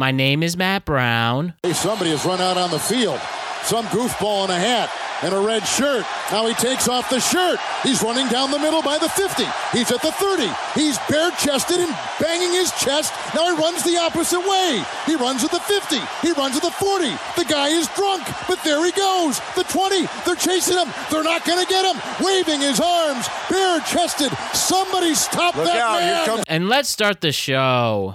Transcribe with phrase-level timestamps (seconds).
[0.00, 1.52] My name is Matt Brown.
[1.62, 3.20] Hey, somebody has run out on the field.
[3.64, 4.88] Some goofball in a hat
[5.22, 6.06] and a red shirt.
[6.32, 7.60] Now he takes off the shirt.
[7.82, 9.44] He's running down the middle by the 50.
[9.76, 10.48] He's at the 30.
[10.72, 13.12] He's bare chested and banging his chest.
[13.34, 14.82] Now he runs the opposite way.
[15.04, 16.00] He runs at the 50.
[16.24, 17.12] He runs at the 40.
[17.36, 19.36] The guy is drunk, but there he goes.
[19.54, 20.08] The 20.
[20.24, 20.88] They're chasing him.
[21.10, 22.00] They're not going to get him.
[22.24, 24.32] Waving his arms, bare chested.
[24.56, 26.24] Somebody stop Look that out, man.
[26.24, 28.14] comes- And let's start the show.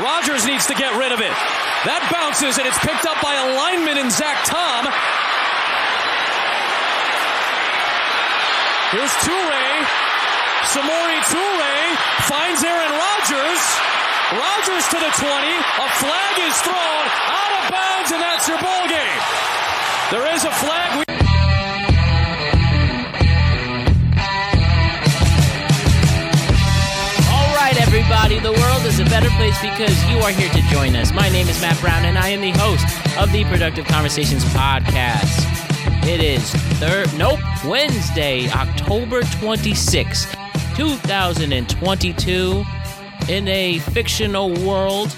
[0.00, 1.36] Rodgers needs to get rid of it.
[1.84, 4.88] That bounces and it's picked up by a lineman in Zach Tom.
[8.96, 9.68] Here's Toure.
[10.72, 11.76] Samori Toure
[12.24, 13.62] finds Aaron Rodgers.
[14.32, 15.28] Rodgers to the 20.
[15.60, 19.20] A flag is thrown out of bounds, and that's your ball game.
[20.08, 21.41] There is a flag.
[28.02, 31.12] Everybody, the world is a better place because you are here to join us.
[31.12, 32.84] My name is Matt Brown, and I am the host
[33.16, 35.46] of the Productive Conversations podcast.
[36.04, 36.50] It is
[36.80, 40.26] third, nope, Wednesday, October 26,
[40.74, 42.64] 2022.
[43.28, 45.14] In a fictional world,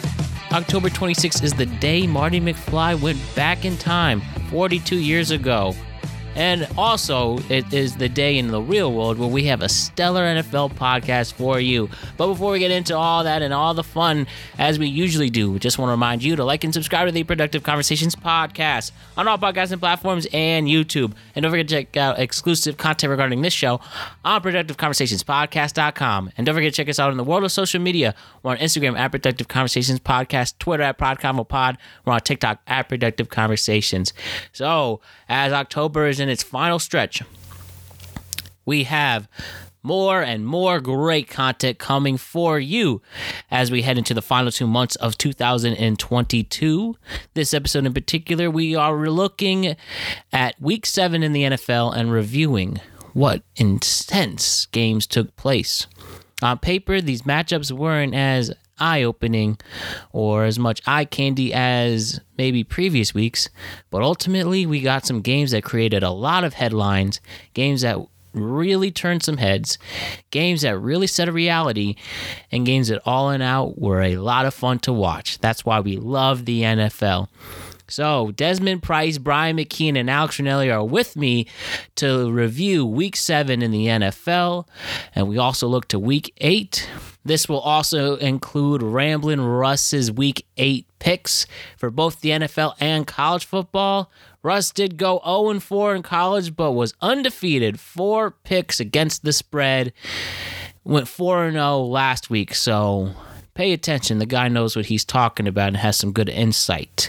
[0.53, 5.75] October 26 is the day Marty McFly went back in time 42 years ago.
[6.37, 10.23] And also, it is the day in the real world where we have a stellar
[10.23, 11.89] NFL podcast for you.
[12.17, 14.27] But before we get into all that and all the fun,
[14.59, 17.13] as we usually do, we just want to remind you to like and subscribe to
[17.13, 21.13] the Productive Conversations podcast on all podcasting platforms and YouTube.
[21.37, 23.81] And don't forget to check out exclusive content regarding this show
[24.25, 26.33] on productiveconversationspodcast.com.
[26.37, 28.13] And don't forget to check us out in the world of social media.
[28.43, 31.77] We're on Instagram at Productive Conversations Podcast, Twitter at ProdConvoPod.
[32.05, 34.13] We're on TikTok at Productive Conversations.
[34.53, 37.22] So, as October is in its final stretch,
[38.64, 39.28] we have
[39.83, 43.03] more and more great content coming for you
[43.50, 46.97] as we head into the final two months of 2022.
[47.34, 49.77] This episode in particular, we are looking
[50.33, 52.80] at week seven in the NFL and reviewing
[53.12, 55.86] what intense games took place.
[56.42, 59.58] On paper, these matchups weren't as eye opening
[60.12, 63.48] or as much eye candy as maybe previous weeks,
[63.90, 67.20] but ultimately, we got some games that created a lot of headlines,
[67.55, 67.98] games that
[68.34, 69.79] really turned some heads,
[70.30, 71.96] games that really set a reality,
[72.51, 75.39] and games that all in out were a lot of fun to watch.
[75.39, 77.29] That's why we love the NFL.
[77.86, 81.46] So, Desmond Price, Brian McKeon, and Alex Ranelli are with me
[81.96, 84.67] to review week seven in the NFL.
[85.14, 86.89] And we also look to week eight.
[87.24, 91.46] This will also include Ramblin' Russ's week eight picks
[91.77, 94.11] for both the NFL and college football.
[94.42, 97.80] Russ did go 0 4 in college, but was undefeated.
[97.80, 99.92] Four picks against the spread.
[100.84, 102.55] Went 4 0 last week.
[102.55, 103.14] So,
[103.55, 104.18] pay attention.
[104.18, 107.08] The guy knows what he's talking about and has some good insight.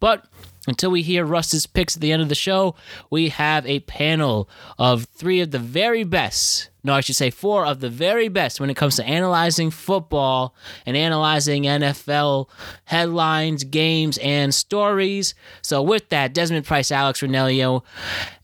[0.00, 0.26] But
[0.66, 2.74] until we hear Russ's picks at the end of the show,
[3.10, 4.48] we have a panel
[4.78, 6.70] of three of the very best.
[6.86, 10.54] No, I should say four of the very best when it comes to analyzing football
[10.86, 12.48] and analyzing NFL
[12.84, 15.34] headlines, games, and stories.
[15.62, 17.82] So, with that, Desmond Price, Alex Ranelio,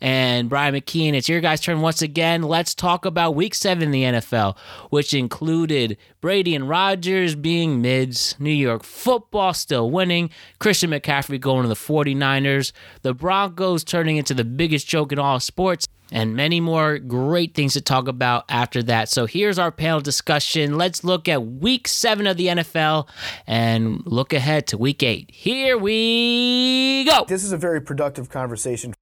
[0.01, 2.43] and Brian McKeon, it's your guys' turn once again.
[2.43, 4.59] Let's talk about week seven in the NFL,
[4.91, 11.63] which included Brady and Rodgers being mids, New York football still winning, Christian McCaffrey going
[11.63, 12.73] to the 49ers,
[13.03, 17.73] the Broncos turning into the biggest joke in all sports and many more great things
[17.73, 19.09] to talk about after that.
[19.09, 20.77] So here's our panel discussion.
[20.77, 23.09] Let's look at week seven of the NFL
[23.47, 25.31] and look ahead to week eight.
[25.33, 27.25] Here we go.
[27.27, 28.93] This is a very productive conversation.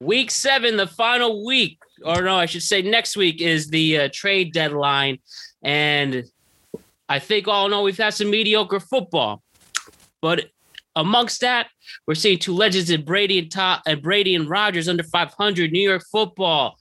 [0.00, 4.08] Week seven, the final week, or no, I should say next week is the uh,
[4.12, 5.18] trade deadline.
[5.62, 6.30] And
[7.08, 9.42] I think all in all, we've had some mediocre football.
[10.20, 10.50] But
[10.96, 11.68] amongst that,
[12.06, 15.88] we're seeing two legends in Brady and Top and Brady and Rodgers under 500 New
[15.88, 16.78] York football,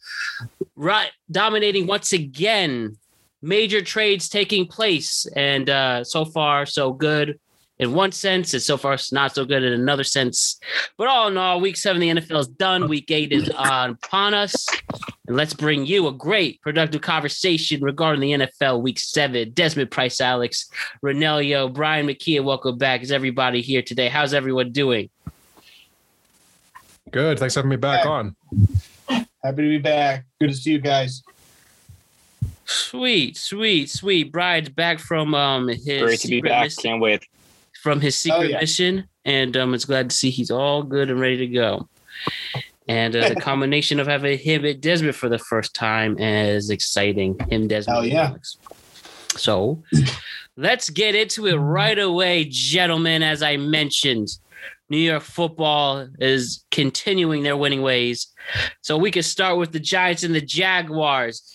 [0.76, 2.98] right, dominating once again.
[3.42, 7.40] Major trades taking place, and uh, so far so good
[7.78, 10.60] in one sense, and so far it's not so good in another sense.
[10.98, 12.88] But all in all, Week Seven the NFL is done.
[12.88, 14.66] Week Eight is on upon us,
[15.28, 19.52] and let's bring you a great productive conversation regarding the NFL Week Seven.
[19.52, 20.70] Desmond Price, Alex
[21.04, 23.02] Ranelio, Brian McKee, welcome back.
[23.02, 24.08] Is everybody here today?
[24.08, 25.10] How's everyone doing?
[27.12, 27.40] Good.
[27.40, 28.36] Thanks for having me back on.
[29.10, 30.26] Happy to be back.
[30.40, 31.24] Good to see you guys.
[32.66, 34.32] Sweet, sweet, sweet.
[34.32, 36.64] Brian's back from um his Great to be back.
[36.64, 37.24] miss- Can't wait.
[37.86, 38.60] From his secret yeah.
[38.60, 41.88] mission, and um, it's glad to see he's all good and ready to go.
[42.88, 47.38] And uh, the combination of having him at Desmond for the first time is exciting.
[47.52, 48.00] Him, Desmond.
[48.00, 48.30] Oh yeah.
[48.30, 48.58] Alex.
[49.38, 49.84] So
[50.58, 53.22] let's get into it right away, gentlemen.
[53.22, 54.30] As I mentioned,
[54.90, 58.34] New York football is continuing their winning ways.
[58.82, 61.54] So we can start with the Giants and the Jaguars.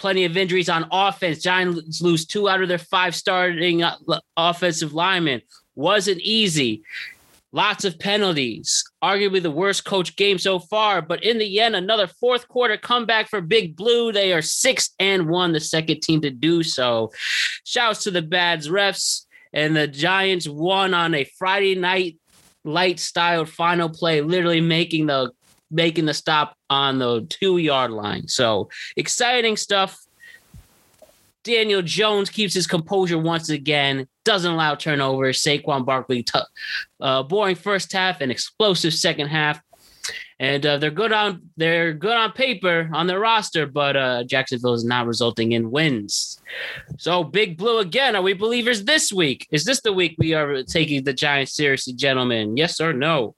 [0.00, 1.42] Plenty of injuries on offense.
[1.42, 3.98] Giants lose two out of their five starting uh,
[4.34, 5.42] offensive linemen.
[5.74, 6.82] Wasn't easy.
[7.52, 8.82] Lots of penalties.
[9.04, 11.02] Arguably the worst coach game so far.
[11.02, 14.10] But in the end, another fourth quarter comeback for Big Blue.
[14.10, 17.12] They are six and one, the second team to do so.
[17.64, 19.26] Shouts to the Bads refs.
[19.52, 22.16] And the Giants won on a Friday night
[22.64, 25.32] light styled final play, literally making the
[25.70, 28.28] making the stop on the two yard line.
[28.28, 29.98] So exciting stuff.
[31.42, 35.42] Daniel Jones keeps his composure once again, doesn't allow turnovers.
[35.42, 36.38] Saquon Barkley, t-
[37.00, 39.60] uh, boring first half and explosive second half.
[40.38, 44.72] And uh, they're good on they're good on paper on their roster, but uh, Jacksonville
[44.72, 46.40] is not resulting in wins.
[46.96, 48.16] So Big Blue again.
[48.16, 49.46] Are we believers this week?
[49.50, 52.56] Is this the week we are taking the Giants seriously, gentlemen?
[52.56, 53.34] Yes or no?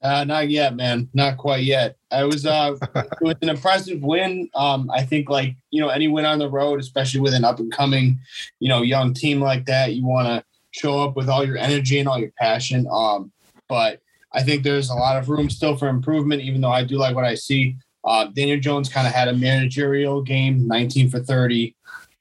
[0.00, 1.08] Uh, not yet, man.
[1.12, 1.96] Not quite yet.
[2.10, 4.48] I was uh, it was an impressive win.
[4.54, 7.58] Um, I think like you know any win on the road, especially with an up
[7.58, 8.20] and coming,
[8.60, 11.98] you know, young team like that, you want to show up with all your energy
[11.98, 12.86] and all your passion.
[12.90, 13.32] Um,
[13.68, 14.00] but
[14.32, 17.14] I think there's a lot of room still for improvement, even though I do like
[17.14, 17.76] what I see.
[18.04, 21.74] Uh, Daniel Jones kind of had a managerial game, 19 for 30,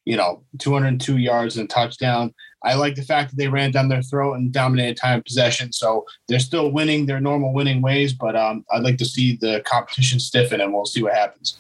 [0.05, 2.33] you know, 202 yards and touchdown.
[2.63, 5.71] I like the fact that they ran down their throat and dominated time possession.
[5.71, 9.61] So they're still winning their normal winning ways, but um, I'd like to see the
[9.65, 11.57] competition stiffen and we'll see what happens.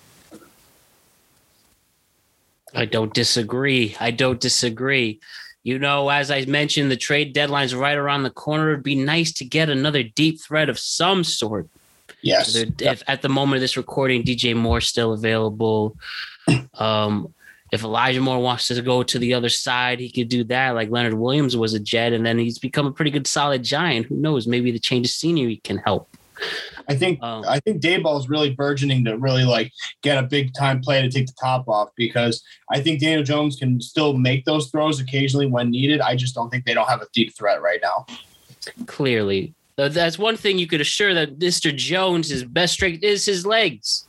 [2.73, 3.95] I don't disagree.
[3.99, 5.19] I don't disagree.
[5.63, 8.71] You know, as I mentioned, the trade deadline's right around the corner.
[8.71, 11.67] It'd be nice to get another deep threat of some sort.
[12.21, 12.55] Yes.
[12.55, 15.95] If at the moment of this recording, DJ Moore still available.
[16.75, 17.33] Um,
[17.71, 20.71] if Elijah Moore wants to go to the other side, he could do that.
[20.71, 24.07] Like Leonard Williams was a Jet, and then he's become a pretty good solid Giant.
[24.07, 24.47] Who knows?
[24.47, 26.09] Maybe the change of scenery can help.
[26.87, 29.71] I think um, I think Daboll is really burgeoning to really like
[30.01, 33.57] get a big time play to take the top off because I think Daniel Jones
[33.57, 35.99] can still make those throws occasionally when needed.
[35.99, 38.05] I just don't think they don't have a deep threat right now.
[38.85, 41.75] Clearly, that's one thing you could assure that Mr.
[41.75, 44.07] Jones' his best strength is his legs,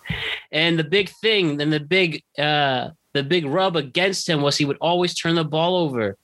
[0.53, 4.65] and the big thing, and the big uh, the big rub against him was he
[4.65, 6.17] would always turn the ball over,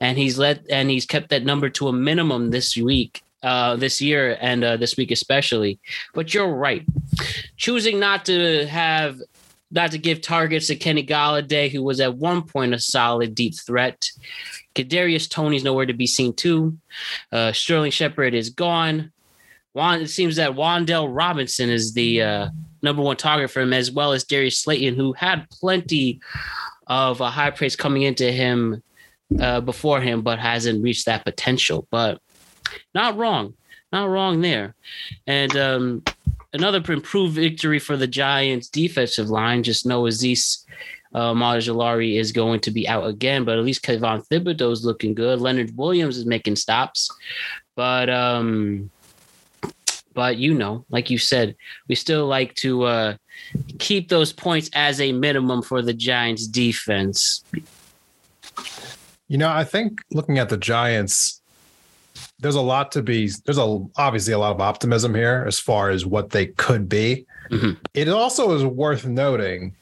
[0.00, 4.00] and he's let and he's kept that number to a minimum this week uh, this
[4.00, 5.78] year and uh, this week especially.
[6.14, 6.84] But you're right.
[7.56, 9.18] Choosing not to have
[9.70, 13.54] not to give targets to Kenny Golladay, who was at one point a solid deep
[13.58, 14.10] threat.
[14.74, 16.76] Kadarius Toney's nowhere to be seen too.
[17.32, 19.12] Uh, Sterling Shepard is gone.
[19.76, 22.48] Juan, it seems that Wan'Dale Robinson is the uh,
[22.80, 26.18] number one target for him, as well as Darius Slayton, who had plenty
[26.86, 28.82] of uh, high praise coming into him
[29.38, 31.86] uh, before him, but hasn't reached that potential.
[31.90, 32.22] But
[32.94, 33.52] not wrong.
[33.92, 34.74] Not wrong there.
[35.26, 36.04] And um,
[36.54, 39.62] another improved victory for the Giants defensive line.
[39.62, 40.64] Just know Azeez
[41.14, 45.38] uh, Ojulari is going to be out again, but at least Thibodeaux is looking good.
[45.38, 47.10] Leonard Williams is making stops.
[47.74, 48.90] But um,
[50.16, 51.54] but you know, like you said,
[51.88, 53.16] we still like to uh,
[53.78, 57.44] keep those points as a minimum for the Giants defense.
[59.28, 61.42] You know, I think looking at the Giants,
[62.40, 65.90] there's a lot to be there's a obviously a lot of optimism here as far
[65.90, 67.26] as what they could be.
[67.50, 67.72] Mm-hmm.
[67.92, 69.74] It also is worth noting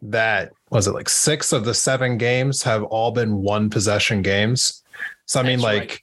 [0.00, 4.82] that was it like six of the seven games have all been one possession games.
[5.26, 6.00] So I That's mean, like, right.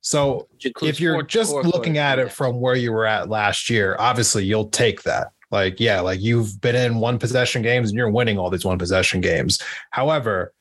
[0.00, 4.44] So if you're just looking at it from where you were at last year, obviously
[4.44, 5.28] you'll take that.
[5.50, 8.78] Like, yeah, like you've been in one possession games and you're winning all these one
[8.78, 9.60] possession games.
[9.90, 10.52] However,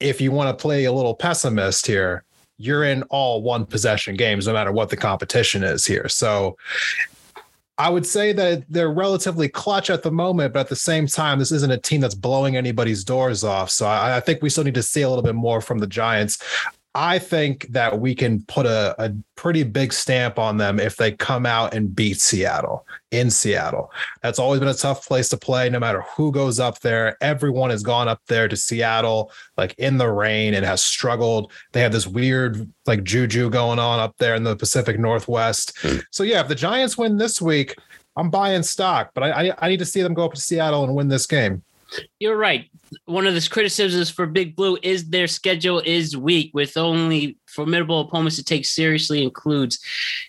[0.00, 2.24] if you want to play a little pessimist here,
[2.56, 6.08] you're in all one possession games, no matter what the competition is here.
[6.08, 6.56] So
[7.78, 11.38] I would say that they're relatively clutch at the moment, but at the same time,
[11.38, 13.70] this isn't a team that's blowing anybody's doors off.
[13.70, 15.86] So I, I think we still need to see a little bit more from the
[15.86, 16.38] Giants.
[16.94, 21.12] I think that we can put a, a pretty big stamp on them if they
[21.12, 23.90] come out and beat Seattle in Seattle.
[24.22, 27.16] That's always been a tough place to play, no matter who goes up there.
[27.22, 31.50] Everyone has gone up there to Seattle, like in the rain, and has struggled.
[31.72, 35.72] They have this weird, like, juju going on up there in the Pacific Northwest.
[35.80, 35.98] Hmm.
[36.10, 37.74] So, yeah, if the Giants win this week,
[38.16, 40.84] I'm buying stock, but I, I, I need to see them go up to Seattle
[40.84, 41.62] and win this game.
[42.18, 42.68] You're right.
[43.04, 48.00] One of the criticisms for Big Blue is their schedule is weak, with only formidable
[48.00, 49.22] opponents to take seriously.
[49.22, 49.78] Includes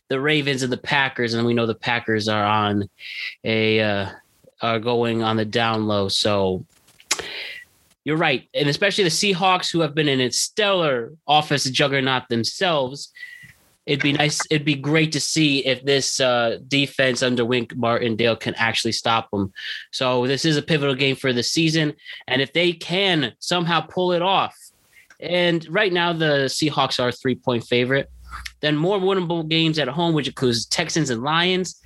[0.10, 2.90] the Ravens and the Packers, and we know the Packers are on
[3.44, 4.10] a uh,
[4.62, 6.08] are going on the down low.
[6.08, 6.66] So
[8.04, 13.12] you're right, and especially the Seahawks, who have been in a stellar offensive juggernaut themselves.
[13.86, 14.40] It'd be nice.
[14.50, 19.30] It'd be great to see if this uh, defense under Wink Martindale can actually stop
[19.32, 19.52] them.
[19.92, 21.94] So this is a pivotal game for the season,
[22.28, 24.56] and if they can somehow pull it off,
[25.20, 28.10] and right now the Seahawks are a three point favorite.
[28.62, 31.82] Then more winnable games at home, which includes Texans and Lions,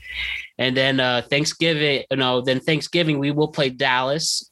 [0.59, 2.03] and then uh, Thanksgiving.
[2.11, 4.51] You know, then Thanksgiving we will play Dallas,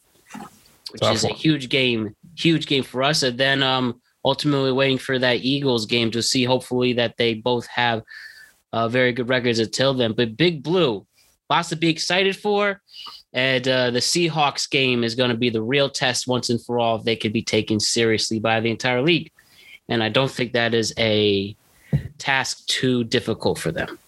[0.91, 3.21] which Tough is a huge game, huge game for us.
[3.21, 7.67] And then um, ultimately waiting for that Eagles game to see hopefully that they both
[7.67, 8.01] have
[8.73, 10.13] uh, very good records until then.
[10.13, 11.05] But Big Blue,
[11.49, 12.81] lots to be excited for.
[13.31, 16.79] And uh, the Seahawks game is going to be the real test once and for
[16.79, 19.31] all if they could be taken seriously by the entire league.
[19.87, 21.55] And I don't think that is a
[22.17, 23.99] task too difficult for them.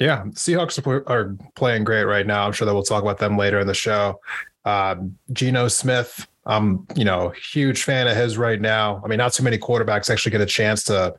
[0.00, 2.46] Yeah, Seahawks are, playing great right now.
[2.46, 4.20] I'm sure that we'll talk about them later in the show.
[4.64, 9.00] Um, Geno Smith, I'm you know huge fan of his right now.
[9.04, 11.14] I mean, not too many quarterbacks actually get a chance to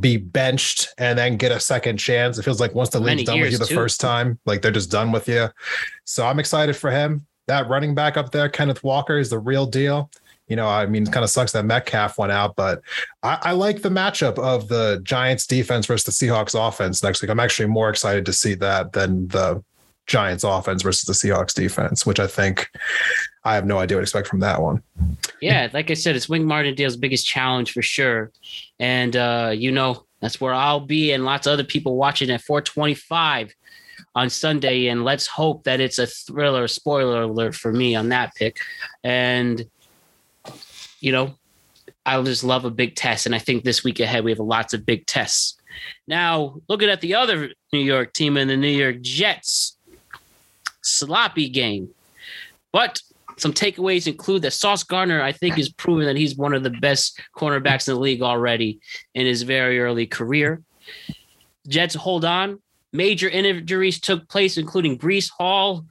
[0.00, 2.38] be benched and then get a second chance.
[2.38, 3.74] It feels like once the Many league's done with you the too.
[3.74, 5.48] first time, like they're just done with you.
[6.04, 7.26] So I'm excited for him.
[7.48, 10.10] That running back up there, Kenneth Walker, is the real deal.
[10.48, 12.80] You know, I mean, it kind of sucks that Metcalf went out, but
[13.22, 17.30] I, I like the matchup of the Giants defense versus the Seahawks offense next week.
[17.30, 19.62] I'm actually more excited to see that than the
[20.06, 22.68] Giants offense versus the Seahawks defense, which I think
[23.44, 24.82] I have no idea what to expect from that one.
[25.40, 28.30] Yeah, like I said, it's Wink Martindale's biggest challenge for sure.
[28.78, 32.42] And uh, you know, that's where I'll be and lots of other people watching at
[32.42, 33.54] 425
[34.14, 34.86] on Sunday.
[34.86, 38.58] And let's hope that it's a thriller, spoiler alert for me on that pick.
[39.02, 39.64] And
[41.00, 41.34] you know,
[42.06, 43.26] I'll just love a big test.
[43.26, 45.56] And I think this week ahead we have lots of big tests.
[46.06, 49.76] Now, looking at the other New York team and the New York Jets,
[50.82, 51.90] sloppy game.
[52.72, 53.00] But
[53.36, 56.70] some takeaways include that Sauce Gardner, I think, is proven that he's one of the
[56.70, 58.80] best cornerbacks in the league already
[59.14, 60.62] in his very early career.
[61.66, 62.60] Jets hold on.
[62.92, 65.84] Major injuries took place, including Breece Hall,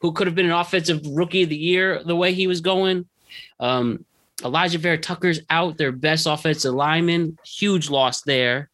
[0.00, 3.06] who could have been an offensive rookie of the year the way he was going.
[3.60, 4.04] Um,
[4.38, 7.38] Alijah Vera-Tucker's out, their best offensive lineman.
[7.44, 8.70] Huge loss there.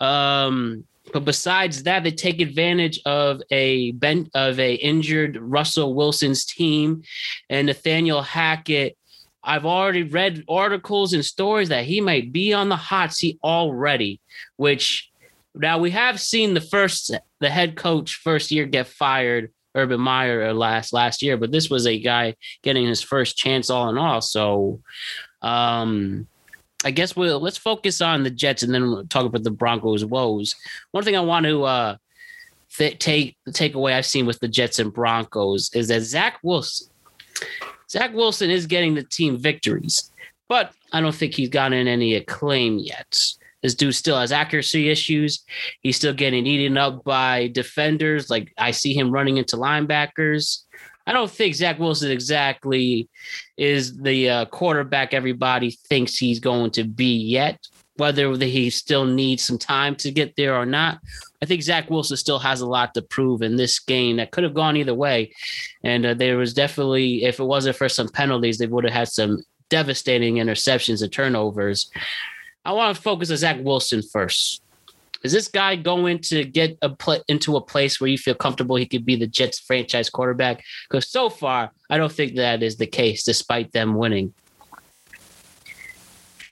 [0.00, 6.44] Um, but besides that, they take advantage of a bent of a injured Russell Wilson's
[6.44, 7.02] team
[7.48, 8.96] and Nathaniel Hackett.
[9.42, 14.20] I've already read articles and stories that he might be on the hot seat already,
[14.56, 15.10] which
[15.54, 20.48] now we have seen the first the head coach first year get fired, Urban Meyer
[20.48, 23.98] uh, last last year, but this was a guy getting his first chance all in
[23.98, 24.20] all.
[24.20, 24.80] So
[25.42, 26.26] um
[26.84, 30.04] I guess we'll let's focus on the Jets and then we'll talk about the Broncos
[30.04, 30.54] woes.
[30.92, 31.96] One thing I want to uh
[32.76, 36.88] th- take the takeaway I've seen with the Jets and Broncos is that Zach Wilson,
[37.90, 40.10] Zach Wilson is getting the team victories,
[40.48, 43.18] but I don't think he's gotten any acclaim yet.
[43.62, 45.44] This dude still has accuracy issues.
[45.82, 48.30] He's still getting eaten up by defenders.
[48.30, 50.62] Like I see him running into linebackers.
[51.08, 53.08] I don't think Zach Wilson exactly
[53.56, 57.66] is the uh, quarterback everybody thinks he's going to be yet.
[57.96, 61.00] Whether he still needs some time to get there or not,
[61.42, 64.44] I think Zach Wilson still has a lot to prove in this game that could
[64.44, 65.32] have gone either way.
[65.82, 69.08] And uh, there was definitely, if it wasn't for some penalties, they would have had
[69.08, 71.90] some devastating interceptions and turnovers.
[72.66, 74.62] I want to focus on Zach Wilson first.
[75.24, 78.76] Is this guy going to get a pl- into a place where you feel comfortable
[78.76, 80.62] he could be the Jets franchise quarterback?
[80.88, 84.32] Because so far, I don't think that is the case, despite them winning.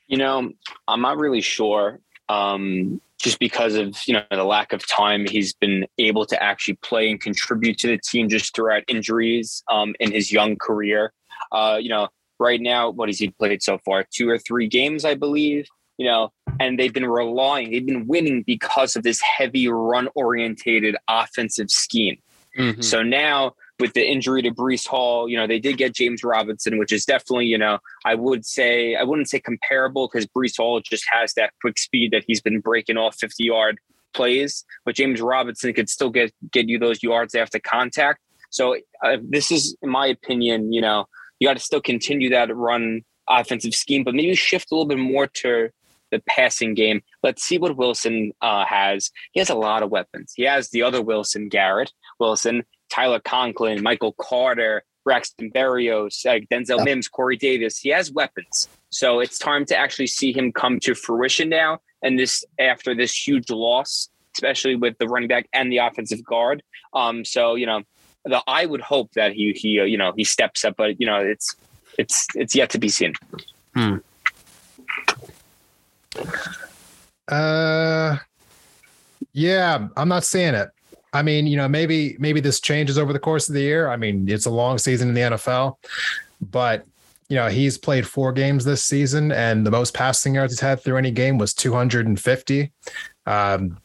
[0.07, 0.51] You know,
[0.87, 1.99] I'm not really sure.
[2.29, 6.75] Um, just because of you know the lack of time he's been able to actually
[6.75, 11.13] play and contribute to the team just throughout injuries um, in his young career.
[11.51, 12.09] Uh, you know,
[12.39, 14.05] right now, what has he played so far?
[14.13, 15.67] Two or three games, I believe.
[15.97, 20.95] You know, and they've been relying, they've been winning because of this heavy run orientated
[21.07, 22.17] offensive scheme.
[22.57, 22.83] Mhm.
[22.83, 26.77] So now with the injury to Breece Hall, you know, they did get James Robinson,
[26.77, 30.79] which is definitely, you know, I would say, I wouldn't say comparable because Breece Hall
[30.81, 33.77] just has that quick speed that he's been breaking off 50 yard
[34.13, 38.19] plays, but James Robinson could still get, get you those yards after contact.
[38.49, 41.05] So uh, this is, in my opinion, you know,
[41.39, 44.97] you got to still continue that run offensive scheme, but maybe shift a little bit
[44.97, 45.69] more to
[46.11, 47.01] the passing game.
[47.23, 49.11] Let's see what Wilson uh, has.
[49.31, 50.33] He has a lot of weapons.
[50.35, 56.83] He has the other Wilson, Garrett Wilson, Tyler Conklin, Michael Carter, Braxton Berrios, like Denzel
[56.83, 57.79] Mims, Corey Davis.
[57.79, 58.67] He has weapons.
[58.89, 61.79] So it's time to actually see him come to fruition now.
[62.01, 66.61] And this after this huge loss, especially with the running back and the offensive guard.
[66.93, 67.83] Um, so, you know,
[68.27, 71.07] the, I would hope that he he uh, you know he steps up, but you
[71.07, 71.55] know it's
[71.97, 73.13] it's it's yet to be seen.
[73.73, 73.97] Hmm.
[77.27, 78.17] Uh,
[79.33, 80.69] yeah, I'm not seeing it.
[81.13, 83.89] I mean, you know, maybe maybe this changes over the course of the year.
[83.89, 85.75] I mean, it's a long season in the NFL,
[86.41, 86.85] but
[87.29, 90.81] you know, he's played four games this season, and the most passing yards he's had
[90.81, 92.71] through any game was 250.
[93.25, 93.77] Um,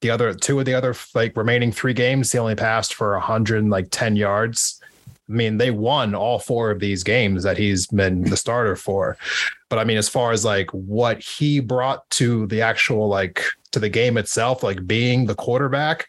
[0.00, 3.68] the other two of the other like remaining three games, he only passed for 100
[3.68, 4.80] like 10 yards.
[5.28, 9.16] I mean, they won all four of these games that he's been the starter for.
[9.68, 13.80] But I mean, as far as like what he brought to the actual like to
[13.80, 16.08] the game itself, like being the quarterback,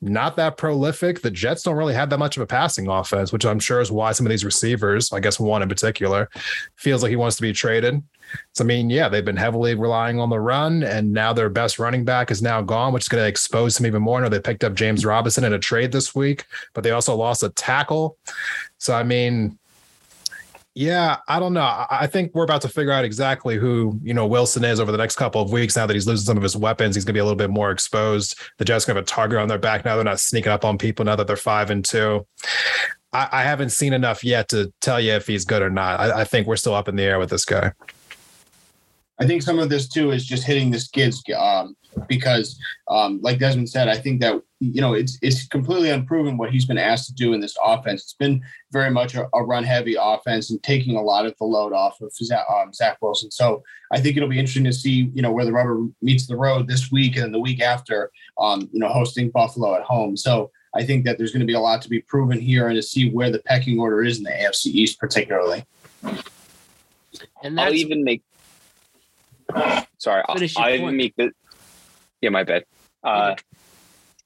[0.00, 1.22] not that prolific.
[1.22, 3.90] The Jets don't really have that much of a passing offense, which I'm sure is
[3.90, 6.28] why some of these receivers, I guess one in particular,
[6.76, 8.02] feels like he wants to be traded.
[8.54, 11.78] So I mean, yeah, they've been heavily relying on the run, and now their best
[11.78, 14.20] running back is now gone, which is going to expose him even more.
[14.20, 17.42] Now they picked up James Robinson in a trade this week, but they also lost
[17.42, 18.18] a tackle.
[18.76, 19.58] So I mean,
[20.78, 21.86] yeah, I don't know.
[21.90, 24.98] I think we're about to figure out exactly who you know Wilson is over the
[24.98, 25.74] next couple of weeks.
[25.74, 27.50] Now that he's losing some of his weapons, he's going to be a little bit
[27.50, 28.38] more exposed.
[28.58, 29.96] The Jets have a target on their back now.
[29.96, 32.24] They're not sneaking up on people now that they're five and two.
[33.12, 35.98] I, I haven't seen enough yet to tell you if he's good or not.
[35.98, 37.72] I, I think we're still up in the air with this guy.
[39.18, 42.56] I think some of this too is just hitting the skids um, because,
[42.86, 46.66] um, like Desmond said, I think that you know it's it's completely unproven what he's
[46.66, 48.02] been asked to do in this offense.
[48.02, 51.44] It's been very much a, a run heavy offense and taking a lot of the
[51.44, 53.30] load off of Zach, um, Zach, Wilson.
[53.30, 53.62] So
[53.92, 56.66] I think it'll be interesting to see you know where the rubber meets the road
[56.66, 58.10] this week and the week after.
[58.38, 60.16] Um, you know, hosting Buffalo at home.
[60.16, 62.76] So I think that there's going to be a lot to be proven here and
[62.76, 65.64] to see where the pecking order is in the AFC East, particularly.
[67.42, 68.22] And I'll even make.
[69.98, 71.30] Sorry, I'll, Finish I'll even make the.
[72.20, 72.64] Yeah, my bad.
[73.02, 73.36] Uh,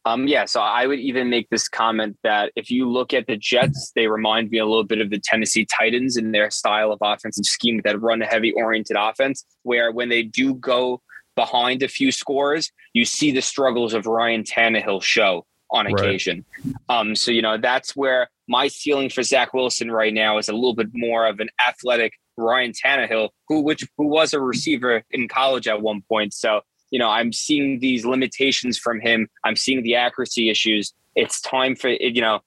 [0.04, 3.36] um, yeah, so I would even make this comment that if you look at the
[3.36, 6.98] Jets, they remind me a little bit of the Tennessee Titans in their style of
[7.02, 11.00] offensive scheme, that run a heavy oriented offense, where when they do go
[11.36, 15.94] behind a few scores, you see the struggles of Ryan Tannehill show on Right.
[15.94, 16.44] occasion.
[16.88, 20.52] Um, so you know that's where my ceiling for Zach Wilson right now is a
[20.52, 25.28] little bit more of an athletic Ryan Tannehill, who which who was a receiver in
[25.28, 26.34] college at one point.
[26.34, 26.60] So
[26.92, 29.28] you know I'm seeing these limitations from him.
[29.42, 30.92] I'm seeing the accuracy issues.
[31.16, 32.40] It's time for you know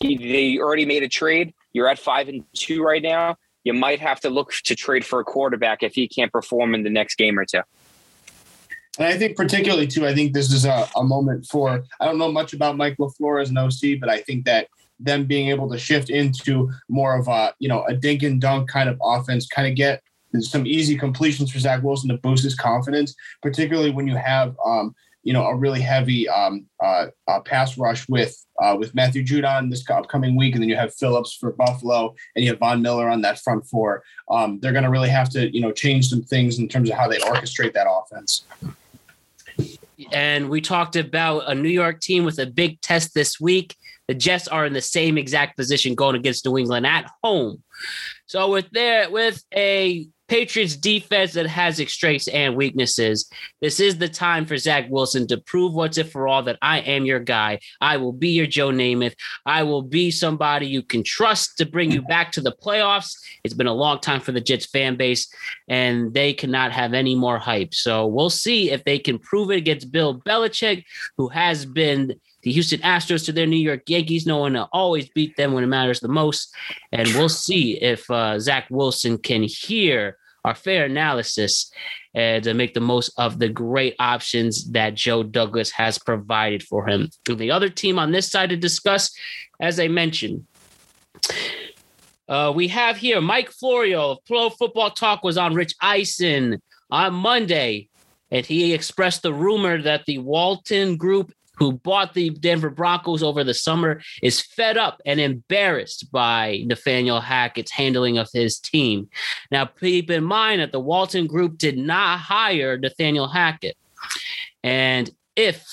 [0.00, 1.52] they already made a trade.
[1.72, 3.36] You're at five and two right now.
[3.64, 6.84] You might have to look to trade for a quarterback if he can't perform in
[6.84, 7.62] the next game or two.
[8.98, 12.18] And I think particularly too, I think this is a, a moment for I don't
[12.18, 15.70] know much about Mike LaFleur as an OC, but I think that them being able
[15.70, 19.46] to shift into more of a, you know, a dink and dunk kind of offense,
[19.46, 20.02] kind of get
[20.38, 24.94] some easy completions for Zach Wilson to boost his confidence, particularly when you have um,
[25.22, 29.70] you know, a really heavy um, uh, uh, pass rush with uh, with Matthew Judon
[29.70, 33.08] this upcoming week, and then you have Phillips for Buffalo, and you have Von Miller
[33.08, 34.02] on that front four.
[34.30, 36.96] Um, they're going to really have to, you know, change some things in terms of
[36.96, 38.44] how they orchestrate that offense.
[40.12, 43.76] and we talked about a New York team with a big test this week.
[44.08, 47.62] The Jets are in the same exact position going against New England at home.
[48.24, 53.28] So with their with a Patriots defense that has its strengths and weaknesses,
[53.60, 56.78] this is the time for Zach Wilson to prove once and for all that I
[56.78, 57.58] am your guy.
[57.80, 59.16] I will be your Joe Namath.
[59.44, 63.16] I will be somebody you can trust to bring you back to the playoffs.
[63.42, 65.26] It's been a long time for the Jets fan base,
[65.66, 67.74] and they cannot have any more hype.
[67.74, 70.84] So we'll see if they can prove it against Bill Belichick,
[71.16, 75.36] who has been the Houston Astros to their New York Yankees, knowing to always beat
[75.36, 76.54] them when it matters the most.
[76.92, 81.70] And we'll see if uh, Zach Wilson can hear our fair analysis
[82.14, 86.88] and to make the most of the great options that Joe Douglas has provided for
[86.88, 87.08] him.
[87.24, 89.12] The other team on this side to discuss,
[89.60, 90.46] as I mentioned,
[92.28, 97.14] uh, we have here Mike Florio of Pro Football Talk was on Rich Eisen on
[97.14, 97.88] Monday,
[98.30, 103.44] and he expressed the rumor that the Walton Group, who bought the Denver Broncos over
[103.44, 109.08] the summer, is fed up and embarrassed by Nathaniel Hackett's handling of his team.
[109.52, 113.76] Now, keep in mind that the Walton Group did not hire Nathaniel Hackett,
[114.64, 115.64] and if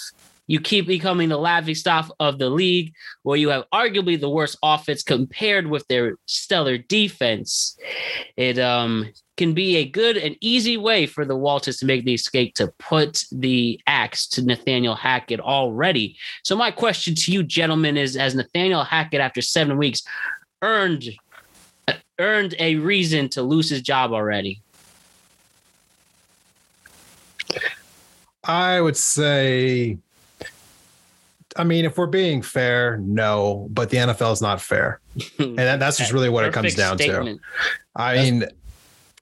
[0.47, 4.57] you keep becoming the laughing stock of the league, where you have arguably the worst
[4.63, 7.77] offense compared with their stellar defense.
[8.37, 12.13] It um, can be a good and easy way for the Walters to make the
[12.13, 16.17] escape to put the axe to Nathaniel Hackett already.
[16.43, 20.01] So my question to you, gentlemen, is: Has Nathaniel Hackett, after seven weeks,
[20.61, 21.09] earned
[22.19, 24.61] earned a reason to lose his job already?
[28.43, 29.97] I would say
[31.57, 35.01] I mean, if we're being fair, no, but the NFL is not fair,
[35.39, 37.41] and that, that's just really what it comes down statement.
[37.41, 38.01] to.
[38.01, 38.45] I mean,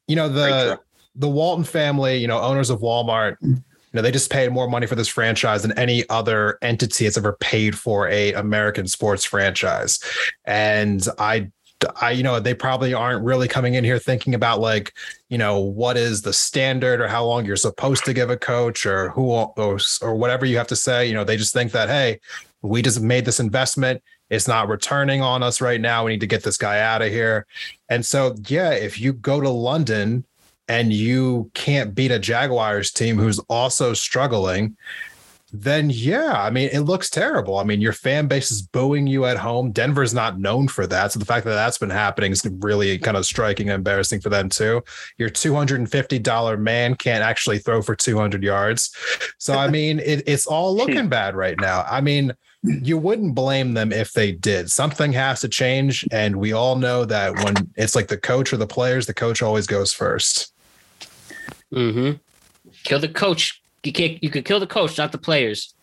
[0.08, 0.80] you know the
[1.16, 4.86] the Walton family, you know, owners of Walmart, you know, they just paid more money
[4.86, 10.00] for this franchise than any other entity that's ever paid for a American sports franchise,
[10.46, 11.52] and I.
[12.02, 14.94] I, you know, they probably aren't really coming in here thinking about like,
[15.30, 18.86] you know, what is the standard or how long you're supposed to give a coach
[18.86, 21.08] or who or, or whatever you have to say.
[21.08, 22.20] You know, they just think that, hey,
[22.62, 24.02] we just made this investment.
[24.30, 26.06] It's not returning on us right now.
[26.06, 27.46] We need to get this guy out of here.
[27.90, 30.26] And so, yeah, if you go to London
[30.68, 34.76] and you can't beat a Jaguars team who's also struggling,
[35.62, 37.58] then yeah, I mean, it looks terrible.
[37.58, 39.72] I mean, your fan base is booing you at home.
[39.72, 41.12] Denver's not known for that.
[41.12, 44.30] So the fact that that's been happening is really kind of striking and embarrassing for
[44.30, 44.84] them too.
[45.18, 48.96] Your $250 man can't actually throw for 200 yards.
[49.38, 51.86] So, I mean, it, it's all looking bad right now.
[51.90, 54.72] I mean, you wouldn't blame them if they did.
[54.72, 56.08] Something has to change.
[56.12, 59.42] And we all know that when it's like the coach or the players, the coach
[59.42, 60.54] always goes first.
[61.72, 62.18] Mm-hmm.
[62.84, 63.62] Kill the coach.
[63.86, 64.24] You can't.
[64.24, 65.74] You could kill the coach, not the players.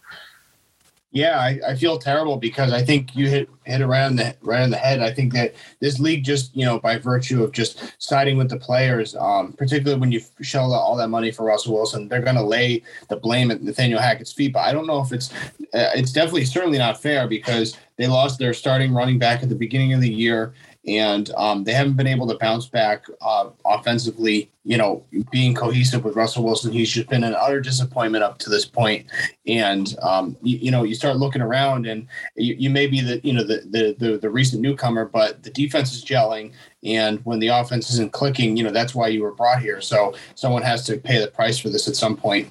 [1.14, 4.70] Yeah, I, I feel terrible because I think you hit hit around the right on
[4.70, 5.02] the head.
[5.02, 8.56] I think that this league just you know by virtue of just siding with the
[8.56, 12.36] players, um, particularly when you shell out all that money for Russell Wilson, they're going
[12.36, 14.54] to lay the blame at Nathaniel Hackett's feet.
[14.54, 15.30] But I don't know if it's
[15.74, 19.54] uh, it's definitely certainly not fair because they lost their starting running back at the
[19.54, 20.54] beginning of the year
[20.86, 24.50] and um, they haven't been able to bounce back uh, offensively.
[24.64, 28.50] You know, being cohesive with Russell Wilson, he's just been an utter disappointment up to
[28.50, 29.06] this point.
[29.46, 33.20] And um, you, you, know, you start looking around, and you, you may be the
[33.24, 36.52] you know the, the, the the recent newcomer, but the defense is gelling.
[36.84, 39.80] And when the offense isn't clicking, you know that's why you were brought here.
[39.80, 42.48] So someone has to pay the price for this at some point.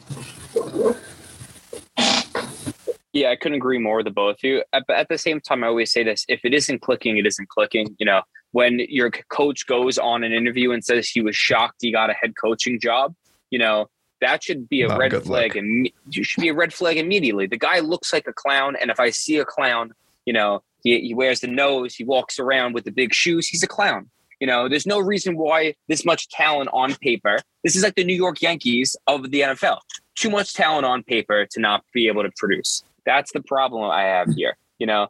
[3.14, 4.64] Yeah, I couldn't agree more with the both of you.
[4.72, 7.50] But at the same time, I always say this: if it isn't clicking, it isn't
[7.50, 7.96] clicking.
[8.00, 8.22] You know,
[8.52, 12.14] when your coach goes on an interview and says he was shocked he got a
[12.14, 13.14] head coaching job,
[13.50, 13.90] you know,
[14.22, 17.48] that should be a Not red flag, and you should be a red flag immediately.
[17.48, 19.92] The guy looks like a clown, and if I see a clown,
[20.26, 23.64] you know, he, he wears the nose, he walks around with the big shoes, he's
[23.64, 24.10] a clown.
[24.40, 27.38] You know, there's no reason why this much talent on paper.
[27.64, 29.80] This is like the New York Yankees of the NFL.
[30.16, 32.84] Too much talent on paper to not be able to produce.
[33.06, 34.34] That's the problem I have hmm.
[34.34, 34.58] here.
[34.80, 35.10] You know,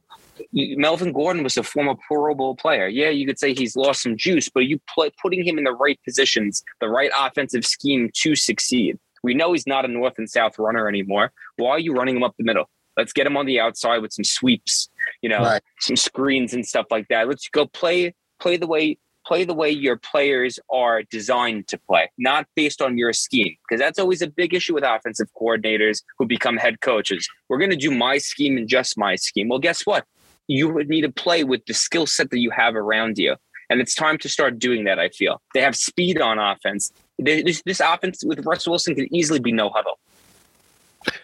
[0.51, 2.87] Melvin Gordon was a former Pro Bowl player.
[2.87, 5.71] Yeah, you could say he's lost some juice, but you play putting him in the
[5.71, 8.99] right positions, the right offensive scheme to succeed.
[9.23, 11.31] We know he's not a north and south runner anymore.
[11.55, 12.69] Why are you running him up the middle?
[12.97, 14.89] Let's get him on the outside with some sweeps,
[15.21, 15.61] you know, right.
[15.79, 17.27] some screens and stuff like that.
[17.27, 18.97] Let's go play play the way
[19.31, 23.55] play the way your players are designed to play, not based on your scheme.
[23.63, 27.25] Because that's always a big issue with offensive coordinators who become head coaches.
[27.47, 29.47] We're going to do my scheme and just my scheme.
[29.47, 30.03] Well, guess what?
[30.47, 33.37] You would need to play with the skill set that you have around you.
[33.69, 35.41] And it's time to start doing that, I feel.
[35.53, 36.91] They have speed on offense.
[37.17, 39.97] This, this offense with Russell Wilson could easily be no huddle.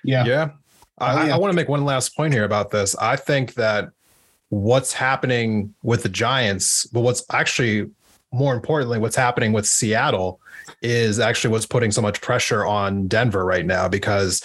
[0.05, 0.23] Yeah.
[0.23, 0.49] Yeah.
[0.97, 1.35] I, oh, yeah.
[1.35, 2.95] I want to make one last point here about this.
[2.95, 3.89] I think that
[4.49, 7.89] what's happening with the Giants, but what's actually
[8.31, 10.39] more importantly, what's happening with Seattle
[10.81, 14.43] is actually what's putting so much pressure on Denver right now because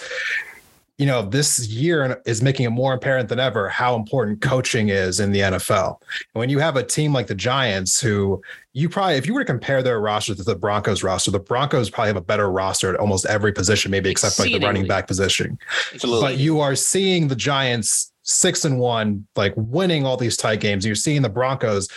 [0.99, 5.19] you know, this year is making it more apparent than ever how important coaching is
[5.19, 5.97] in the NFL.
[6.33, 8.41] When you have a team like the Giants, who
[8.73, 11.89] you probably, if you were to compare their roster to the Broncos roster, the Broncos
[11.89, 14.85] probably have a better roster at almost every position, maybe except for like the running
[14.85, 15.57] back position.
[15.93, 16.21] Absolutely.
[16.21, 20.85] But you are seeing the Giants six and one, like winning all these tight games.
[20.85, 21.89] You're seeing the Broncos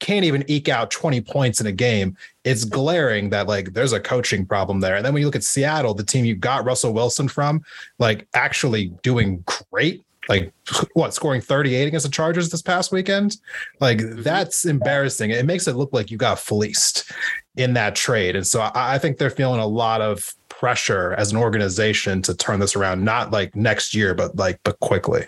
[0.00, 2.16] can't even eke out 20 points in a game.
[2.44, 4.96] It's glaring that like there's a coaching problem there.
[4.96, 7.62] And then when you look at Seattle, the team you got Russell Wilson from,
[7.98, 10.02] like actually doing great.
[10.28, 10.52] Like
[10.94, 13.36] what scoring 38 against the Chargers this past weekend?
[13.80, 14.22] Like mm-hmm.
[14.22, 15.30] that's embarrassing.
[15.30, 17.12] It makes it look like you got fleeced
[17.56, 18.36] in that trade.
[18.36, 22.34] And so I, I think they're feeling a lot of pressure as an organization to
[22.34, 25.24] turn this around, not like next year, but like but quickly.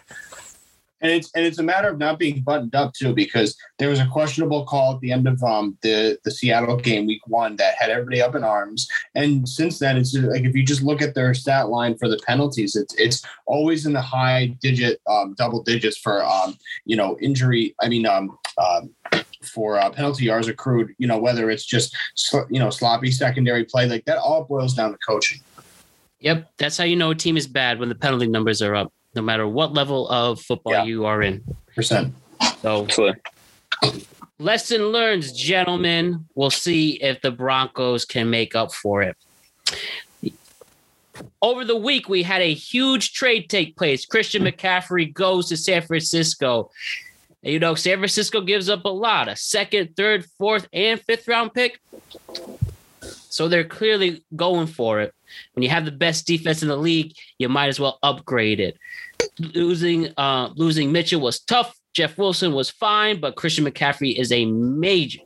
[1.02, 4.00] And it's and it's a matter of not being buttoned up too, because there was
[4.00, 7.74] a questionable call at the end of um the the Seattle game week one that
[7.78, 8.88] had everybody up in arms.
[9.14, 12.20] And since then, it's like if you just look at their stat line for the
[12.26, 17.18] penalties, it's it's always in the high digit um, double digits for um you know
[17.20, 17.74] injury.
[17.80, 18.38] I mean um.
[18.58, 18.94] um
[19.42, 21.96] for uh, penalty yards accrued, you know, whether it's just
[22.48, 25.40] you know sloppy secondary play, like that all boils down to coaching.
[26.20, 28.92] Yep, that's how you know a team is bad when the penalty numbers are up,
[29.14, 30.84] no matter what level of football yeah.
[30.84, 31.42] you are in.
[31.74, 32.14] Percent.
[32.60, 32.86] So,
[34.38, 36.26] lesson learned, gentlemen.
[36.34, 39.16] We'll see if the Broncos can make up for it.
[41.40, 44.06] over the week, we had a huge trade take place.
[44.06, 46.70] Christian McCaffrey goes to San Francisco.
[47.42, 51.52] You know, San Francisco gives up a lot a second, third, fourth, and fifth round
[51.52, 51.80] pick.
[53.32, 55.14] So they're clearly going for it.
[55.54, 58.76] When you have the best defense in the league, you might as well upgrade it.
[59.38, 61.74] Losing uh, losing Mitchell was tough.
[61.94, 65.20] Jeff Wilson was fine, but Christian McCaffrey is a major,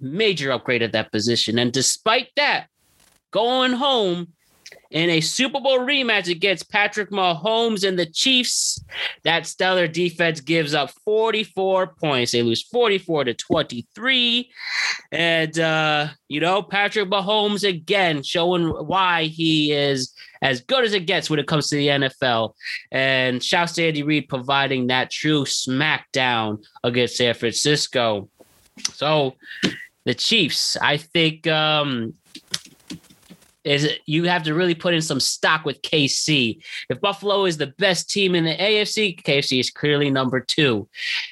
[0.00, 1.58] major upgrade at that position.
[1.58, 2.68] And despite that,
[3.32, 4.28] going home
[4.92, 8.82] in a Super Bowl rematch against Patrick Mahomes and the Chiefs.
[9.24, 12.32] That stellar defense gives up 44 points.
[12.32, 14.50] They lose 44 to 23.
[15.10, 21.06] And, uh, you know, Patrick Mahomes again showing why he is as good as it
[21.06, 22.52] gets when it comes to the NFL.
[22.90, 28.28] And shouts to Andy Reid providing that true smackdown against San Francisco.
[28.92, 29.36] So
[30.04, 32.14] the Chiefs, I think um,
[33.64, 36.62] is you have to really put in some stock with KC.
[36.88, 40.88] If Buffalo is the best team in the AFC, KC is clearly number two,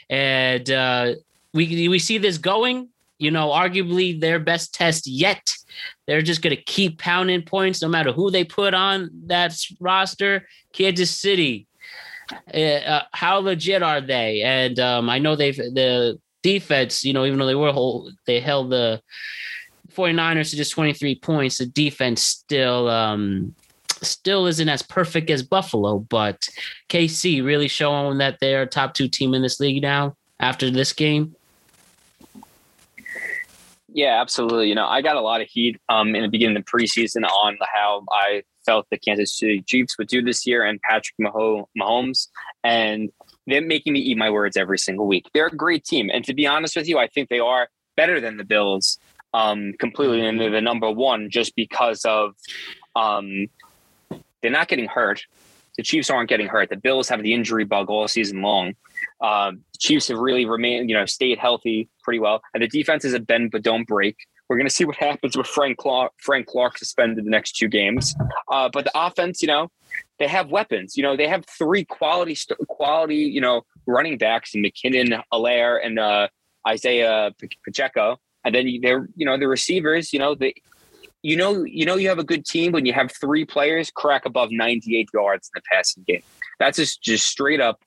[0.09, 1.15] and uh,
[1.53, 2.89] we we see this going.
[3.19, 5.53] You know, arguably their best test yet.
[6.07, 10.49] They're just going to keep pounding points no matter who they put on that roster.
[10.73, 11.67] Kansas City,
[12.55, 14.41] uh, uh, how legit are they?
[14.41, 17.05] And um, I know they've the defense.
[17.05, 19.03] You know, even though they were whole, they held the
[19.95, 21.59] 49ers to just 23 points.
[21.59, 23.55] The defense still um,
[24.03, 26.49] still isn't as perfect as Buffalo, but
[26.89, 30.93] KC really showing that they're a top two team in this league now after this
[30.93, 31.35] game.
[33.93, 34.69] Yeah, absolutely.
[34.69, 37.25] You know, I got a lot of heat um, in the beginning of the preseason
[37.25, 42.29] on how I felt the Kansas City Chiefs would do this year and Patrick Mahomes.
[42.63, 43.11] And
[43.47, 45.27] they're making me eat my words every single week.
[45.35, 46.09] They're a great team.
[46.13, 48.99] And to be honest with you, I think they are better than the Bills
[49.33, 52.35] um, completely into the number one just because of
[52.97, 53.47] um,
[54.43, 55.25] they're not getting hurt.
[55.77, 56.69] The Chiefs aren't getting hurt.
[56.69, 58.75] The Bills have the injury bug all season long.
[59.21, 63.05] Uh, the Chiefs have really remained, you know, stayed healthy pretty well, and the defense
[63.05, 64.17] is a bend but don't break.
[64.49, 67.69] We're going to see what happens with Frank Clark, Frank Clark suspended the next two
[67.69, 68.15] games.
[68.51, 69.69] Uh, but the offense, you know,
[70.19, 70.97] they have weapons.
[70.97, 72.37] You know, they have three quality
[72.69, 76.29] quality, you know, running backs in McKinnon, Helaire, and uh,
[76.67, 77.33] Isaiah
[77.65, 80.55] Pacheco and then they're you know the receivers you know the
[81.23, 84.25] you know you know you have a good team when you have three players crack
[84.25, 86.23] above 98 yards in the passing game.
[86.59, 87.81] That's just just straight up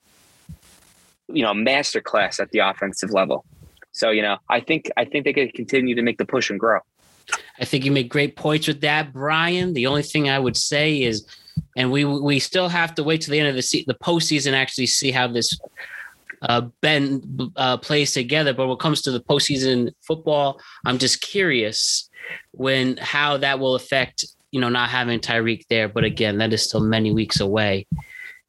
[1.28, 3.44] you know masterclass at the offensive level.
[3.92, 6.58] So you know i think i think they could continue to make the push and
[6.58, 6.80] grow.
[7.58, 9.74] I think you make great points with that brian.
[9.74, 11.26] The only thing i would say is
[11.76, 14.52] and we we still have to wait to the end of the se- the postseason
[14.52, 15.58] actually see how this
[16.44, 17.22] uh, Ben
[17.56, 18.52] uh, plays together.
[18.52, 22.08] But when it comes to the postseason football, I'm just curious
[22.52, 25.88] when how that will affect you know not having Tyreek there.
[25.88, 27.86] But again, that is still many weeks away,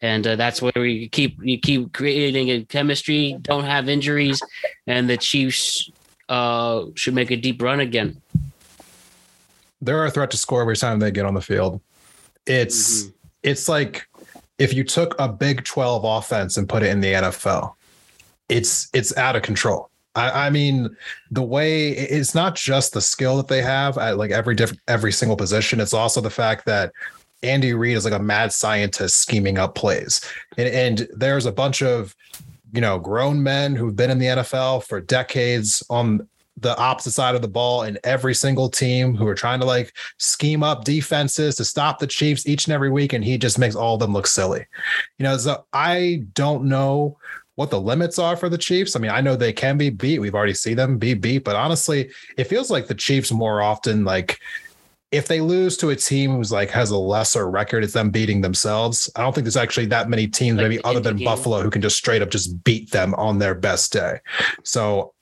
[0.01, 3.37] and uh, that's where we keep you keep creating a chemistry.
[3.41, 4.41] Don't have injuries,
[4.87, 5.89] and the Chiefs
[6.29, 8.21] uh, should make a deep run again.
[9.81, 11.81] They're a threat to score every time they get on the field.
[12.45, 13.11] It's mm-hmm.
[13.43, 14.07] it's like
[14.57, 17.74] if you took a Big 12 offense and put it in the NFL,
[18.49, 19.89] it's it's out of control.
[20.15, 20.95] I, I mean,
[21.29, 25.11] the way it's not just the skill that they have at like every different every
[25.11, 25.79] single position.
[25.79, 26.91] It's also the fact that
[27.43, 30.21] Andy Reid is like a mad scientist scheming up plays,
[30.57, 32.15] and, and there's a bunch of
[32.73, 36.27] you know grown men who've been in the NFL for decades on
[36.57, 39.93] the opposite side of the ball in every single team who are trying to like
[40.17, 43.75] scheme up defenses to stop the Chiefs each and every week, and he just makes
[43.75, 44.65] all of them look silly.
[45.19, 47.17] You know, so I don't know
[47.55, 48.95] what the limits are for the Chiefs.
[48.95, 50.19] I mean, I know they can be beat.
[50.19, 54.03] We've already seen them be beat, but honestly, it feels like the Chiefs more often
[54.05, 54.39] like
[55.11, 58.41] if they lose to a team who's like has a lesser record, it's them beating
[58.41, 59.09] themselves.
[59.15, 61.25] I don't think there's actually that many teams, like maybe other than game.
[61.25, 64.19] Buffalo, who can just straight up just beat them on their best day.
[64.63, 65.13] So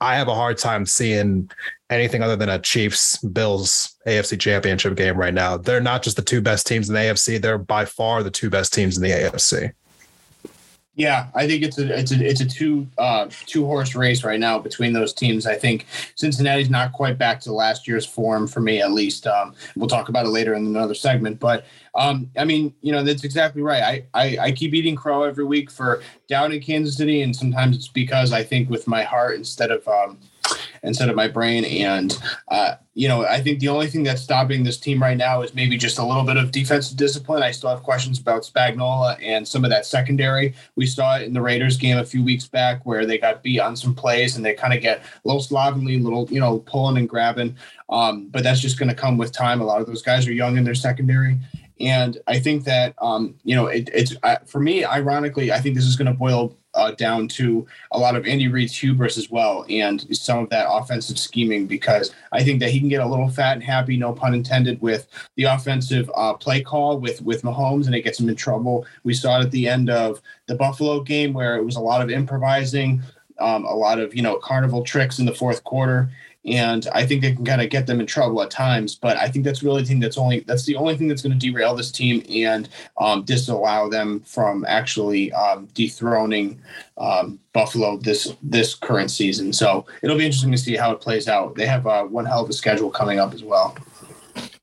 [0.00, 1.50] I have a hard time seeing
[1.90, 5.56] anything other than a Chiefs Bills AFC championship game right now.
[5.56, 8.48] They're not just the two best teams in the AFC, they're by far the two
[8.48, 9.72] best teams in the AFC.
[10.96, 14.40] Yeah, I think it's a it's a it's a two uh, two horse race right
[14.40, 15.46] now between those teams.
[15.46, 19.26] I think Cincinnati's not quite back to last year's form for me, at least.
[19.26, 23.04] Um, we'll talk about it later in another segment, but um, I mean, you know,
[23.04, 23.82] that's exactly right.
[23.82, 27.76] I, I I keep eating crow every week for down in Kansas City, and sometimes
[27.76, 30.18] it's because I think with my heart instead of um,
[30.86, 31.64] instead of my brain.
[31.64, 32.16] And,
[32.48, 35.52] uh, you know, I think the only thing that's stopping this team right now is
[35.52, 37.42] maybe just a little bit of defensive discipline.
[37.42, 40.54] I still have questions about Spagnuolo and some of that secondary.
[40.76, 43.60] We saw it in the Raiders game a few weeks back where they got beat
[43.60, 46.96] on some plays and they kind of get a little slovenly, little, you know, pulling
[46.96, 47.56] and grabbing.
[47.90, 49.60] Um, but that's just going to come with time.
[49.60, 51.36] A lot of those guys are young in their secondary.
[51.78, 55.74] And I think that, um, you know, it, it's uh, for me, ironically, I think
[55.74, 59.30] this is going to boil uh, down to a lot of Andy Reid's hubris as
[59.30, 63.06] well and some of that offensive scheming because I think that he can get a
[63.06, 67.42] little fat and happy, no pun intended, with the offensive uh, play call with with
[67.42, 68.86] Mahomes and it gets him in trouble.
[69.04, 72.02] We saw it at the end of the Buffalo game where it was a lot
[72.02, 73.02] of improvising,
[73.38, 76.10] um, a lot of you know carnival tricks in the fourth quarter
[76.46, 78.94] and I think they can kind of get them in trouble at times.
[78.94, 81.36] But I think that's really the thing that's only that's the only thing that's going
[81.36, 86.60] to derail this team and um, disallow them from actually um, dethroning
[86.98, 89.52] um, Buffalo this this current season.
[89.52, 91.56] So it'll be interesting to see how it plays out.
[91.56, 93.76] They have uh, one hell of a schedule coming up as well.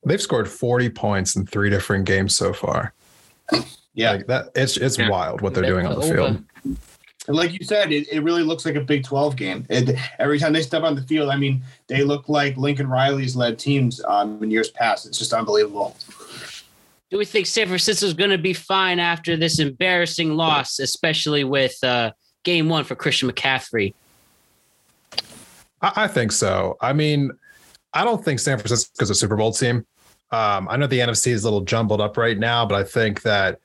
[0.06, 2.93] They've scored 40 points in three different games so far.
[3.93, 5.10] Yeah, like that it's it's yeah.
[5.10, 6.43] wild what they're doing on the field
[7.27, 9.65] like you said, it, it really looks like a Big 12 game.
[9.69, 13.36] It, every time they step on the field, I mean, they look like Lincoln Riley's
[13.36, 15.05] led teams um, in years past.
[15.05, 15.95] It's just unbelievable.
[17.09, 21.43] Do we think San Francisco is going to be fine after this embarrassing loss, especially
[21.43, 22.12] with uh,
[22.43, 23.93] game one for Christian McCaffrey?
[25.81, 26.75] I, I think so.
[26.81, 27.31] I mean,
[27.93, 29.86] I don't think San Francisco is a Super Bowl team.
[30.31, 33.21] Um, I know the NFC is a little jumbled up right now, but I think
[33.21, 33.59] that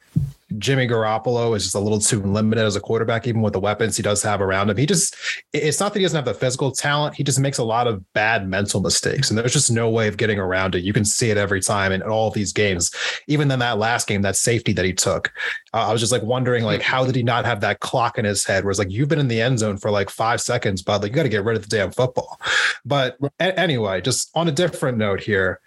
[0.57, 3.99] Jimmy Garoppolo is just a little too limited as a quarterback, even with the weapons
[3.99, 4.79] he does have around him.
[4.79, 5.15] He just,
[5.53, 7.17] it's not that he doesn't have the physical talent.
[7.17, 9.29] He just makes a lot of bad mental mistakes.
[9.29, 10.85] And there's just no way of getting around it.
[10.85, 12.91] You can see it every time in all of these games.
[13.27, 15.31] Even in that last game, that safety that he took,
[15.75, 18.25] uh, I was just like wondering, like, how did he not have that clock in
[18.25, 20.81] his head where it's like, you've been in the end zone for like five seconds,
[20.81, 22.41] but like, you got to get rid of the damn football.
[22.87, 25.61] But a- anyway, just on a different note here,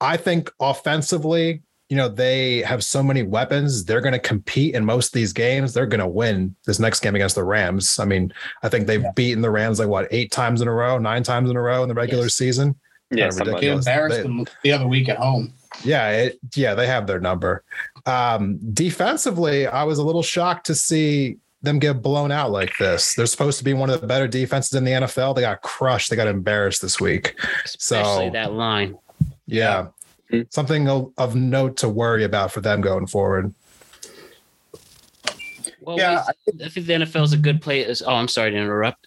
[0.00, 3.84] I think offensively, you know, they have so many weapons.
[3.84, 5.72] They're going to compete in most of these games.
[5.72, 7.98] They're going to win this next game against the Rams.
[7.98, 9.12] I mean, I think they've yeah.
[9.12, 11.82] beaten the Rams like what eight times in a row, nine times in a row
[11.82, 12.34] in the regular yes.
[12.34, 12.74] season.
[13.10, 15.54] Yeah, they embarrassed they, them the other week at home.
[15.82, 17.64] Yeah, it, yeah, they have their number.
[18.04, 23.14] Um, defensively, I was a little shocked to see them get blown out like this.
[23.14, 25.34] They're supposed to be one of the better defenses in the NFL.
[25.34, 26.10] They got crushed.
[26.10, 27.34] They got embarrassed this week.
[27.64, 28.98] Especially so, that line.
[29.46, 29.88] Yeah.
[30.32, 30.42] Mm-hmm.
[30.50, 33.54] Something of note to worry about for them going forward.
[35.80, 38.02] Well, yeah, I think, I think the NFL is a good place.
[38.04, 39.06] Oh, I'm sorry to interrupt.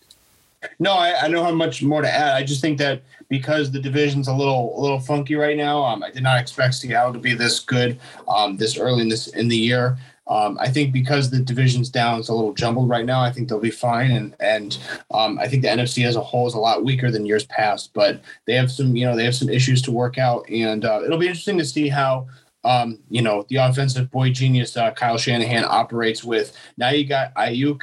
[0.79, 2.35] No, I, I don't have much more to add.
[2.35, 6.03] I just think that because the division's a little a little funky right now, um,
[6.03, 9.47] I did not expect Seattle to be this good um, this early in this in
[9.47, 9.97] the year.
[10.27, 13.21] Um, I think because the division's down, it's a little jumbled right now.
[13.21, 14.77] I think they'll be fine, and and
[15.11, 17.91] um, I think the NFC as a whole is a lot weaker than years past.
[17.93, 21.01] But they have some, you know, they have some issues to work out, and uh,
[21.03, 22.27] it'll be interesting to see how
[22.63, 26.55] um, you know, the offensive boy genius uh, Kyle Shanahan operates with.
[26.77, 27.81] Now you got Aiyuk.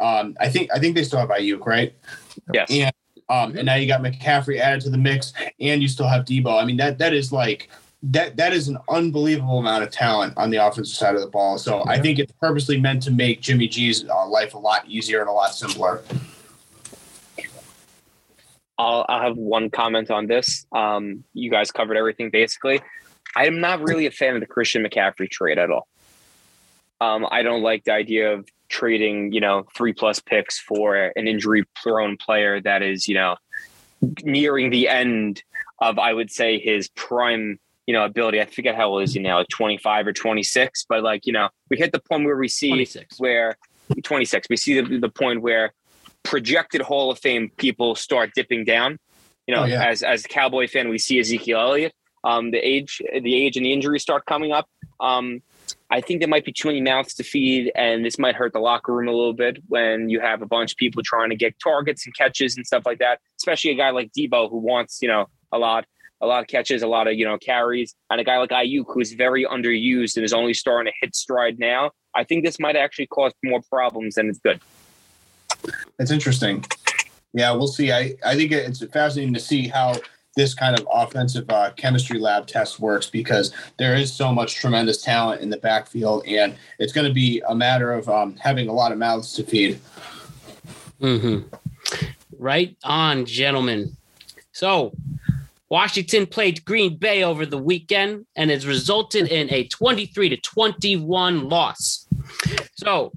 [0.00, 1.94] Um, I think I think they still have Aiyuk, right?
[2.52, 2.70] Yes.
[2.70, 2.92] And
[3.28, 6.60] um, and now you got McCaffrey added to the mix, and you still have Deebo.
[6.60, 7.68] I mean that that is like
[8.02, 11.58] that that is an unbelievable amount of talent on the offensive side of the ball.
[11.58, 15.20] So I think it's purposely meant to make Jimmy G's uh, life a lot easier
[15.20, 16.02] and a lot simpler.
[18.78, 20.64] I'll, I'll have one comment on this.
[20.70, 22.80] Um, you guys covered everything basically.
[23.34, 25.88] I'm not really a fan of the Christian McCaffrey trade at all.
[27.00, 31.26] Um, I don't like the idea of trading, you know, three plus picks for an
[31.26, 33.36] injury prone player that is, you know,
[34.22, 35.42] nearing the end
[35.80, 37.58] of, I would say, his prime
[37.88, 38.38] you know, ability.
[38.38, 41.48] I forget how old is he now, like 25 or 26, but like, you know,
[41.70, 43.18] we hit the point where we see 26.
[43.18, 43.56] where
[44.04, 45.72] 26, we see the, the point where
[46.22, 48.98] projected Hall of Fame people start dipping down.
[49.46, 49.86] You know, oh, yeah.
[49.86, 51.94] as as a Cowboy fan, we see Ezekiel Elliott.
[52.24, 54.68] Um, the age, the age, and the injuries start coming up.
[55.00, 55.40] Um,
[55.90, 58.58] I think there might be too many mouths to feed, and this might hurt the
[58.58, 61.58] locker room a little bit when you have a bunch of people trying to get
[61.58, 63.20] targets and catches and stuff like that.
[63.38, 65.86] Especially a guy like Deebo who wants, you know, a lot
[66.20, 68.84] a lot of catches, a lot of you know carries, and a guy like Aiyuk
[68.88, 71.90] who's very underused and is only starting to hit stride now.
[72.14, 74.60] I think this might actually cause more problems than it's good.
[75.98, 76.64] It's interesting.
[77.32, 77.92] Yeah, we'll see.
[77.92, 79.96] I, I think it's fascinating to see how
[80.34, 85.02] this kind of offensive uh, chemistry lab test works because there is so much tremendous
[85.02, 88.72] talent in the backfield, and it's going to be a matter of um, having a
[88.72, 89.80] lot of mouths to feed.
[91.00, 91.48] Mm-hmm.
[92.38, 93.96] Right on, gentlemen.
[94.52, 94.92] So
[95.70, 101.48] Washington played Green Bay over the weekend and has resulted in a 23 to 21
[101.48, 102.06] loss.
[102.74, 103.12] So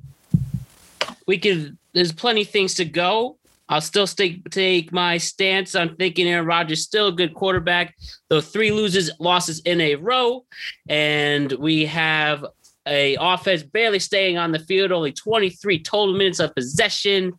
[1.28, 3.38] we could there's plenty of things to go.
[3.68, 7.96] I'll still stick, take my stance on thinking Aaron Rodgers still a good quarterback,
[8.28, 10.46] though three loses losses in a row,
[10.90, 12.46] and we have
[12.86, 17.34] a offense barely staying on the field, only 23 total minutes of possession,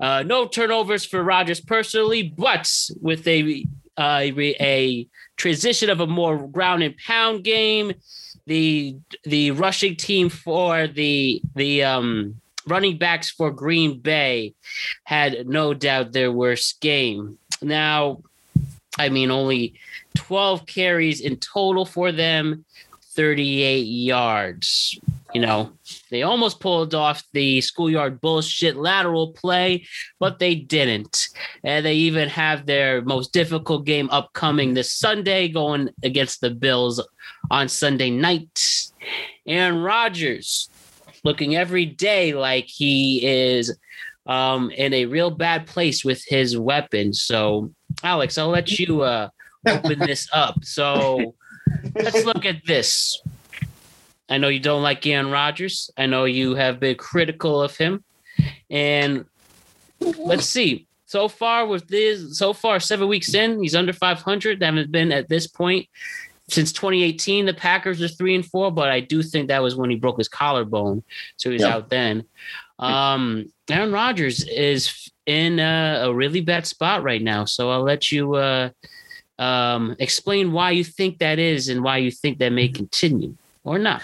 [0.00, 2.68] uh, no turnovers for Rodgers personally, but
[3.00, 3.64] with a
[3.98, 4.20] uh,
[4.60, 7.92] a transition of a more ground and pound game.
[8.46, 14.54] The the rushing team for the the um, running backs for Green Bay
[15.04, 17.38] had no doubt their worst game.
[17.60, 18.22] Now,
[18.98, 19.74] I mean, only
[20.16, 22.64] 12 carries in total for them,
[23.14, 24.98] 38 yards.
[25.38, 25.70] You know,
[26.10, 29.86] they almost pulled off the schoolyard bullshit lateral play,
[30.18, 31.28] but they didn't.
[31.62, 37.00] And they even have their most difficult game upcoming this Sunday, going against the Bills
[37.52, 38.90] on Sunday night.
[39.46, 40.70] Aaron Rodgers
[41.22, 43.78] looking every day like he is
[44.26, 47.22] um, in a real bad place with his weapons.
[47.22, 47.72] So,
[48.02, 49.28] Alex, I'll let you uh,
[49.68, 50.64] open this up.
[50.64, 51.36] So,
[51.94, 53.22] let's look at this.
[54.28, 55.90] I know you don't like Aaron Rodgers.
[55.96, 58.04] I know you have been critical of him.
[58.70, 59.24] And
[60.00, 60.86] let's see.
[61.06, 64.60] So far with this, so far seven weeks in, he's under 500.
[64.60, 65.88] That haven't been at this point
[66.48, 67.46] since 2018.
[67.46, 70.18] The Packers are three and four, but I do think that was when he broke
[70.18, 71.02] his collarbone,
[71.36, 71.72] so he's yep.
[71.72, 72.24] out then.
[72.78, 78.12] Um, Aaron Rodgers is in a, a, really bad spot right now, so I'll let
[78.12, 78.70] you uh,
[79.38, 83.78] um, explain why you think that is and why you think that may continue or
[83.78, 84.02] not.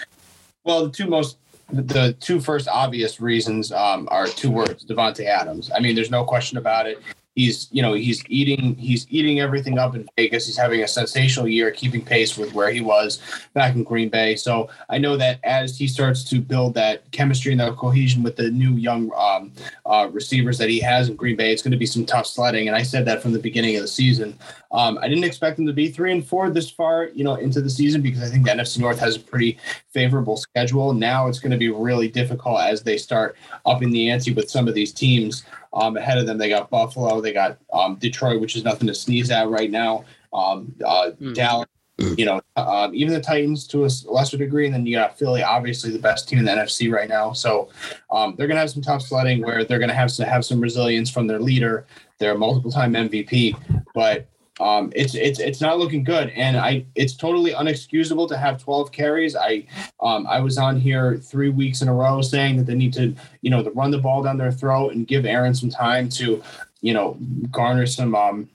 [0.65, 1.37] Well, the two most
[1.71, 5.71] the two first obvious reasons um, are two words: Davante Adams.
[5.73, 7.01] I mean, there's no question about it
[7.35, 10.47] he's you know he's eating he's eating everything up in Vegas.
[10.47, 13.19] He's having a sensational year, keeping pace with where he was
[13.53, 14.35] back in Green Bay.
[14.35, 18.37] So I know that as he starts to build that chemistry and that cohesion with
[18.37, 19.51] the new young um,
[19.85, 22.67] uh, receivers that he has in Green Bay, it's going to be some tough sledding.
[22.67, 24.37] And I said that from the beginning of the season.
[24.71, 27.61] Um, I didn't expect them to be three and four this far, you know, into
[27.61, 29.57] the season because I think the NFC North has a pretty
[29.93, 30.93] favorable schedule.
[30.93, 34.67] Now it's going to be really difficult as they start upping the ante with some
[34.67, 35.43] of these teams.
[35.75, 38.95] Um, ahead of them, they got Buffalo, they got um, Detroit, which is nothing to
[38.95, 40.05] sneeze at right now.
[40.33, 41.33] Um, uh, mm.
[41.33, 41.67] Dallas,
[41.97, 45.43] you know, um, even the Titans to a lesser degree, and then you got Philly,
[45.43, 47.31] obviously the best team in the NFC right now.
[47.31, 47.69] So
[48.11, 50.43] um, they're going to have some tough sledding where they're going to have to have
[50.43, 51.85] some resilience from their leader,
[52.19, 53.55] their multiple-time MVP.
[53.93, 54.27] But
[54.59, 58.91] um, it's it's it's not looking good, and I it's totally unexcusable to have 12
[58.91, 59.35] carries.
[59.35, 59.65] I
[59.99, 63.13] um, I was on here three weeks in a row saying that they need to
[63.41, 66.41] you know to run the ball down their throat and give Aaron some time to
[66.81, 67.17] you know
[67.51, 68.49] garner some um,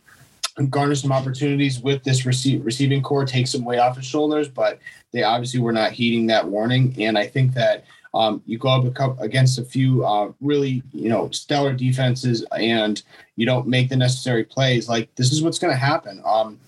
[0.70, 4.78] garner some opportunities with this receive, receiving core, take some weight off his shoulders, but
[5.12, 9.20] they obviously were not heeding that warning, and I think that um, you go up
[9.20, 13.02] against a few uh, really, you know, stellar defenses, and
[13.36, 14.88] you don't make the necessary plays.
[14.88, 16.20] Like this is what's going to happen.
[16.24, 16.58] Um,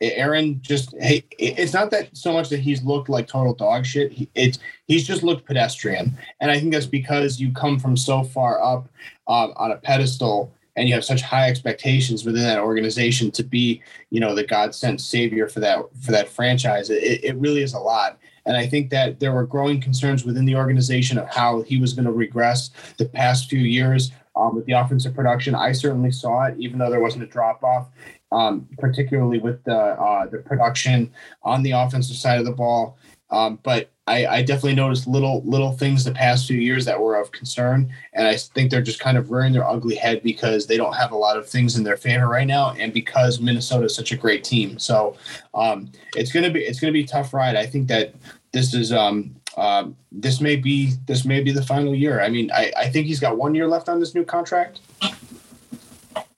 [0.00, 4.12] Aaron just hey, it's not that so much that he's looked like total dog shit.
[4.12, 8.22] He, it's he's just looked pedestrian, and I think that's because you come from so
[8.22, 8.88] far up
[9.26, 13.82] um, on a pedestal and you have such high expectations within that organization to be,
[14.10, 16.90] you know, the God sent savior for that for that franchise.
[16.90, 18.18] It, it really is a lot.
[18.46, 21.92] And I think that there were growing concerns within the organization of how he was
[21.92, 25.54] going to regress the past few years um, with the offensive production.
[25.54, 27.88] I certainly saw it, even though there wasn't a drop off,
[28.32, 31.12] um, particularly with the uh, the production
[31.42, 32.96] on the offensive side of the ball.
[33.30, 37.14] Um, but I, I, definitely noticed little little things the past few years that were
[37.14, 40.76] of concern, and I think they're just kind of rearing their ugly head because they
[40.76, 43.94] don't have a lot of things in their favor right now, and because Minnesota is
[43.94, 44.80] such a great team.
[44.80, 45.16] So
[45.54, 47.54] um, it's gonna be it's gonna be a tough ride.
[47.54, 48.14] I think that
[48.52, 52.20] this is um, uh, this may be this may be the final year.
[52.20, 54.80] I mean, I, I think he's got one year left on this new contract.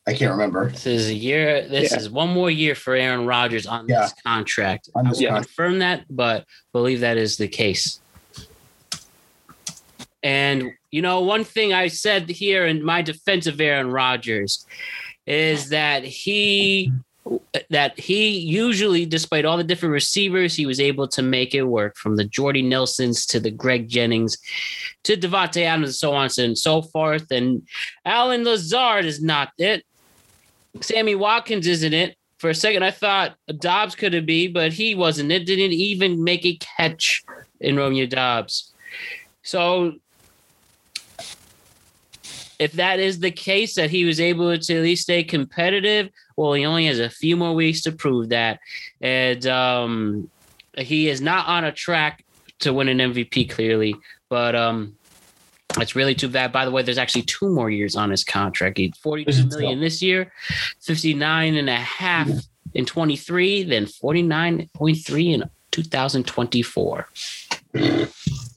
[0.07, 0.68] I can't remember.
[0.70, 1.66] This is a year.
[1.68, 1.98] This yeah.
[1.98, 4.03] is one more year for Aaron Rodgers on yeah.
[4.03, 4.88] this contract.
[4.94, 8.00] On this I will confirm that, but believe that is the case.
[10.24, 14.66] And you know, one thing I said here in my defense of Aaron Rodgers
[15.26, 16.92] is that he
[17.70, 21.96] that he usually, despite all the different receivers, he was able to make it work
[21.96, 24.36] from the Jordy Nelsons to the Greg Jennings
[25.05, 27.30] to Davante Adams and so on and so forth.
[27.30, 27.62] And
[28.05, 29.84] Allen Lazard is not it.
[30.81, 32.16] Sammy Watkins isn't it.
[32.39, 35.47] For a second, I thought Doubs could have be, but he wasn't it.
[35.47, 37.23] Didn't even make a catch
[37.61, 38.73] in Romeo Doubs.
[39.43, 39.95] So
[42.59, 46.53] if that is the case that he was able to at least stay competitive, well,
[46.53, 48.61] he only has a few more weeks to prove that.
[49.01, 50.31] And um,
[50.77, 52.25] he is not on a track
[52.61, 53.97] to win an MVP clearly,
[54.29, 54.97] but um,
[55.79, 56.53] it's really too bad.
[56.53, 58.79] By the way, there's actually two more years on his contract.
[58.79, 60.33] He's 42 million this year,
[60.81, 62.29] 59 and a half
[62.75, 67.09] in 23, then 49.3 in 2024.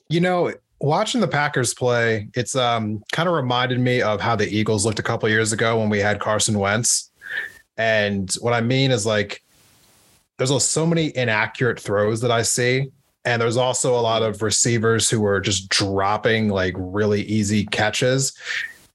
[0.09, 4.47] You know, watching the Packers play, it's um kind of reminded me of how the
[4.47, 7.11] Eagles looked a couple years ago when we had Carson Wentz.
[7.77, 9.41] And what I mean is like
[10.37, 12.91] there's so many inaccurate throws that I see.
[13.25, 18.37] And there's also a lot of receivers who are just dropping like really easy catches.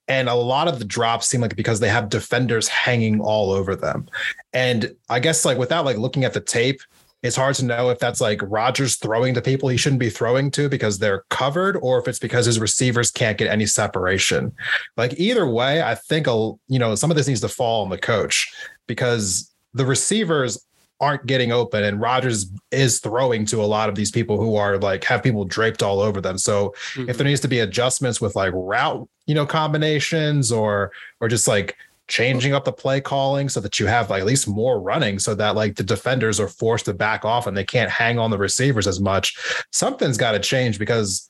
[0.07, 3.77] And a lot of the drops seem like because they have defenders hanging all over
[3.77, 4.09] them.
[4.53, 6.81] And I guess like without like looking at the tape,
[7.23, 10.51] it's hard to know if that's like Rodgers throwing to people he shouldn't be throwing
[10.53, 14.53] to because they're covered, or if it's because his receivers can't get any separation.
[14.97, 17.91] Like either way, I think a you know some of this needs to fall on
[17.91, 18.51] the coach
[18.87, 20.67] because the receivers
[21.01, 24.79] aren't getting open and Rodgers is throwing to a lot of these people who are
[24.79, 26.37] like have people draped all over them.
[26.37, 27.09] So mm-hmm.
[27.09, 31.49] if there needs to be adjustments with like route, you know, combinations or or just
[31.49, 31.77] like
[32.11, 35.33] changing up the play calling so that you have like at least more running so
[35.33, 38.39] that like the defenders are forced to back off and they can't hang on the
[38.39, 39.39] receivers as much.
[39.71, 41.30] Something's got to change because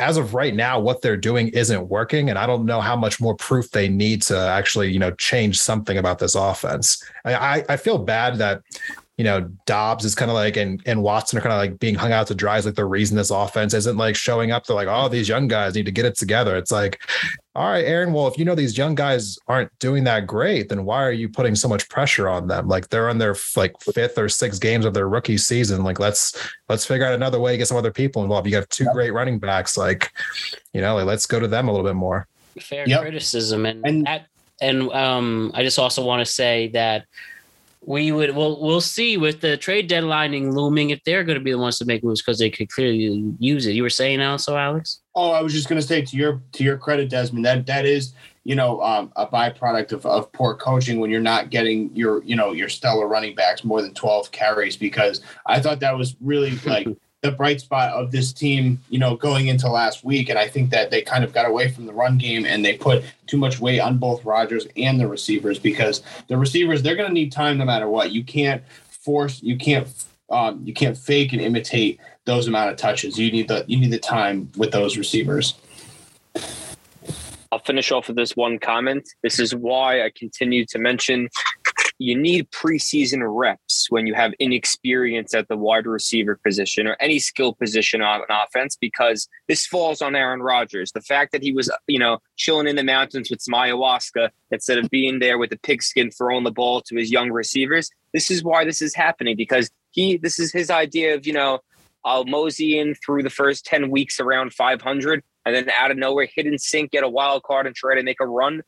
[0.00, 2.30] as of right now, what they're doing isn't working.
[2.30, 5.60] And I don't know how much more proof they need to actually, you know, change
[5.60, 7.04] something about this offense.
[7.24, 8.62] I, I feel bad that
[9.20, 11.94] you know, Doubs is kind of like and and Watson are kind of like being
[11.94, 14.64] hung out to dry Is like the reason this offense isn't like showing up.
[14.64, 16.56] They're like, oh, these young guys need to get it together.
[16.56, 17.02] It's like,
[17.54, 18.14] all right, Aaron.
[18.14, 21.28] Well, if you know these young guys aren't doing that great, then why are you
[21.28, 22.66] putting so much pressure on them?
[22.66, 25.84] Like they're on their like fifth or sixth games of their rookie season.
[25.84, 26.34] Like let's
[26.70, 28.48] let's figure out another way to get some other people involved.
[28.48, 28.94] You have two yep.
[28.94, 29.76] great running backs.
[29.76, 30.14] Like,
[30.72, 32.26] you know, like let's go to them a little bit more.
[32.58, 33.02] Fair yep.
[33.02, 34.28] criticism, and and that,
[34.62, 37.04] and um, I just also want to say that
[37.90, 41.50] we would well we'll see with the trade deadlining looming if they're going to be
[41.50, 43.72] the ones to make moves because they could clearly use it.
[43.72, 45.00] You were saying also, Alex?
[45.16, 47.86] Oh, I was just going to say to your to your credit, Desmond, that that
[47.86, 48.14] is
[48.44, 52.36] you know um, a byproduct of, of poor coaching when you're not getting your you
[52.36, 56.52] know your stellar running backs more than 12 carries because I thought that was really
[56.60, 56.86] like
[57.22, 60.30] the bright spot of this team, you know, going into last week.
[60.30, 62.76] And I think that they kind of got away from the run game and they
[62.76, 67.08] put too much weight on both Rodgers and the receivers because the receivers, they're going
[67.08, 68.10] to need time no matter what.
[68.10, 69.88] You can't force, you can't,
[70.30, 73.18] um, you can't fake and imitate those amount of touches.
[73.18, 75.54] You need the, you need the time with those receivers.
[77.52, 79.08] I'll finish off with this one comment.
[79.22, 81.28] This is why I continue to mention
[82.00, 87.18] you need preseason reps when you have inexperience at the wide receiver position or any
[87.18, 90.92] skill position on offense because this falls on Aaron Rodgers.
[90.92, 94.78] The fact that he was, you know, chilling in the mountains with some ayahuasca instead
[94.78, 97.90] of being there with the pigskin throwing the ball to his young receivers.
[98.14, 101.58] This is why this is happening because he, this is his idea of, you know,
[102.02, 106.26] I'll mosey in through the first 10 weeks around 500 and then out of nowhere,
[106.34, 108.62] hit and sink, get a wild card and try to make a run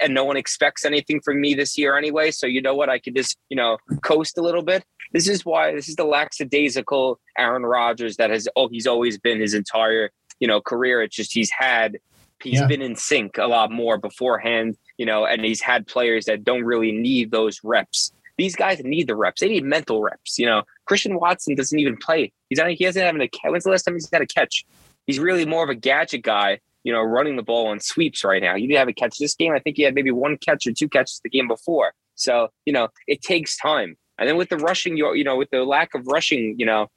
[0.00, 2.30] and no one expects anything from me this year anyway.
[2.30, 2.88] So you know what?
[2.88, 4.84] I could just, you know, coast a little bit.
[5.12, 9.40] This is why this is the lackadaisical Aaron Rodgers that has oh he's always been
[9.40, 10.10] his entire,
[10.40, 11.02] you know, career.
[11.02, 11.98] It's just he's had
[12.42, 12.66] he's yeah.
[12.66, 16.64] been in sync a lot more beforehand, you know, and he's had players that don't
[16.64, 18.12] really need those reps.
[18.38, 19.40] These guys need the reps.
[19.40, 20.38] They need mental reps.
[20.38, 22.32] You know, Christian Watson doesn't even play.
[22.48, 22.70] He's not.
[22.70, 23.28] He hasn't having a.
[23.48, 24.64] When's the last time he's had a catch?
[25.06, 28.42] He's really more of a gadget guy you know, running the ball on sweeps right
[28.42, 28.54] now.
[28.54, 29.52] You didn't have a catch this game.
[29.52, 31.94] I think he had maybe one catch or two catches the game before.
[32.14, 33.96] So, you know, it takes time.
[34.18, 36.88] And then with the rushing, you you know, with the lack of rushing, you know,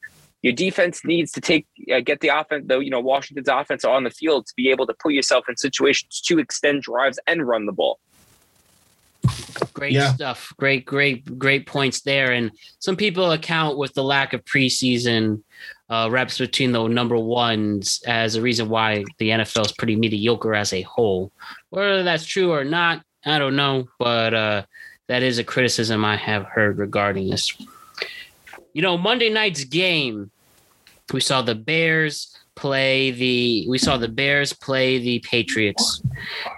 [0.42, 4.04] your defense needs to take uh, get the offense, though, you know, Washington's offense on
[4.04, 7.66] the field to be able to put yourself in situations to extend drives and run
[7.66, 8.00] the ball.
[9.74, 10.14] Great yeah.
[10.14, 10.54] stuff.
[10.58, 12.32] Great, great, great points there.
[12.32, 15.42] And some people account with the lack of preseason
[15.90, 20.74] uh, between the number ones as a reason why the NFL is pretty mediocre as
[20.74, 21.32] a whole.
[21.70, 24.64] Whether that's true or not, I don't know, but uh,
[25.08, 27.56] that is a criticism I have heard regarding this.
[28.74, 30.32] You know, Monday night's game,
[31.14, 36.02] we saw the Bears play the we saw the Bears play the Patriots.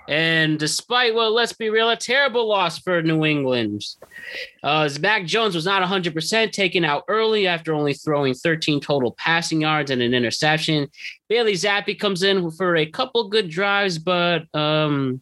[0.08, 3.84] And despite well, let's be real, a terrible loss for New England.
[4.64, 9.62] Uh, Mac Jones was not 100% taken out early after only throwing 13 total passing
[9.62, 10.88] yards and an interception.
[11.30, 15.22] Bailey Zappe comes in for a couple good drives, but um,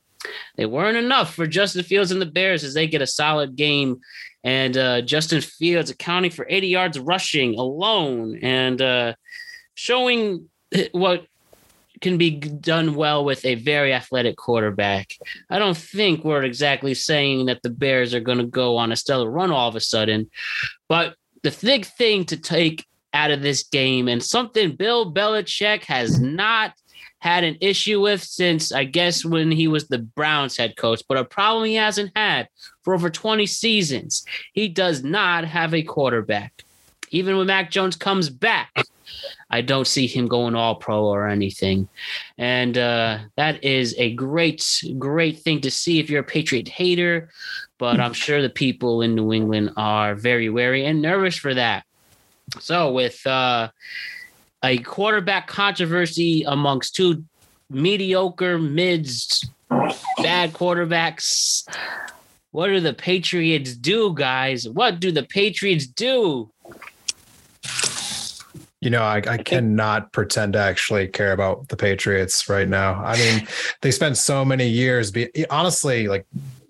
[0.56, 4.00] they weren't enough for Justin Fields and the Bears as they get a solid game.
[4.44, 9.14] And uh, Justin Fields accounting for 80 yards rushing alone and uh,
[9.74, 10.50] showing
[10.92, 11.28] what
[12.02, 15.14] can be done well with a very athletic quarterback.
[15.50, 18.96] I don't think we're exactly saying that the Bears are going to go on a
[18.96, 20.30] stellar run all of a sudden,
[20.88, 26.20] but the big thing to take out of this game and something Bill Belichick has
[26.20, 26.74] not
[27.20, 31.18] had an issue with since I guess when he was the Browns head coach, but
[31.18, 32.50] a problem he hasn't had
[32.84, 34.26] for over 20 seasons.
[34.54, 36.64] He does not have a quarterback.
[37.12, 38.72] Even when Mac Jones comes back,
[39.50, 41.88] I don't see him going all pro or anything.
[42.38, 47.30] And uh, that is a great, great thing to see if you're a Patriot hater.
[47.78, 51.86] But I'm sure the people in New England are very wary and nervous for that.
[52.60, 53.70] So, with uh,
[54.64, 57.26] a quarterback controversy amongst two
[57.70, 59.50] mediocre, mids,
[60.18, 61.68] bad quarterbacks,
[62.52, 64.70] what do the Patriots do, guys?
[64.70, 66.52] What do the Patriots do?
[68.86, 73.04] You know, I, I cannot pretend to actually care about the Patriots right now.
[73.04, 73.48] I mean,
[73.82, 75.12] they spent so many years.
[75.12, 76.26] Be honestly, like,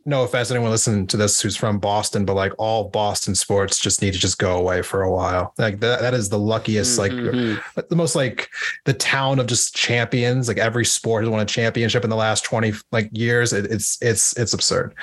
[0.07, 4.03] no offense, anyone listening to this who's from Boston, but like all Boston sports just
[4.03, 5.53] need to just go away for a while.
[5.57, 7.59] Like that, that is the luckiest, mm-hmm.
[7.75, 8.49] like the most like
[8.85, 10.47] the town of just champions.
[10.47, 13.51] Like every sport has won a championship in the last twenty like years.
[13.51, 14.93] It, it's it's it's absurd.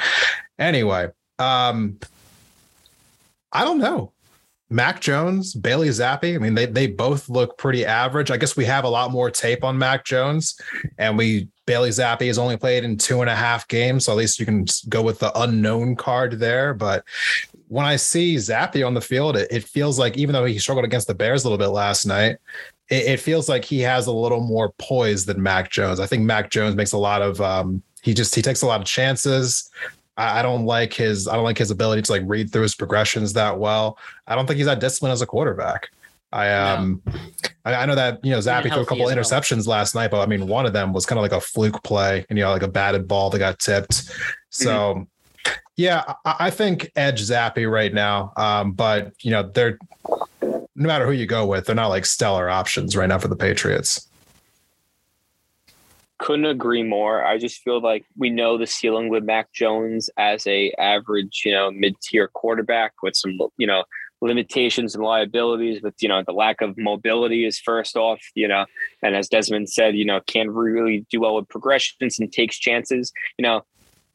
[0.58, 1.08] Anyway,
[1.40, 1.98] um,
[3.50, 4.11] I don't know.
[4.72, 8.30] Mac Jones, Bailey Zappe, I mean, they they both look pretty average.
[8.30, 10.58] I guess we have a lot more tape on Mac Jones,
[10.98, 14.18] and we Bailey Zappe has only played in two and a half games, so at
[14.18, 16.74] least you can go with the unknown card there.
[16.74, 17.04] But
[17.68, 20.84] when I see Zappe on the field, it, it feels like even though he struggled
[20.84, 22.38] against the Bears a little bit last night,
[22.88, 26.00] it, it, feels like he has a little more poise than Mac Jones.
[26.00, 28.80] I think Mac Jones makes a lot of um, he just he takes a lot
[28.80, 29.70] of chances.
[30.16, 33.32] I don't like his I don't like his ability to like read through his progressions
[33.32, 33.98] that well.
[34.26, 35.88] I don't think he's that disciplined as a quarterback.
[36.32, 37.12] I um no.
[37.64, 39.78] I, I, know that you know Zappe threw a couple interceptions well.
[39.78, 42.26] last night, but I mean one of them was kind of like a fluke play
[42.28, 44.10] and you know like a batted ball that got tipped.
[44.50, 45.52] So mm-hmm.
[45.76, 48.32] yeah, I, I, think edge Zappe right now.
[48.36, 49.78] Um, but you know they're
[50.42, 53.36] no matter who you go with, they're not like stellar options right now for the
[53.36, 54.08] Patriots
[56.22, 57.24] couldn't agree more.
[57.24, 61.50] I just feel like we know the ceiling with Mac Jones as a average, you
[61.50, 63.82] know, mid tier quarterback with some, you know,
[64.20, 65.80] limitations and liabilities.
[65.82, 68.66] But you know, the lack of mobility is first off, you know,
[69.02, 73.12] and as Desmond said, you know, can't really do well with progressions and takes chances.
[73.36, 73.62] You know,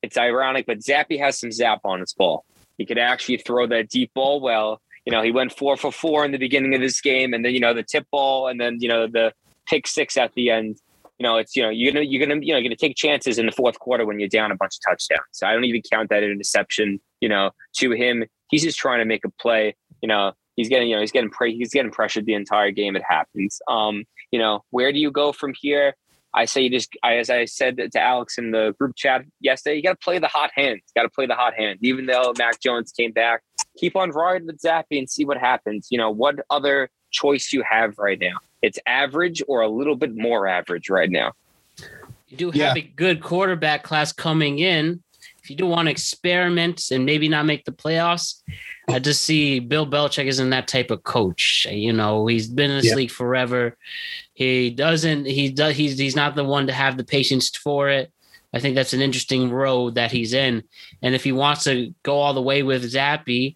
[0.01, 2.45] it's ironic, but Zappe has some zap on his ball.
[2.77, 4.81] He could actually throw that deep ball well.
[5.05, 7.53] You know, he went four for four in the beginning of this game, and then
[7.53, 9.33] you know the tip ball, and then you know the
[9.65, 10.77] pick six at the end
[11.19, 13.45] you know, it's you know you're gonna you're gonna you know gonna take chances in
[13.45, 15.27] the fourth quarter when you're down a bunch of touchdowns.
[15.31, 16.99] So I don't even count that interception.
[17.21, 19.75] You know, to him, he's just trying to make a play.
[20.01, 22.95] You know, he's getting you know he's getting pre- he's getting pressured the entire game.
[22.95, 23.59] It happens.
[23.67, 25.95] Um, you know, where do you go from here?
[26.33, 29.77] I say you just, I, as I said to Alex in the group chat yesterday,
[29.77, 30.75] you got to play the hot hand.
[30.75, 31.79] You got to play the hot hand.
[31.81, 33.41] Even though Mac Jones came back,
[33.77, 35.87] keep on riding with Zappe and see what happens.
[35.89, 36.89] You know, what other
[37.21, 38.37] choice you have right now?
[38.61, 41.33] it's average or a little bit more average right now.
[42.27, 42.73] You do have yeah.
[42.75, 45.01] a good quarterback class coming in.
[45.41, 48.41] If you do want to experiment and maybe not make the playoffs,
[48.89, 51.65] I just see Bill Belichick isn't that type of coach.
[51.69, 52.95] You know, he's been in this yeah.
[52.95, 53.77] league forever.
[54.33, 55.25] He doesn't.
[55.25, 55.77] He does.
[55.77, 58.11] He's he's not the one to have the patience for it.
[58.53, 60.63] I think that's an interesting road that he's in.
[61.01, 63.55] And if he wants to go all the way with Zappe,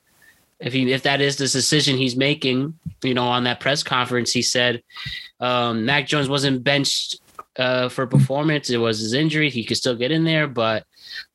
[0.61, 4.31] if he if that is the decision he's making, you know, on that press conference,
[4.31, 4.81] he said
[5.39, 7.19] um, Mac Jones wasn't benched
[7.57, 8.69] uh, for performance.
[8.69, 9.49] It was his injury.
[9.49, 10.85] He could still get in there, but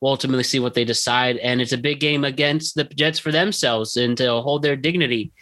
[0.00, 1.36] we'll ultimately see what they decide.
[1.38, 5.32] And it's a big game against the Jets for themselves and to hold their dignity.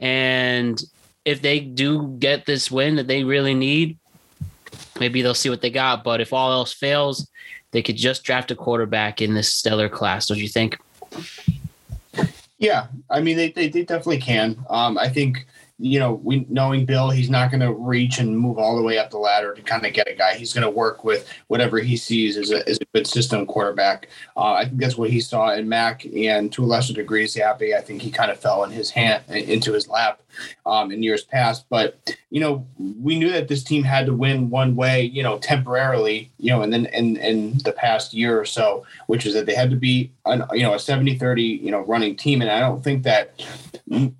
[0.00, 0.82] And
[1.24, 3.98] if they do get this win that they really need,
[4.98, 6.02] maybe they'll see what they got.
[6.02, 7.28] But if all else fails,
[7.70, 10.76] they could just draft a quarterback in this stellar class, don't you think?
[12.62, 14.64] Yeah, I mean they, they, they definitely can.
[14.70, 15.46] Um, I think
[15.82, 18.98] you know we knowing Bill, he's not going to reach and move all the way
[18.98, 20.34] up the ladder to kind of get a guy.
[20.34, 24.08] He's going to work with whatever he sees as a, as a good system quarterback.
[24.36, 27.76] Uh, I think that's what he saw in Mac, and to a lesser degree, Zappe.
[27.76, 30.22] I think he kind of fell in his hand into his lap
[30.66, 31.66] um, in years past.
[31.68, 35.38] But you know, we knew that this team had to win one way, you know,
[35.38, 39.46] temporarily, you know, and then in in the past year or so, which is that
[39.46, 42.40] they had to be, an, you know, a 70-30, you know, running team.
[42.40, 43.44] And I don't think that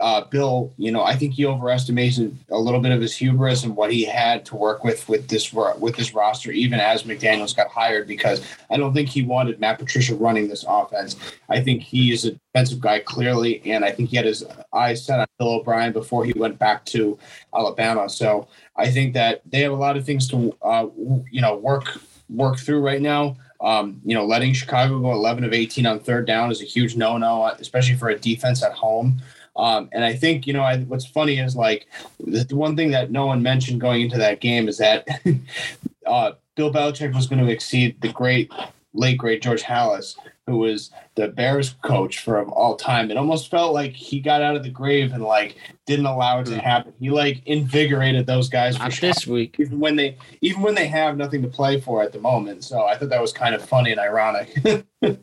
[0.01, 3.77] uh, Bill, you know, I think he overestimated a little bit of his hubris and
[3.77, 7.69] what he had to work with with this with this roster, even as McDaniel's got
[7.69, 11.17] hired, because I don't think he wanted Matt Patricia running this offense.
[11.49, 15.05] I think he is a defensive guy clearly, and I think he had his eyes
[15.05, 17.19] set on Bill O'Brien before he went back to
[17.55, 18.09] Alabama.
[18.09, 20.87] So I think that they have a lot of things to uh,
[21.31, 23.37] you know work work through right now.
[23.61, 26.97] Um, you know, letting Chicago go 11 of 18 on third down is a huge
[26.97, 29.23] no-no, especially for a defense at home.
[29.55, 31.87] Um, and I think, you know, I, what's funny is like
[32.21, 35.07] the one thing that no one mentioned going into that game is that
[36.07, 38.51] uh, Bill Belichick was going to exceed the great,
[38.95, 43.11] late, great George Halas who was the Bears coach for all time.
[43.11, 46.47] It almost felt like he got out of the grave and like didn't allow it
[46.47, 46.93] to happen.
[46.99, 49.57] He like invigorated those guys for Not sure, this week.
[49.59, 52.65] even when they even when they have nothing to play for at the moment.
[52.65, 54.57] So I thought that was kind of funny and ironic.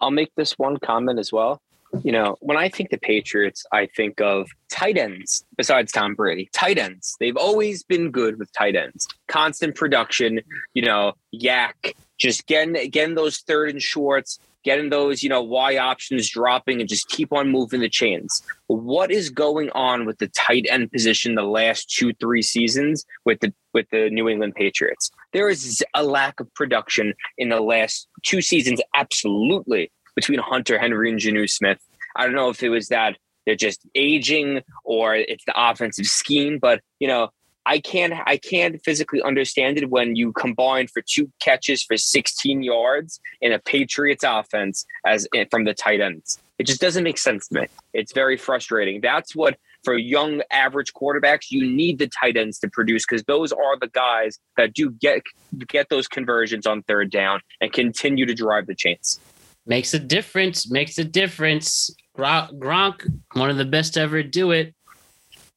[0.00, 1.60] I'll make this one comment as well.
[2.02, 6.48] You know, when I think the Patriots, I think of tight ends besides Tom Brady.
[6.52, 7.16] Tight ends.
[7.18, 9.08] They've always been good with tight ends.
[9.26, 10.40] Constant production,
[10.74, 15.78] you know, yak, just getting getting those third and shorts, getting those, you know, Y
[15.78, 18.42] options dropping and just keep on moving the chains.
[18.66, 23.40] What is going on with the tight end position the last two, three seasons with
[23.40, 25.10] the with the New England Patriots?
[25.32, 31.10] There is a lack of production in the last two seasons, absolutely, between Hunter Henry
[31.12, 31.78] and Jonnu Smith.
[32.16, 33.16] I don't know if it was that
[33.46, 37.28] they're just aging or it's the offensive scheme, but you know,
[37.64, 42.64] I can't I can't physically understand it when you combine for two catches for 16
[42.64, 46.40] yards in a Patriots offense as eh, from the tight ends.
[46.58, 47.66] It just doesn't make sense to me.
[47.92, 49.00] It's very frustrating.
[49.00, 53.52] That's what for young average quarterbacks you need the tight ends to produce because those
[53.52, 55.22] are the guys that do get
[55.68, 59.20] get those conversions on third down and continue to drive the chains.
[59.68, 60.70] Makes a difference.
[60.70, 61.90] Makes a difference.
[62.16, 64.74] Gronk, one of the best to ever do it.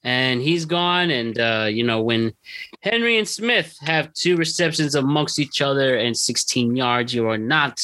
[0.03, 1.09] And he's gone.
[1.11, 2.33] And, uh, you know, when
[2.81, 7.81] Henry and Smith have two receptions amongst each other and 16 yards, you are not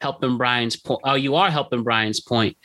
[0.00, 1.00] helping Brian's point.
[1.04, 2.56] Oh, you are helping Brian's point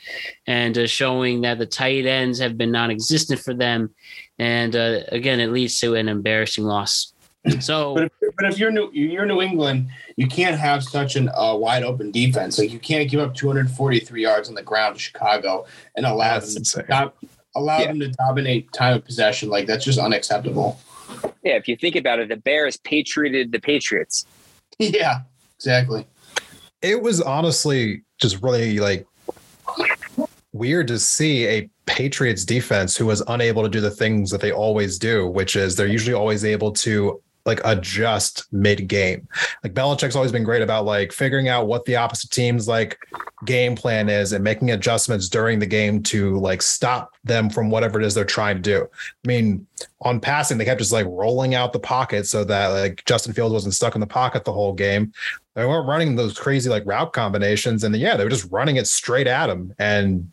[0.46, 3.94] and uh, showing that the tight ends have been non existent for them.
[4.38, 7.11] And uh, again, it leads to an embarrassing loss.
[7.60, 11.28] So, but if, but if you're new, you're New England, you can't have such an
[11.34, 12.56] uh, wide open defense.
[12.58, 15.66] Like you can't give up 243 yards on the ground to Chicago
[15.96, 17.12] and allow them to dom-
[17.56, 17.86] allow Yeah.
[17.88, 19.48] them to dominate time of possession.
[19.48, 20.78] Like that's just unacceptable.
[21.42, 24.24] Yeah, if you think about it, the Bears patrioted the Patriots.
[24.78, 25.22] yeah,
[25.56, 26.06] exactly.
[26.80, 29.04] it was honestly just really like
[30.52, 34.52] weird to see a Patriots defense who was unable to do the things that they
[34.52, 39.26] always do, which is they're usually always able to like adjust mid game.
[39.64, 42.98] Like Belichick's always been great about like figuring out what the opposite team's like
[43.44, 48.00] game plan is and making adjustments during the game to like stop them from whatever
[48.00, 48.82] it is they're trying to do.
[48.84, 49.66] I mean,
[50.02, 53.52] on passing, they kept just like rolling out the pocket so that like Justin Fields
[53.52, 55.12] wasn't stuck in the pocket the whole game.
[55.54, 58.86] They weren't running those crazy like route combinations, and yeah, they were just running it
[58.86, 60.30] straight at him, and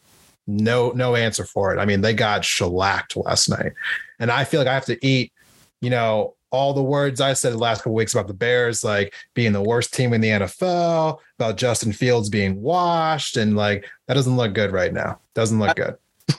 [0.47, 1.79] no no answer for it.
[1.79, 3.73] I mean, they got shellacked last night,
[4.19, 5.33] and I feel like I have to eat,
[5.81, 9.13] you know, all the words I said the last couple weeks about the Bears, like
[9.33, 14.15] being the worst team in the NFL, about Justin Fields being washed, and like that
[14.15, 15.19] doesn't look good right now.
[15.35, 15.95] Doesn't look good.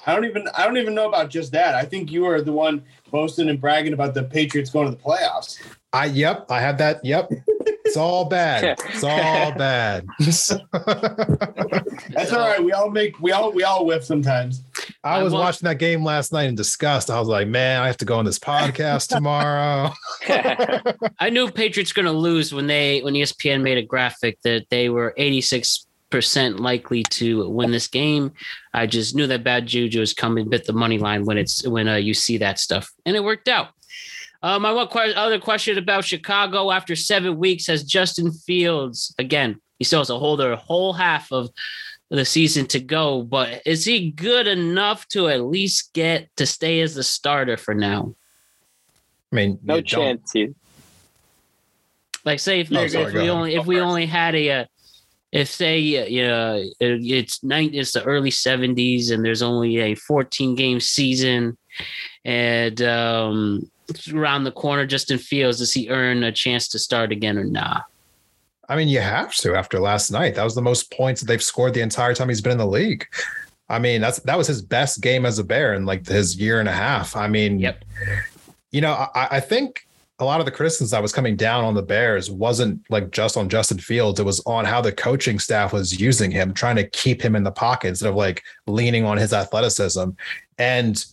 [0.06, 1.74] I don't even I don't even know about just that.
[1.74, 5.02] I think you are the one boasting and bragging about the Patriots going to the
[5.02, 5.60] playoffs.
[5.92, 7.04] I yep, I had that.
[7.04, 7.32] Yep.
[7.90, 8.78] It's all bad.
[8.88, 10.06] It's all bad.
[10.20, 10.52] That's
[12.32, 12.62] all right.
[12.62, 14.62] We all make we all we all whiff sometimes.
[15.02, 17.10] I I was want- watching that game last night in disgust.
[17.10, 19.90] I was like, man, I have to go on this podcast tomorrow.
[21.18, 24.88] I knew Patriots going to lose when they when ESPN made a graphic that they
[24.88, 28.30] were 86 percent likely to win this game.
[28.72, 31.88] I just knew that bad juju was coming, bit the money line when it's when
[31.88, 33.70] uh, you see that stuff, and it worked out.
[34.42, 39.60] Uh, my one que- other question about Chicago after seven weeks has Justin Fields again.
[39.78, 41.50] He still has a whole other whole half of
[42.08, 46.80] the season to go, but is he good enough to at least get to stay
[46.80, 48.14] as the starter for now?
[49.32, 50.34] I mean, no you don't- chance.
[52.24, 53.30] Like say if, Oh, sorry, if we ahead.
[53.30, 54.64] only if we only had a, uh,
[55.32, 59.94] if say uh, you know it's nine it's the early seventies and there's only a
[59.94, 61.56] 14 game season
[62.26, 63.79] and um it's
[64.12, 67.84] around the corner Justin Fields does he earn a chance to start again or not?
[68.68, 70.36] I mean, you have to after last night.
[70.36, 72.66] That was the most points that they've scored the entire time he's been in the
[72.66, 73.06] league.
[73.68, 76.60] I mean, that's that was his best game as a Bear in like his year
[76.60, 77.16] and a half.
[77.16, 77.84] I mean, Yep.
[78.72, 79.84] You know, I, I think
[80.20, 83.36] a lot of the criticism that was coming down on the Bears wasn't like just
[83.36, 84.20] on Justin Fields.
[84.20, 87.42] It was on how the coaching staff was using him, trying to keep him in
[87.42, 90.10] the pocket instead of like leaning on his athleticism.
[90.58, 91.04] And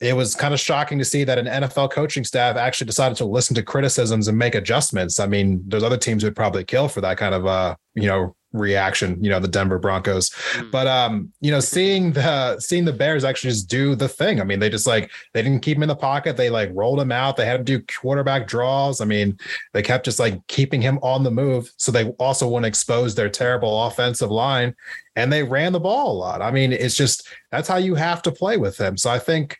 [0.00, 3.24] it was kind of shocking to see that an NFL coaching staff actually decided to
[3.24, 5.18] listen to criticisms and make adjustments.
[5.18, 8.36] I mean, there's other teams who'd probably kill for that kind of uh, you know,
[8.52, 10.30] reaction, you know, the Denver Broncos.
[10.70, 14.40] But um, you know, seeing the seeing the Bears actually just do the thing.
[14.40, 16.36] I mean, they just like they didn't keep him in the pocket.
[16.36, 17.36] They like rolled him out.
[17.36, 19.00] They had to do quarterback draws.
[19.00, 19.38] I mean,
[19.72, 21.72] they kept just like keeping him on the move.
[21.76, 24.74] So they also wouldn't expose their terrible offensive line.
[25.16, 26.42] And they ran the ball a lot.
[26.42, 28.98] I mean, it's just that's how you have to play with him.
[28.98, 29.58] So I think,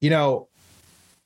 [0.00, 0.48] you know,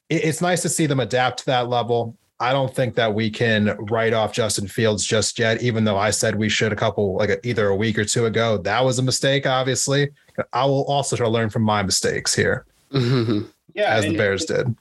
[0.09, 2.17] it- it's nice to see them adapt to that level.
[2.43, 6.11] I don't think that we can write off Justin Fields just yet, even though I
[6.11, 8.57] said we should a couple, like a, either a week or two ago.
[8.57, 10.09] That was a mistake, obviously.
[10.55, 13.43] I will also try to learn from my mistakes here, mm-hmm.
[13.75, 14.75] Yeah, as the and- Bears did.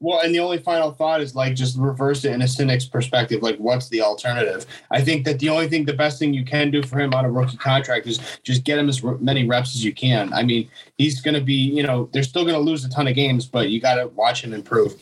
[0.00, 3.40] Well, and the only final thought is like just reverse it in a cynic's perspective.
[3.42, 4.66] Like, what's the alternative?
[4.90, 7.24] I think that the only thing, the best thing you can do for him on
[7.24, 10.30] a rookie contract is just get him as many reps as you can.
[10.34, 10.68] I mean,
[10.98, 13.46] he's going to be, you know, they're still going to lose a ton of games,
[13.46, 14.94] but you got to watch him improve.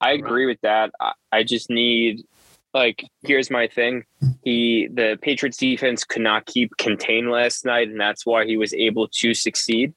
[0.00, 0.92] I agree with that.
[1.00, 2.24] I, I just need
[2.72, 4.04] like here's my thing.
[4.44, 8.72] He the Patriots defense could not keep contained last night, and that's why he was
[8.72, 9.92] able to succeed.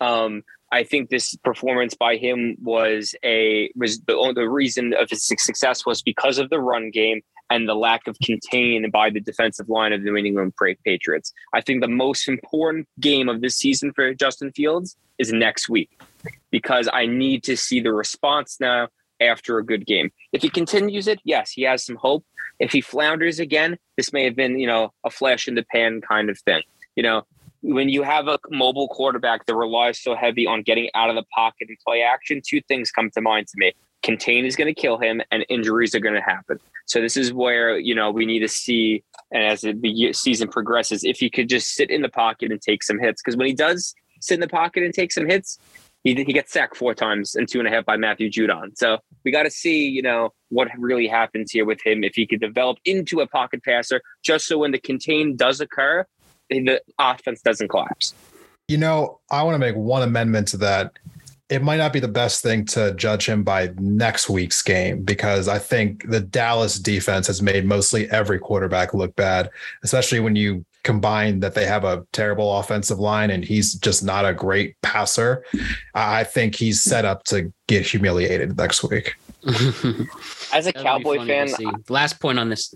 [0.00, 0.42] Um,
[0.72, 5.86] I think this performance by him was a was the the reason of his success
[5.86, 9.92] was because of the run game and the lack of contain by the defensive line
[9.92, 10.54] of the New England
[10.84, 11.32] Patriots.
[11.52, 16.00] I think the most important game of this season for Justin Fields is next week
[16.50, 18.88] because I need to see the response now
[19.20, 20.10] after a good game.
[20.32, 22.24] If he continues it, yes, he has some hope.
[22.58, 26.00] If he flounders again, this may have been, you know, a flash in the pan
[26.00, 26.62] kind of thing.
[26.96, 27.22] You know,
[27.64, 31.22] when you have a mobile quarterback that relies so heavy on getting out of the
[31.34, 33.72] pocket and play action, two things come to mind to me.
[34.02, 36.58] Contain is going to kill him and injuries are going to happen.
[36.84, 39.02] So this is where, you know, we need to see
[39.32, 42.82] and as the season progresses, if he could just sit in the pocket and take
[42.82, 43.22] some hits.
[43.22, 45.58] Because when he does sit in the pocket and take some hits,
[46.02, 48.76] he, he gets sacked four times and two and a half by Matthew Judon.
[48.76, 52.26] So we got to see, you know, what really happens here with him if he
[52.26, 56.04] could develop into a pocket passer, just so when the contain does occur,
[56.60, 58.14] the offense doesn't collapse.
[58.68, 60.92] You know, I want to make one amendment to that.
[61.50, 65.46] It might not be the best thing to judge him by next week's game because
[65.46, 69.50] I think the Dallas defense has made mostly every quarterback look bad,
[69.82, 74.24] especially when you combine that they have a terrible offensive line and he's just not
[74.24, 75.44] a great passer.
[75.94, 79.16] I I think he's set up to get humiliated next week.
[80.52, 81.48] As a That'll Cowboy fan.
[81.88, 82.74] Last point on this.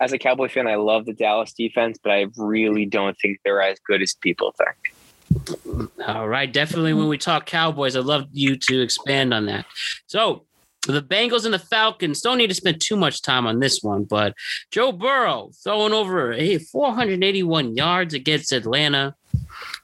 [0.00, 3.62] As a Cowboy fan, I love the Dallas defense, but I really don't think they're
[3.62, 4.94] as good as people think.
[6.06, 6.94] All right, definitely.
[6.94, 9.66] When we talk Cowboys, I'd love you to expand on that.
[10.06, 10.44] So,
[10.86, 14.04] the Bengals and the Falcons don't need to spend too much time on this one,
[14.04, 14.34] but
[14.70, 19.14] Joe Burrow throwing over a 481 yards against Atlanta.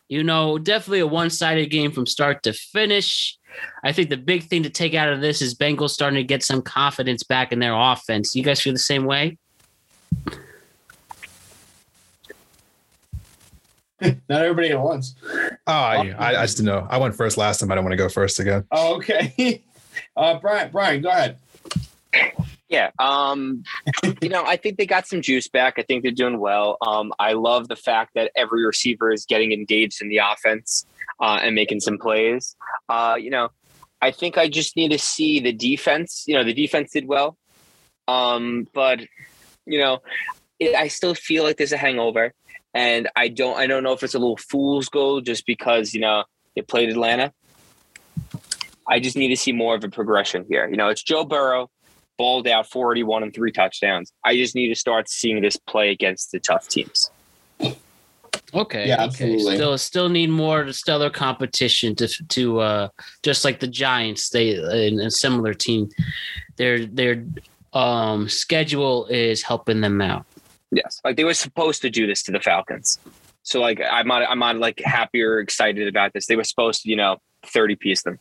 [0.08, 3.38] You know, definitely a one-sided game from start to finish.
[3.82, 6.42] I think the big thing to take out of this is Bengals starting to get
[6.42, 8.34] some confidence back in their offense.
[8.34, 9.38] You guys feel the same way?
[14.00, 15.14] Not everybody at once.
[15.66, 16.86] Oh, I, I, I just didn't know.
[16.88, 17.70] I went first last time.
[17.70, 18.64] I don't want to go first again.
[18.70, 19.62] Oh, okay.
[20.16, 21.36] Uh, Brian, Brian, go ahead.
[22.68, 22.90] Yeah.
[22.98, 23.64] Um,
[24.22, 25.74] you know, I think they got some juice back.
[25.78, 26.78] I think they're doing well.
[26.80, 30.86] Um, I love the fact that every receiver is getting engaged in the offense
[31.20, 32.54] uh, and making some plays.
[32.88, 33.48] Uh, you know,
[34.00, 36.24] I think I just need to see the defense.
[36.26, 37.36] You know, the defense did well.
[38.06, 39.00] Um, but
[39.66, 39.98] you know,
[40.58, 42.32] it, I still feel like there's a hangover,
[42.74, 43.56] and I don't.
[43.56, 46.90] I don't know if it's a little fool's goal just because you know they played
[46.90, 47.32] Atlanta.
[48.88, 50.68] I just need to see more of a progression here.
[50.68, 51.70] You know, it's Joe Burrow
[52.18, 54.12] balled out 481 and three touchdowns.
[54.24, 57.10] I just need to start seeing this play against the tough teams.
[58.52, 58.88] Okay.
[58.88, 59.04] Yeah, okay.
[59.04, 59.56] absolutely.
[59.56, 62.88] Still, still need more stellar competition to to uh,
[63.22, 64.30] just like the Giants.
[64.30, 64.54] They
[64.88, 65.88] in a similar team.
[66.56, 67.24] Their their
[67.72, 70.26] um, schedule is helping them out.
[70.72, 72.98] Yes, like they were supposed to do this to the Falcons.
[73.42, 76.26] So like I'm not I'm not like happy or excited about this.
[76.26, 78.18] They were supposed to you know 30 piece them.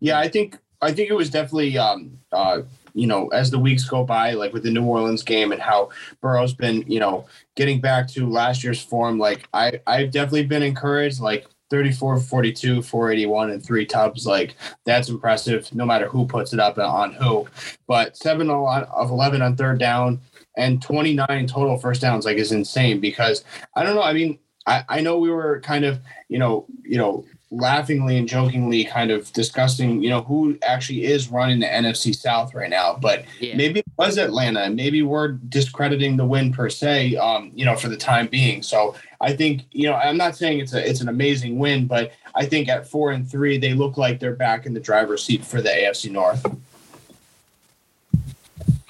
[0.00, 2.62] Yeah, I think I think it was definitely um uh
[2.92, 5.90] you know as the weeks go by, like with the New Orleans game and how
[6.20, 9.18] Burrow's been you know getting back to last year's form.
[9.18, 11.20] Like I I've definitely been encouraged.
[11.20, 14.26] Like 34, 42, 481, and three tubs.
[14.26, 14.54] Like
[14.84, 15.74] that's impressive.
[15.74, 17.48] No matter who puts it up on who,
[17.88, 20.20] but seven oh of eleven on third down
[20.56, 23.42] and 29 total first downs like is insane because
[23.74, 24.04] I don't know.
[24.04, 25.98] I mean, I, I know we were kind of,
[26.28, 27.24] you know, you know,
[27.54, 32.54] laughingly and jokingly kind of discussing, you know, who actually is running the NFC South
[32.54, 32.98] right now.
[33.00, 33.56] But Yeah.
[33.56, 34.68] maybe it was Atlanta.
[34.70, 38.62] Maybe we're discrediting the win per se, um, you know, for the time being.
[38.62, 42.12] So I think, you know, I'm not saying it's a it's an amazing win, but
[42.34, 45.44] I think at four and three, they look like they're back in the driver's seat
[45.44, 46.44] for the AFC North.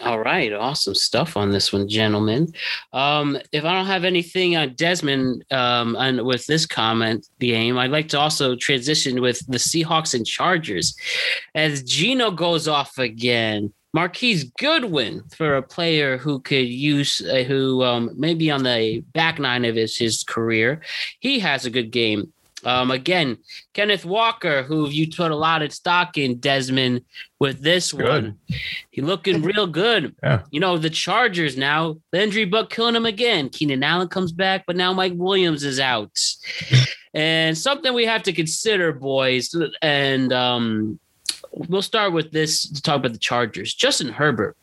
[0.04, 2.52] All right, awesome stuff on this one, gentlemen.
[2.92, 5.96] Um, if I don't have anything on Desmond um,
[6.26, 10.94] with this comment game, I'd like to also transition with the Seahawks and Chargers.
[11.54, 17.82] As Geno goes off again, Marquise Goodwin for a player who could use, uh, who
[17.82, 20.82] um, maybe on the back nine of his, his career,
[21.20, 22.30] he has a good game.
[22.64, 23.38] Um, again,
[23.72, 27.02] Kenneth Walker, who you put a lot of stock in, Desmond,
[27.38, 28.06] with this Good.
[28.06, 28.38] one.
[28.90, 30.14] He looking real good.
[30.22, 30.42] Yeah.
[30.50, 33.48] You know, the Chargers now, the Buck killing him again.
[33.48, 36.18] Keenan Allen comes back, but now Mike Williams is out.
[37.14, 40.98] and something we have to consider, boys, and um,
[41.52, 43.74] we'll start with this to talk about the Chargers.
[43.74, 44.56] Justin Herbert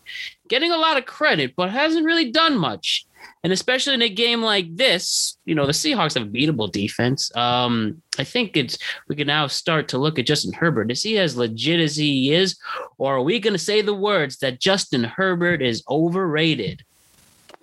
[0.47, 3.05] getting a lot of credit, but hasn't really done much.
[3.43, 7.35] And especially in a game like this, you know, the Seahawks have a beatable defense.
[7.35, 8.77] Um, I think it's
[9.07, 10.91] we can now start to look at Justin Herbert.
[10.91, 12.59] Is he as legit as he is?
[12.99, 16.83] Or are we going to say the words that Justin Herbert is overrated?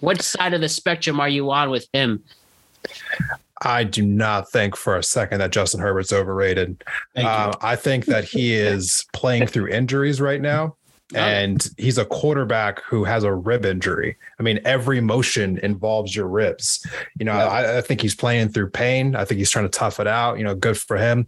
[0.00, 2.24] What side of the spectrum are you on with him?
[3.62, 6.82] I do not think for a second that Justin Herbert's overrated.
[7.16, 10.76] Uh, I think that he is playing through injuries right now.
[11.14, 14.16] And he's a quarterback who has a rib injury.
[14.38, 16.86] I mean, every motion involves your ribs.
[17.18, 17.46] You know, Yeah.
[17.46, 19.16] I, I think he's playing through pain.
[19.16, 20.36] I think he's trying to tough it out.
[20.36, 21.26] You know, good for him.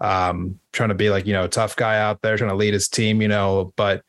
[0.00, 2.74] Um, trying to be like, you know, a tough guy out there, trying to lead
[2.74, 4.02] his team, you know, but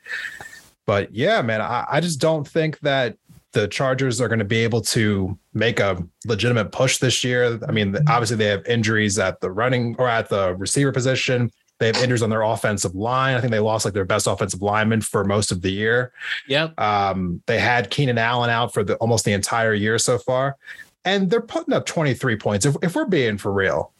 [0.85, 3.17] but yeah, man, I, I just don't think that
[3.53, 7.59] the Chargers are going to be able to make a legitimate push this year.
[7.67, 11.51] I mean, obviously they have injuries at the running or at the receiver position.
[11.79, 13.35] They have injuries on their offensive line.
[13.35, 16.13] I think they lost like their best offensive lineman for most of the year.
[16.47, 16.79] Yep.
[16.79, 20.57] Um, they had Keenan Allen out for the almost the entire year so far,
[21.03, 22.65] and they're putting up 23 points.
[22.65, 23.91] If, if we're being for real,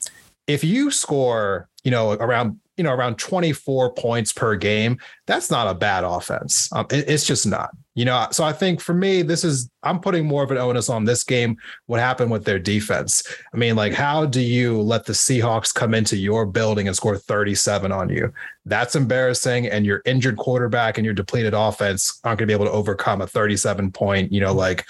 [0.47, 4.97] if you score, you know, around you know around 24 points per game,
[5.27, 6.69] that's not a bad offense.
[6.73, 7.71] Um, it- it's just not.
[7.95, 10.89] You know, so I think for me, this is I'm putting more of an onus
[10.89, 11.57] on this game.
[11.85, 13.21] What happened with their defense?
[13.53, 17.15] I mean, like, how do you let the Seahawks come into your building and score
[17.17, 18.33] 37 on you?
[18.65, 19.67] That's embarrassing.
[19.67, 23.21] And your injured quarterback and your depleted offense aren't going to be able to overcome
[23.21, 24.87] a 37 point, you know, like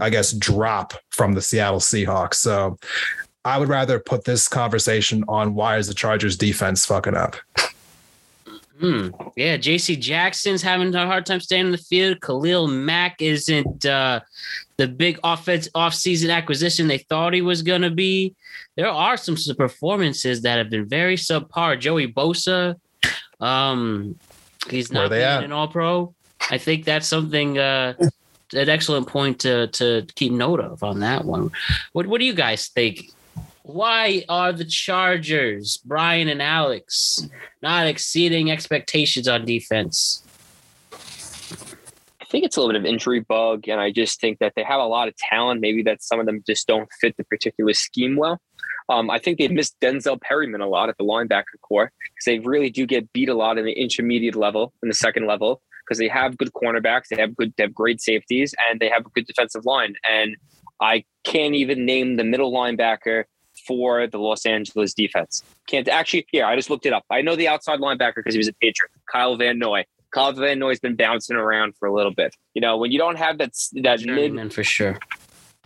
[0.00, 2.36] I guess drop from the Seattle Seahawks.
[2.36, 2.78] So
[3.48, 7.36] I would rather put this conversation on why is the Chargers defense fucking up?
[8.78, 9.08] Hmm.
[9.36, 9.96] Yeah, J.C.
[9.96, 12.20] Jackson's having a hard time staying in the field.
[12.20, 14.20] Khalil Mack isn't uh,
[14.76, 18.34] the big offense offseason acquisition they thought he was going to be.
[18.76, 21.80] There are some performances that have been very subpar.
[21.80, 22.76] Joey Bosa,
[23.40, 24.18] um,
[24.68, 26.14] he's not being an All Pro.
[26.50, 27.58] I think that's something.
[27.58, 27.94] Uh,
[28.54, 31.50] an excellent point to to keep note of on that one.
[31.92, 33.10] What what do you guys think?
[33.68, 37.28] Why are the Chargers, Brian and Alex,
[37.60, 40.22] not exceeding expectations on defense?
[40.90, 44.62] I think it's a little bit of injury bug, and I just think that they
[44.62, 45.60] have a lot of talent.
[45.60, 48.40] Maybe that some of them just don't fit the particular scheme well.
[48.88, 52.38] Um, I think they missed Denzel Perryman a lot at the linebacker core because they
[52.38, 55.98] really do get beat a lot in the intermediate level, in the second level, because
[55.98, 59.10] they have good cornerbacks, they have good, they have great safeties, and they have a
[59.10, 59.94] good defensive line.
[60.08, 60.38] And
[60.80, 63.24] I can't even name the middle linebacker
[63.68, 65.44] for the Los Angeles defense.
[65.68, 66.26] Can't actually.
[66.32, 67.04] Here, I just looked it up.
[67.10, 69.84] I know the outside linebacker because he was a Patriot, Kyle Van Noy.
[70.12, 72.34] Kyle Van Noy's been bouncing around for a little bit.
[72.54, 73.52] You know, when you don't have that
[73.82, 74.98] that mid for sure.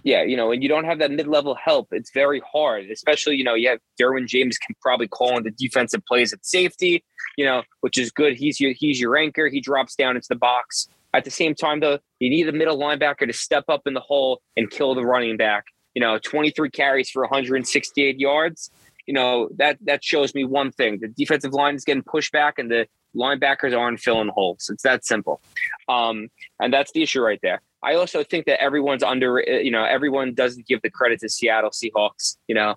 [0.05, 2.91] yeah, you know, when you don't have that mid-level help, it's very hard.
[2.91, 6.45] Especially, you know, you have Derwin James can probably call in the defensive plays at
[6.45, 7.05] safety,
[7.37, 8.37] you know, which is good.
[8.37, 9.49] He's your he's your anchor.
[9.49, 10.89] He drops down into the box.
[11.15, 14.01] At the same time, though, you need a middle linebacker to step up in the
[14.01, 15.65] hole and kill the running back.
[15.95, 18.71] You know, 23 carries for 168 yards.
[19.07, 21.01] You know, that that shows me one thing.
[21.01, 22.87] The defensive line is getting pushed back and the
[23.17, 24.71] linebackers aren't filling holes.
[24.73, 25.41] It's that simple.
[25.89, 26.29] Um,
[26.61, 27.61] and that's the issue right there.
[27.83, 31.71] I also think that everyone's under, you know, everyone doesn't give the credit to Seattle
[31.71, 32.37] Seahawks.
[32.47, 32.77] You know,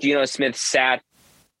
[0.00, 1.02] Geno Smith sat,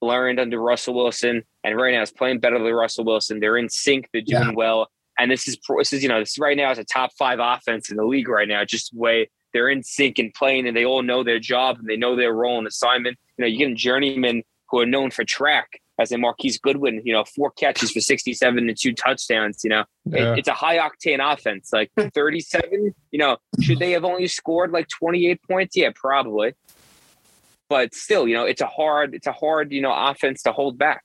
[0.00, 3.40] learned under Russell Wilson, and right now is playing better than Russell Wilson.
[3.40, 4.08] They're in sync.
[4.12, 4.54] They're doing Yeah.
[4.54, 4.88] well.
[5.18, 7.90] And this is, this is, you know, this right now is a top five offense
[7.90, 8.64] in the league right now.
[8.64, 11.96] Just way they're in sync and playing, and they all know their job and they
[11.96, 13.16] know their role and assignment.
[13.38, 17.00] You know, you get journeymen who are known for track, as in Marquise Goodwin.
[17.04, 19.62] You know, four catches for sixty-seven and two touchdowns.
[19.64, 21.70] You know, it- it's a high octane offense.
[21.72, 22.08] Like hmm.
[22.08, 25.76] 37, you know, should they have only scored like 28 points?
[25.76, 26.52] Yeah, probably.
[27.70, 30.76] But still, you know, it's a hard, it's a hard, you know, offense to hold
[30.76, 31.02] back.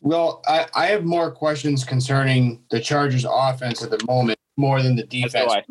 [0.00, 4.96] Well, I, I have more questions concerning the Chargers offense at the moment more than
[4.96, 5.64] the That's defense.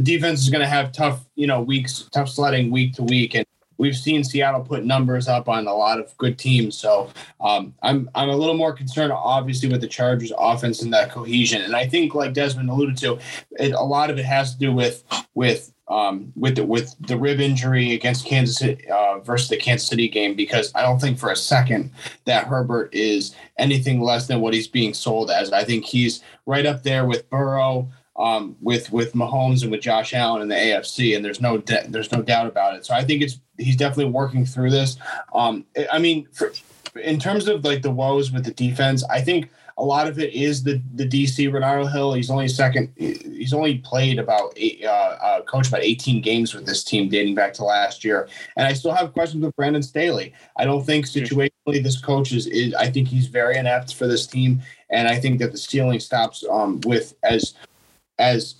[0.00, 3.34] The defense is going to have tough, you know, weeks, tough sledding week to week,
[3.34, 3.44] and
[3.76, 6.78] we've seen Seattle put numbers up on a lot of good teams.
[6.78, 11.10] So um, I'm I'm a little more concerned, obviously, with the Chargers offense and that
[11.10, 11.60] cohesion.
[11.60, 13.18] And I think, like Desmond alluded to,
[13.58, 17.18] it, a lot of it has to do with with um, with the, with the
[17.18, 21.18] rib injury against Kansas City uh, versus the Kansas City game because I don't think
[21.18, 21.90] for a second
[22.24, 25.52] that Herbert is anything less than what he's being sold as.
[25.52, 27.90] I think he's right up there with Burrow.
[28.20, 31.86] Um, with with Mahomes and with Josh Allen in the AFC, and there's no de-
[31.88, 32.84] there's no doubt about it.
[32.84, 34.98] So I think it's he's definitely working through this.
[35.32, 36.52] Um, I mean, for,
[37.02, 39.48] in terms of like the woes with the defense, I think
[39.80, 42.12] a lot of it is the the DC Renaldo Hill.
[42.12, 42.92] He's only second.
[42.96, 47.34] He's only played about eight, uh, uh, coached about 18 games with this team dating
[47.34, 48.28] back to last year.
[48.56, 50.34] And I still have questions with Brandon Staley.
[50.56, 52.74] I don't think situationally this coach is, is.
[52.74, 54.60] I think he's very inept for this team,
[54.90, 57.54] and I think that the ceiling stops um, with as
[58.20, 58.54] as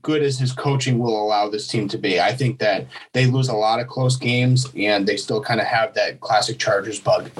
[0.00, 2.20] good as his coaching will allow this team to be.
[2.20, 5.66] I think that they lose a lot of close games, and they still kind of
[5.66, 7.30] have that classic Chargers bug.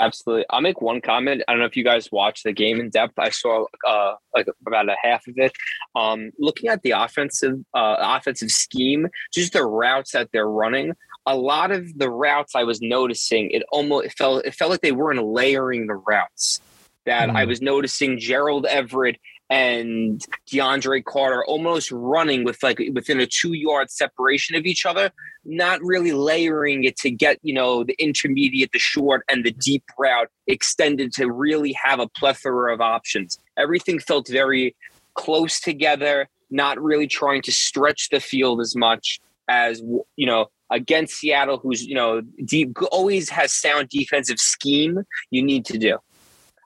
[0.00, 0.44] Absolutely.
[0.50, 1.42] I'll make one comment.
[1.46, 3.18] I don't know if you guys watched the game in depth.
[3.18, 5.52] I saw uh, like about a half of it.
[5.94, 10.94] Um, looking at the offensive uh, offensive scheme, just the routes that they're running.
[11.26, 14.80] A lot of the routes I was noticing, it almost it felt it felt like
[14.80, 16.60] they weren't layering the routes.
[17.06, 17.36] That mm.
[17.36, 19.18] I was noticing Gerald Everett
[19.50, 25.10] and DeAndre Carter almost running with like within a two yard separation of each other,
[25.44, 29.82] not really layering it to get, you know, the intermediate, the short, and the deep
[29.98, 33.38] route extended to really have a plethora of options.
[33.58, 34.76] Everything felt very
[35.14, 39.82] close together, not really trying to stretch the field as much as,
[40.14, 45.64] you know, against Seattle, who's, you know, deep, always has sound defensive scheme you need
[45.64, 45.98] to do.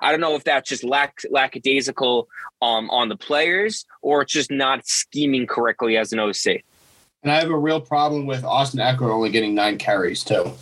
[0.00, 2.28] I don't know if that's just lack lackadaisical
[2.62, 6.62] um, on the players or it's just not scheming correctly as an OC.
[7.22, 10.52] And I have a real problem with Austin Ekeler only getting nine carries too.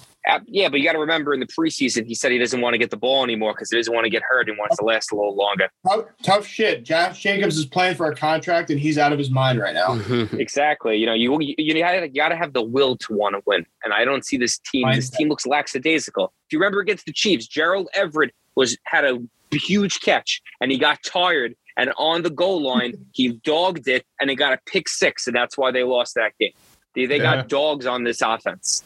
[0.46, 2.78] Yeah, but you got to remember in the preseason, he said he doesn't want to
[2.78, 5.10] get the ball anymore because he doesn't want to get hurt and wants to last
[5.10, 5.68] a little longer.
[5.88, 6.84] Tough, tough shit.
[6.84, 9.96] Josh Jacobs is playing for a contract and he's out of his mind right now.
[9.96, 10.38] Mm-hmm.
[10.38, 10.96] Exactly.
[10.96, 11.74] You know, you you, you
[12.14, 14.86] got to have the will to want to win, and I don't see this team.
[14.86, 14.94] Mindset.
[14.94, 16.32] This team looks lackadaisical.
[16.46, 19.18] If you remember against the Chiefs, Gerald Everett was had a
[19.52, 24.30] huge catch and he got tired and on the goal line he dogged it and
[24.30, 26.52] he got a pick six and that's why they lost that game.
[26.94, 27.36] They, they yeah.
[27.36, 28.82] got dogs on this offense.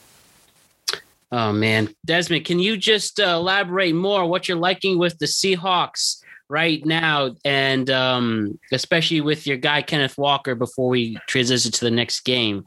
[1.33, 6.23] Oh man, Desmond, can you just uh, elaborate more what you're liking with the Seahawks
[6.49, 11.91] right now, and um, especially with your guy Kenneth Walker before we transition to the
[11.91, 12.65] next game?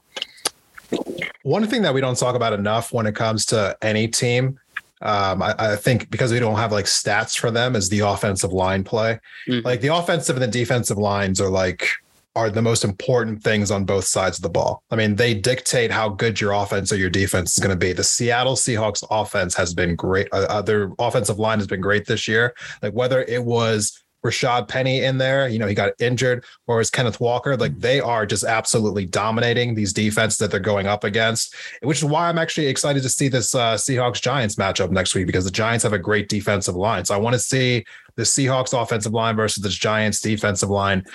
[1.44, 4.60] One thing that we don't talk about enough when it comes to any team
[5.02, 8.52] um, I, I, think because we don't have like stats for them as the offensive
[8.52, 9.20] line play.
[9.48, 9.66] Mm-hmm.
[9.66, 11.90] Like the offensive and the defensive lines are like
[12.36, 14.84] are the most important things on both sides of the ball.
[14.92, 17.92] I mean, they dictate how good your offense or your defense is going to be.
[17.92, 20.28] The Seattle Seahawks offense has been great.
[20.32, 22.54] Uh, uh, their offensive line has been great this year.
[22.82, 25.48] Like whether it was Rashad Penny in there.
[25.48, 27.56] You know, he got injured, or is Kenneth Walker.
[27.56, 32.06] Like they are just absolutely dominating these defense that they're going up against, which is
[32.06, 35.52] why I'm actually excited to see this uh, Seahawks Giants matchup next week because the
[35.52, 37.06] Giants have a great defensive line.
[37.06, 41.06] So I want to see the Seahawks offensive line versus the Giants defensive line.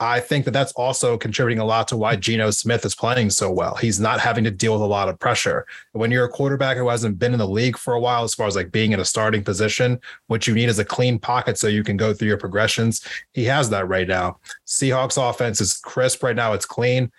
[0.00, 3.50] I think that that's also contributing a lot to why Geno Smith is playing so
[3.50, 3.76] well.
[3.76, 5.66] He's not having to deal with a lot of pressure.
[5.92, 8.46] When you're a quarterback who hasn't been in the league for a while, as far
[8.46, 11.68] as like being in a starting position, what you need is a clean pocket so
[11.68, 13.06] you can go through your progressions.
[13.32, 14.38] He has that right now.
[14.66, 16.52] Seahawks offense is crisp right now.
[16.52, 17.10] It's clean.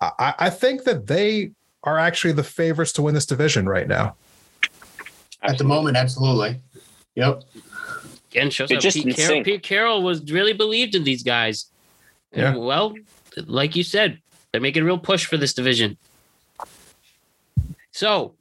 [0.00, 1.52] I, I think that they
[1.84, 4.16] are actually the favorites to win this division right now.
[5.42, 6.60] At the moment, absolutely.
[7.14, 7.42] Yep.
[8.32, 11.66] Again, shows how Pete Carroll, Pete Carroll was really believed in these guys.
[12.32, 12.56] And, yeah.
[12.56, 12.94] well,
[13.36, 14.18] like you said,
[14.50, 15.98] they're making a real push for this division.
[17.90, 18.34] So,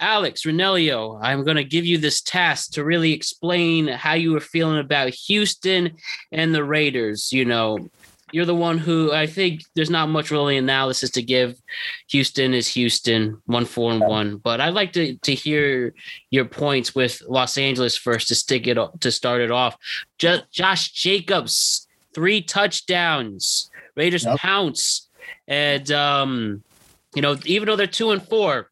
[0.00, 4.40] Alex Ranelio, I'm going to give you this task to really explain how you were
[4.40, 5.96] feeling about Houston
[6.32, 7.30] and the Raiders.
[7.30, 7.90] You know,
[8.32, 11.60] you're the one who I think there's not much really analysis to give.
[12.10, 14.36] Houston is Houston, one four and one.
[14.36, 15.94] But I'd like to to hear
[16.30, 19.76] your points with Los Angeles first to stick it to start it off.
[20.18, 23.70] Josh Jacobs, three touchdowns.
[23.96, 24.38] Raiders yep.
[24.38, 25.08] pounce,
[25.48, 26.62] and um,
[27.14, 28.70] you know even though they're two and four,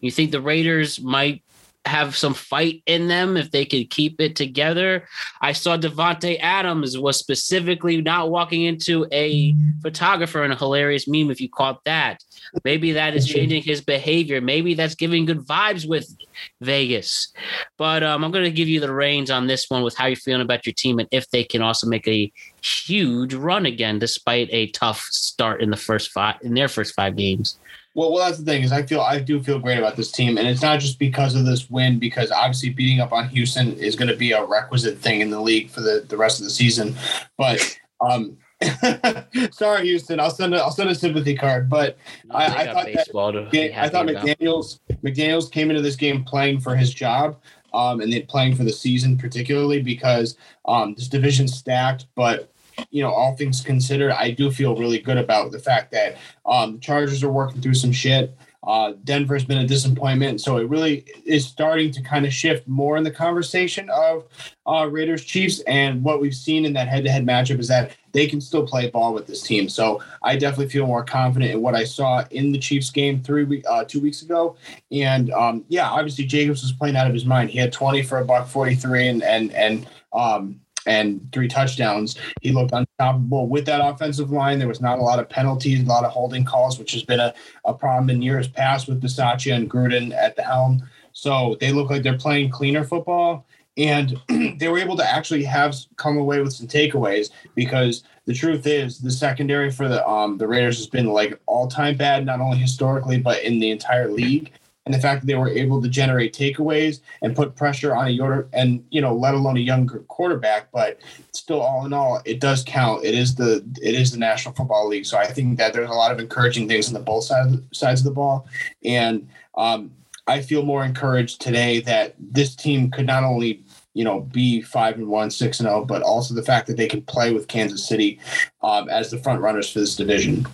[0.00, 1.42] you think the Raiders might
[1.88, 5.08] have some fight in them if they could keep it together.
[5.40, 11.30] I saw Davante Adams was specifically not walking into a photographer in a hilarious meme.
[11.30, 12.22] If you caught that,
[12.64, 14.40] maybe that is changing his behavior.
[14.40, 16.16] Maybe that's giving good vibes with
[16.60, 17.32] Vegas.
[17.76, 20.16] But um, I'm going to give you the reins on this one with how you're
[20.16, 22.32] feeling about your team and if they can also make a
[22.62, 27.16] huge run again despite a tough start in the first five in their first five
[27.16, 27.58] games.
[27.98, 30.38] Well, well, that's the thing is I feel I do feel great about this team,
[30.38, 31.98] and it's not just because of this win.
[31.98, 35.40] Because obviously beating up on Houston is going to be a requisite thing in the
[35.40, 36.94] league for the, the rest of the season.
[37.36, 38.38] But um,
[39.50, 41.68] sorry, Houston, I'll send a, I'll send a sympathy card.
[41.68, 41.98] But
[42.30, 43.08] I, I, thought that,
[43.52, 47.36] I thought McDaniels McDaniels came into this game playing for his job.
[47.74, 52.50] Um, and then playing for the season, particularly because um, this division's stacked, but
[52.90, 56.74] you know, all things considered, I do feel really good about the fact that um,
[56.74, 58.36] the Chargers are working through some shit.
[58.66, 62.96] Uh, Denver's been a disappointment, so it really is starting to kind of shift more
[62.96, 64.24] in the conversation of
[64.66, 65.60] uh, Raiders Chiefs.
[65.60, 69.14] And what we've seen in that head-to-head matchup is that they can still play ball
[69.14, 69.68] with this team.
[69.68, 73.44] So I definitely feel more confident in what I saw in the Chiefs game three
[73.44, 74.56] week, uh, two weeks ago.
[74.90, 77.50] And um, yeah, obviously Jacobs was playing out of his mind.
[77.50, 82.16] He had 20 for a buck 43 and and and um, and three touchdowns.
[82.40, 84.58] He looked unstoppable with that offensive line.
[84.58, 87.20] There was not a lot of penalties, a lot of holding calls, which has been
[87.20, 87.34] a,
[87.64, 90.82] a problem in years past with Bisaccia and Gruden at the helm.
[91.12, 93.46] So they look like they're playing cleaner football.
[93.76, 94.20] And
[94.58, 98.98] they were able to actually have come away with some takeaways because the truth is
[98.98, 102.58] the secondary for the um the Raiders has been like all time bad, not only
[102.58, 104.52] historically but in the entire league
[104.88, 108.10] and the fact that they were able to generate takeaways and put pressure on a
[108.10, 110.98] Yoder and you know let alone a younger quarterback but
[111.32, 113.04] still all in all it does count.
[113.04, 115.04] It is the it is the national football league.
[115.04, 117.68] So i think that there's a lot of encouraging things on the both sides of
[117.68, 118.48] the, sides of the ball.
[118.82, 119.28] And
[119.58, 119.90] um,
[120.26, 123.62] i feel more encouraged today that this team could not only
[123.92, 126.88] you know be five and one six and zero but also the fact that they
[126.88, 128.18] can play with kansas city
[128.62, 130.46] um, as the front runners for this division.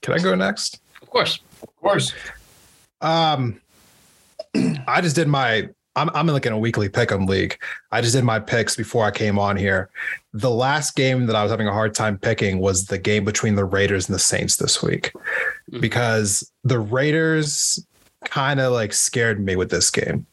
[0.00, 0.80] Can i go next?
[1.02, 1.40] Of course.
[1.62, 2.14] Of course
[3.04, 3.60] um,
[4.86, 5.68] I just did my.
[5.96, 7.56] I'm I'm like in a weekly pick'em league.
[7.92, 9.90] I just did my picks before I came on here.
[10.32, 13.54] The last game that I was having a hard time picking was the game between
[13.54, 15.80] the Raiders and the Saints this week, mm-hmm.
[15.80, 17.86] because the Raiders
[18.24, 20.26] kind of like scared me with this game.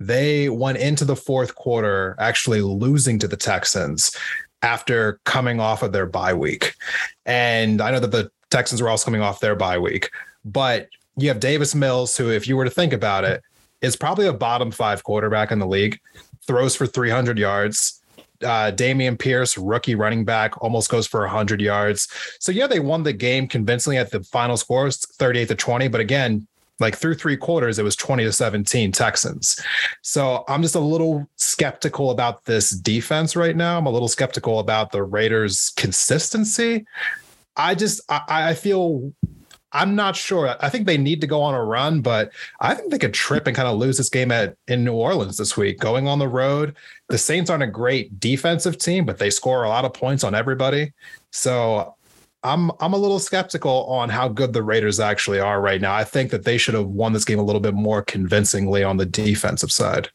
[0.00, 4.16] They went into the fourth quarter actually losing to the Texans
[4.62, 6.74] after coming off of their bye week.
[7.26, 10.10] And I know that the Texans were also coming off their bye week,
[10.44, 13.42] but you have Davis Mills, who, if you were to think about it,
[13.80, 15.98] is probably a bottom five quarterback in the league,
[16.46, 18.00] throws for 300 yards.
[18.42, 22.08] Uh, Dameon Pierce, rookie running back, almost goes for 100 yards.
[22.40, 25.88] So, yeah, they won the game convincingly at the final score, 38 to 20.
[25.88, 26.46] But again,
[26.82, 29.58] like through three quarters, it was 20 to 17 Texans.
[30.02, 33.78] So I'm just a little skeptical about this defense right now.
[33.78, 36.84] I'm a little skeptical about the Raiders' consistency.
[37.56, 39.12] I just I, I feel
[39.72, 40.54] I'm not sure.
[40.60, 42.30] I think they need to go on a run, but
[42.60, 45.38] I think they could trip and kind of lose this game at in New Orleans
[45.38, 45.78] this week.
[45.78, 46.76] Going on the road,
[47.08, 50.34] the Saints aren't a great defensive team, but they score a lot of points on
[50.34, 50.92] everybody.
[51.30, 51.94] So
[52.42, 55.94] I'm I'm a little skeptical on how good the Raiders actually are right now.
[55.94, 58.96] I think that they should have won this game a little bit more convincingly on
[58.96, 60.10] the defensive side.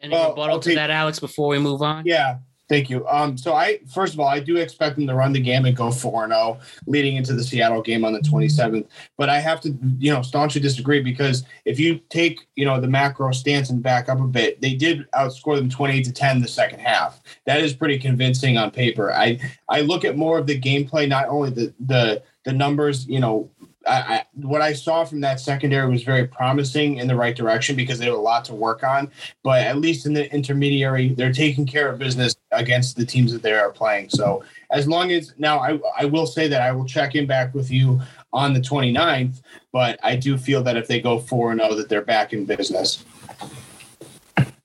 [0.00, 0.70] Any well, rebuttal okay.
[0.70, 2.04] to that, Alex, before we move on?
[2.04, 2.38] Yeah.
[2.68, 3.06] Thank you.
[3.08, 5.74] Um, so I first of all, I do expect them to run the game and
[5.74, 8.88] go four and zero leading into the Seattle game on the twenty seventh.
[9.16, 12.86] But I have to, you know, staunchly disagree because if you take, you know, the
[12.86, 16.42] macro stance and back up a bit, they did outscore them twenty eight to ten
[16.42, 17.22] the second half.
[17.46, 19.14] That is pretty convincing on paper.
[19.14, 19.40] I
[19.70, 23.50] I look at more of the gameplay, not only the the the numbers, you know,
[23.86, 27.76] I, I, what I saw from that secondary was very promising in the right direction
[27.76, 29.10] because they have a lot to work on.
[29.42, 33.42] But at least in the intermediary, they're taking care of business against the teams that
[33.42, 34.08] they are playing.
[34.10, 37.54] So as long as now, I, I will say that I will check in back
[37.54, 38.00] with you
[38.32, 39.42] on the 29th,
[39.72, 43.04] but I do feel that if they go 4 0, that they're back in business.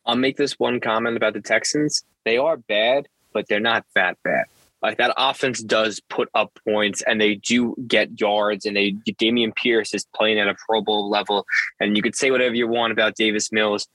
[0.06, 2.04] I'll make this one comment about the Texans.
[2.26, 4.46] They are bad, but they're not that bad.
[4.82, 9.56] Like that offense does put up points and they do get yards and they Dameon
[9.56, 11.46] Pierce is playing at a Pro Bowl level.
[11.80, 13.88] And you could say whatever you want about Davis Mills.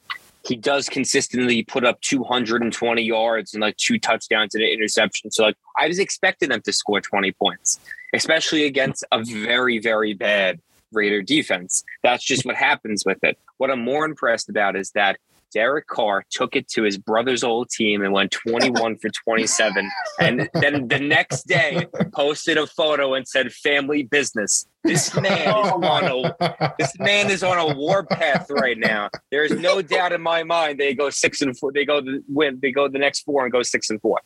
[0.48, 5.30] He does consistently put up 220 yards and like two touchdowns and an interception.
[5.30, 7.78] So like I was expecting them to score 20 points,
[8.14, 10.60] especially against a very, very bad
[10.90, 11.84] Raider defense.
[12.02, 13.38] That's just what happens with it.
[13.58, 15.18] What I'm more impressed about is that
[15.52, 19.90] Derek Carr took it to his brother's old team and went 21 for 27.
[20.20, 24.66] And then the next day posted a photo and said family business.
[24.84, 29.10] This man is on a this man is on a warpath right now.
[29.30, 31.72] There is no doubt in my mind they go six and four.
[31.72, 32.58] They go the win.
[32.62, 34.20] They go the next four and go six and four.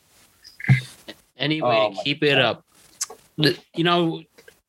[1.37, 2.29] Anyway, oh keep God.
[2.29, 2.65] it up.
[3.73, 4.23] You know,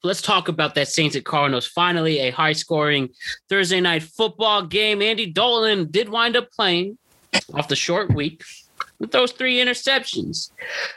[0.05, 1.67] let's talk about that Saints at Cardinals.
[1.67, 3.09] Finally, a high scoring
[3.49, 5.03] Thursday night football game.
[5.03, 6.99] Andy Dalton did wind up playing
[7.55, 8.45] off the short week
[8.99, 10.51] with those three interceptions.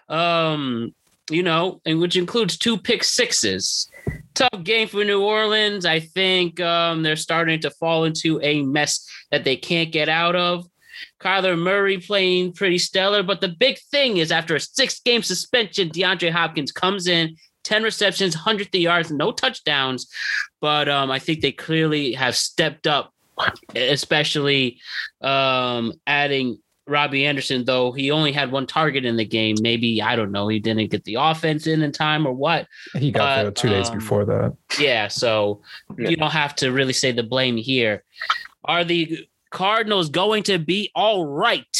[0.10, 0.94] Um,
[1.30, 3.90] you know, and which includes two pick sixes.
[4.34, 5.86] Tough game for New Orleans.
[5.86, 10.36] I think um, they're starting to fall into a mess that they can't get out
[10.36, 10.68] of.
[11.20, 15.90] Kyler Murray playing pretty stellar, but the big thing is after a six game suspension,
[15.90, 17.36] DeAndre Hopkins comes in
[17.68, 20.08] 10 receptions, 100 yards, no touchdowns.
[20.62, 23.14] But um, I think they clearly have stepped up,
[23.76, 24.80] especially
[25.22, 29.58] um, adding Robbie Anderson, though he only had one target in the game.
[29.62, 30.48] Maybe I don't know.
[30.48, 32.68] He didn't get the offense in in time or what.
[32.96, 34.56] He got But, there two days um, before that.
[34.80, 35.62] Yeah, so
[35.98, 36.10] Yeah.
[36.10, 38.06] you don't have to really say the blame here.
[38.64, 41.78] Are the Cardinals going to be all right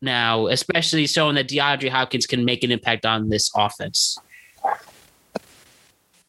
[0.00, 4.18] now, especially showing that DeAndre Hopkins can make an impact on this offense?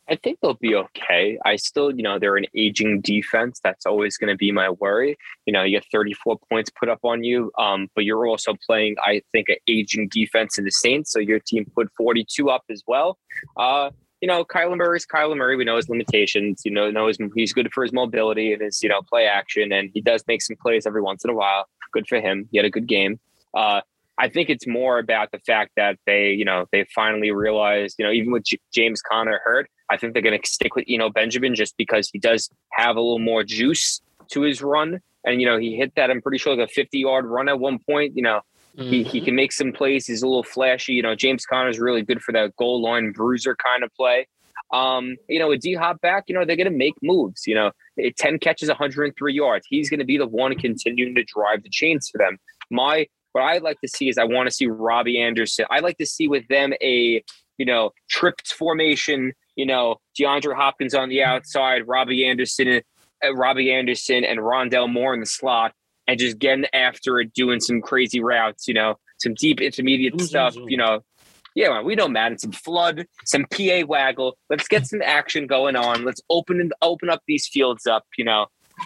[0.10, 1.38] I think they'll be okay.
[1.46, 3.60] I still, you know, they're an aging defense.
[3.64, 5.18] That's always going to be my worry.
[5.46, 8.96] You know, you get 34 points put up on you, um, but you're also playing,
[9.04, 11.12] I think, an aging defense in the Saints.
[11.12, 13.20] So your team put 42 up as well.
[13.56, 13.92] Uh,
[14.22, 15.56] you know, Kyler Murray's Kyler Murray.
[15.56, 16.62] We know his limitations.
[16.66, 19.72] You know, know his, he's good for his mobility and his, you know, play action,
[19.72, 21.68] and he does make some plays every once in a while.
[21.94, 22.50] Good for him.
[22.52, 23.20] He had a good game.
[23.56, 23.82] Uh,
[24.18, 28.06] I think it's more about the fact that they, you know, they finally realized, you
[28.06, 31.10] know, even with J- James Conner hurt, I think they're going to stick with Eno
[31.10, 34.02] Benjamin just because he does have a little more juice
[34.32, 35.00] to his run.
[35.26, 37.60] And, you know, he hit that, I'm pretty sure, like a 50 yard run at
[37.60, 38.16] one point.
[38.16, 38.42] You know,
[38.76, 40.08] he, he can make some plays.
[40.08, 40.94] He's a little flashy.
[40.94, 44.28] You know, James Conner's really good for that goal line bruiser kind of play.
[44.72, 47.48] Um, you know, with D Hop back, you know, they're going to make moves.
[47.48, 49.66] You know, Eh, 10 catches, 103 yards.
[49.70, 52.38] He's going to be the one continuing to drive the chains for them.
[52.70, 55.66] My, what I'd like to see is I want to see Robbie Anderson.
[55.70, 57.24] I like to see with them a,
[57.58, 62.82] you know, tripped formation, you know, DeAndre Hopkins on the outside, Robbie Anderson,
[63.22, 65.74] uh, Robbie Anderson and Rondell Moore in the slot
[66.08, 70.56] and just getting after it, doing some crazy routes, you know, some deep intermediate stuff,
[70.56, 71.02] you know.
[71.56, 74.38] Yeah, man, we know Madden, some flood, some PA waggle.
[74.50, 76.06] Let's get some action going on.
[76.06, 78.46] Let's open and open up these fields up, you know.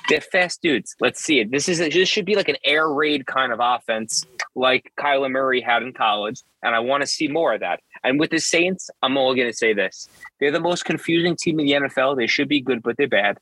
[0.09, 0.95] They're fast dudes.
[0.99, 1.51] Let's see it.
[1.51, 4.25] This is this should be like an air raid kind of offense,
[4.55, 7.79] like Kyler Murray had in college, and I want to see more of that.
[8.03, 10.07] And with the Saints, I'm only going to say this:
[10.39, 12.17] they're the most confusing team in the NFL.
[12.17, 13.37] They should be good, but they're bad.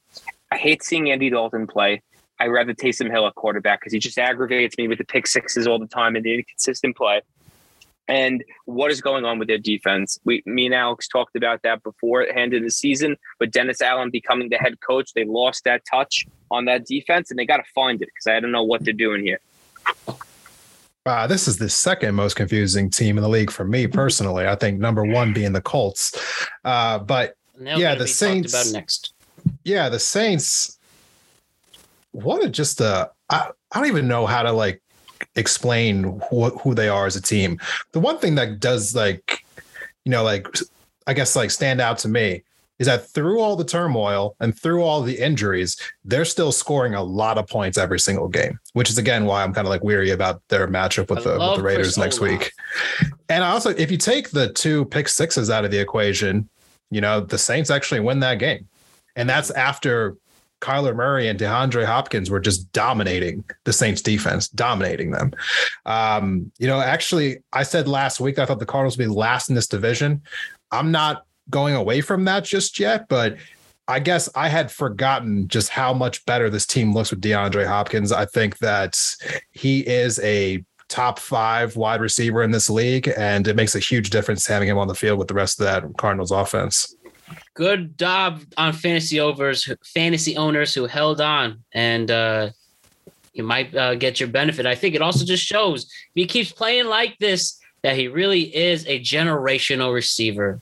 [0.52, 2.02] I hate seeing Andy Dalton play.
[2.40, 5.68] I rather Taysom Hill at quarterback because he just aggravates me with the pick sixes
[5.68, 7.22] all the time and the inconsistent play.
[8.12, 10.20] And what is going on with their defense?
[10.26, 13.16] We, me and Alex talked about that beforehand in the season.
[13.40, 17.40] But Dennis Allen becoming the head coach, they lost that touch on that defense, and
[17.40, 19.40] they got to find it because I don't know what they're doing here.
[21.06, 24.46] Uh, this is the second most confusing team in the league for me personally.
[24.46, 26.14] I think number one being the Colts.
[26.66, 29.14] Uh, but Yeah, the Saints- about next.
[29.64, 30.78] yeah, the Saints.
[32.12, 34.82] What a just a I, I don't even know how to like
[35.36, 37.60] explain who, who they are as a team.
[37.92, 39.46] The one thing that does like,
[40.06, 40.48] you know, like
[41.08, 42.44] I guess like stand out to me
[42.80, 47.04] is that through all the turmoil and through all the injuries, they're still scoring a
[47.04, 50.10] lot of points every single game, which is again why I'm kind of like weary
[50.10, 52.52] about their matchup with the with the Raiders next week.
[53.30, 56.50] And also, if you take the two pick sixes out of the equation,
[56.90, 58.68] you know, the Saints actually win that game.
[59.16, 60.18] And that's after
[60.62, 65.34] Kyler Murray and DeAndre Hopkins were just dominating the Saints defense, dominating them.
[65.86, 69.50] Um, you know, actually, I said last week I thought the Cardinals would be last
[69.50, 70.22] in this division.
[70.72, 73.38] I'm not going away from that just yet, but
[73.88, 78.12] I guess I had forgotten just how much better this team looks with DeAndre Hopkins.
[78.12, 78.98] I think that
[79.52, 84.10] he is a top five wide receiver in this league, and it makes a huge
[84.10, 86.96] difference having him on the field with the rest of that Cardinals offense.
[87.54, 92.50] Good job on fantasy overs, fantasy owners who held on, and uh,
[93.34, 94.66] you might uh, get your benefit.
[94.66, 98.56] I think it also just shows if he keeps playing like this that he really
[98.56, 100.62] is a generational receiver.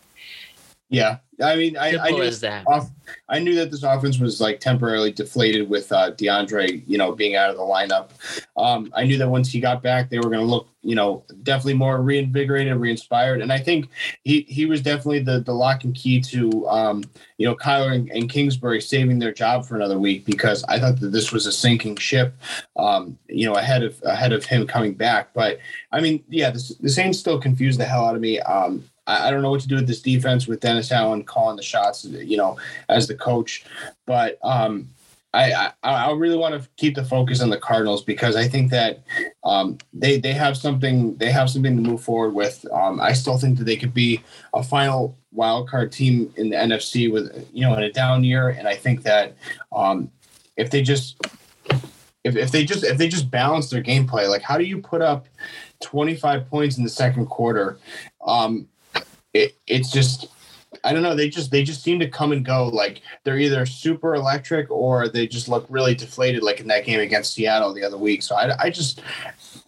[0.90, 2.68] Yeah, I mean, I, I knew that.
[2.68, 2.90] off,
[3.28, 7.36] I knew that this offense was like temporarily deflated with uh, DeAndre, you know, being
[7.36, 8.10] out of the lineup.
[8.58, 11.24] Um, I knew that once he got back, they were going to look, you know,
[11.44, 13.90] definitely more reinvigorated, re-inspired, and I think
[14.24, 17.04] he he was definitely the the lock and key to, um,
[17.38, 21.00] you know, Kyler and, and Kingsbury saving their job for another week because I thought
[21.00, 22.34] that this was a sinking ship,
[22.76, 25.34] um, you know, ahead of ahead of him coming back.
[25.34, 25.60] But
[25.92, 28.40] I mean, yeah, the, the Saints still confused the hell out of me.
[28.42, 31.58] Um, I, I don't know what to do with this defense with Dennis Allen calling
[31.58, 32.58] the shots, you know,
[32.88, 33.66] as the coach.
[34.06, 34.90] But um,
[35.34, 38.72] I, I I really want to keep the focus on the Cardinals because I think
[38.72, 39.04] that
[39.44, 42.66] um, they they have something they have something to move forward with.
[42.72, 44.22] Um, I still think that they could be
[44.54, 48.50] a final wild card team in the NFC with you know in a down year,
[48.50, 49.36] and I think that
[49.72, 50.10] um,
[50.58, 51.16] if they just
[52.24, 55.02] if, if they just if they just balance their gameplay, like how do you put
[55.02, 55.28] up
[55.82, 57.78] 25 points in the second quarter?
[58.26, 58.68] Um,
[59.34, 60.28] it, it's just
[60.84, 61.16] I don't know.
[61.16, 62.68] They just they just seem to come and go.
[62.68, 67.00] Like they're either super electric or they just look really deflated, like in that game
[67.00, 68.22] against Seattle the other week.
[68.22, 69.02] So I, I just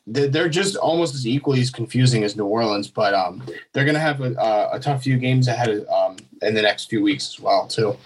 [0.06, 2.88] they're they're just almost as equally as confusing as New Orleans.
[2.88, 3.44] But um,
[3.74, 7.02] they're gonna have a, a tough few games ahead of, um in the next few
[7.02, 7.98] weeks as well too.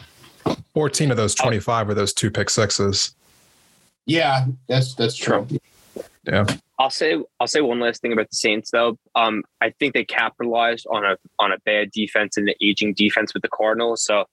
[0.73, 3.15] 14 of those 25 were those two pick sixes.
[4.05, 5.47] Yeah, that's that's true.
[6.27, 6.45] Yeah.
[6.79, 8.97] I'll say I'll say one last thing about the Saints though.
[9.15, 13.33] Um, I think they capitalized on a on a bad defense and the aging defense
[13.33, 14.03] with the Cardinals.
[14.03, 14.25] So,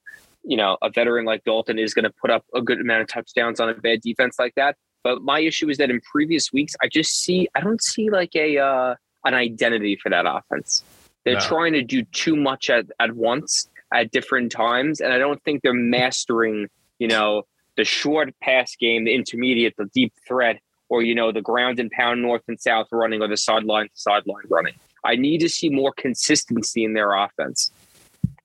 [0.43, 3.07] you know, a veteran like Dalton is going to put up a good amount of
[3.07, 4.75] touchdowns on a bad defense like that.
[5.03, 8.35] But my issue is that in previous weeks, I just see I don't see like
[8.35, 8.95] a uh,
[9.25, 10.83] an identity for that offense.
[11.23, 11.39] They're No.
[11.39, 15.61] trying to do too much at, at once at different times, and I don't think
[15.61, 16.67] they're mastering,
[16.99, 17.43] you know,
[17.77, 20.59] the short pass game, the intermediate, the deep threat,
[20.93, 23.95] or you know, the ground and pound north and south running, or the sideline to
[23.95, 24.75] sideline running.
[25.03, 27.71] I need to see more consistency in their offense.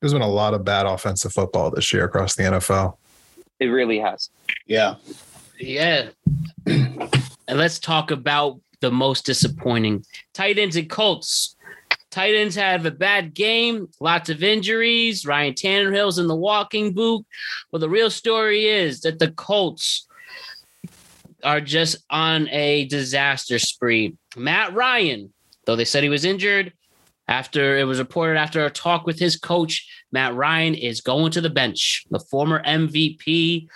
[0.01, 2.97] There's been a lot of bad offensive football this year across the NFL.
[3.61, 4.31] It really has.
[4.67, 4.95] Yeah.
[5.61, 6.09] Yeah.
[6.67, 7.11] and
[7.51, 11.55] let's talk about the most disappointing Titans and Colts.
[12.11, 15.27] Titans have a bad game, lots of injuries.
[15.27, 17.27] Ryan Tannehill's in the walking boot.
[17.71, 20.08] Well, the real story is that the Colts
[21.45, 24.17] are just on a disaster spree.
[24.37, 25.33] Matt Ryan,
[25.65, 26.73] though they said he was injured,
[27.29, 31.43] after it was reported after a talk with his coach, Matt Ryan is going to
[31.43, 32.05] the bench.
[32.11, 33.69] The former MVP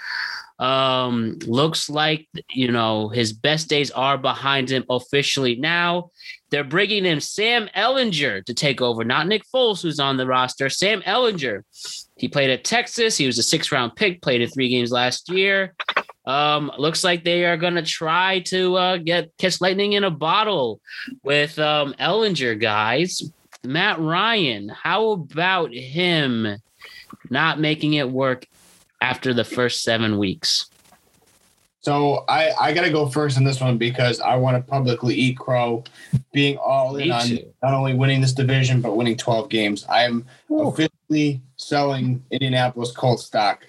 [0.63, 6.11] um looks like you know his best days are behind him officially now
[6.51, 10.69] they're bringing in sam ehlinger to take over not nick foles who's on the roster
[10.69, 11.63] sam ehlinger
[12.17, 15.29] he played at texas he was a six round pick played in three games last
[15.31, 15.75] year
[16.25, 20.11] um looks like they are going to try to uh get catch lightning in a
[20.11, 20.81] bottle
[21.25, 23.23] with um ehlinger guys
[23.65, 26.57] matt ryan how about him
[27.31, 28.47] not making it work
[29.01, 30.71] after the first seven weeks.
[31.81, 35.17] So I, I got to go first on this one because I want to publicly
[35.17, 35.83] eat crow,
[36.33, 37.53] being all in Me on too.
[37.61, 39.85] not only winning this division but winning 12 games.
[39.89, 43.67] I am officially selling Indianapolis Colts stock.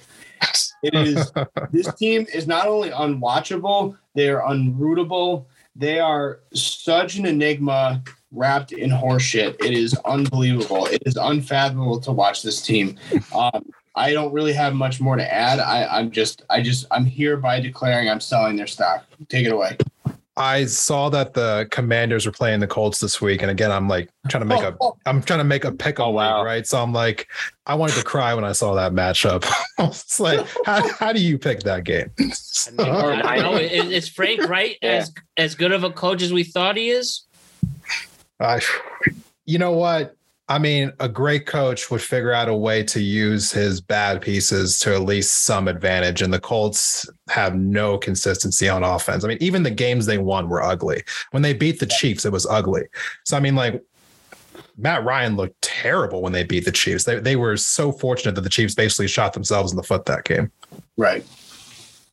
[0.84, 1.32] It is
[1.72, 5.46] this team is not only unwatchable, they are unrootable.
[5.76, 9.56] They are such an enigma wrapped in horseshit.
[9.64, 10.86] It is unbelievable.
[10.88, 12.98] It is unfathomable to watch this team.
[13.34, 15.60] Um, I don't really have much more to add.
[15.60, 19.06] I, I'm just, I just, I'm here by declaring I'm selling their stock.
[19.30, 19.78] Take it away.
[20.36, 24.10] I saw that the Commanders were playing the Colts this week, and again, I'm like
[24.30, 24.98] trying to make a, oh, oh.
[25.06, 26.44] I'm trying to make a pick Oh, on wow.
[26.44, 26.66] right?
[26.66, 27.28] So I'm like,
[27.68, 29.46] I wanted to cry when I saw that matchup.
[29.80, 32.10] it's like, how, how do you pick that game?
[32.80, 33.58] I, know.
[33.58, 34.90] Is, is Frank right Yeah.
[34.92, 37.24] as as good of a coach as we thought he is?
[38.40, 38.60] I,
[39.46, 40.16] you know what?
[40.50, 44.78] I mean, a great coach would figure out a way to use his bad pieces
[44.80, 46.22] to at least some advantage.
[46.22, 49.24] And the Colts have no consistency on offense.
[49.24, 51.04] I mean, even the games they won were ugly.
[51.32, 52.84] When they beat the Chiefs, it was ugly.
[53.24, 53.82] So, I mean, like,
[54.78, 57.06] Matt Ryan looked terrible when they beat the Chiefs.
[57.06, 60.26] They, they were so fortunate that the Chiefs basically shot themselves in the foot that
[60.26, 60.52] game.
[60.98, 61.26] Right.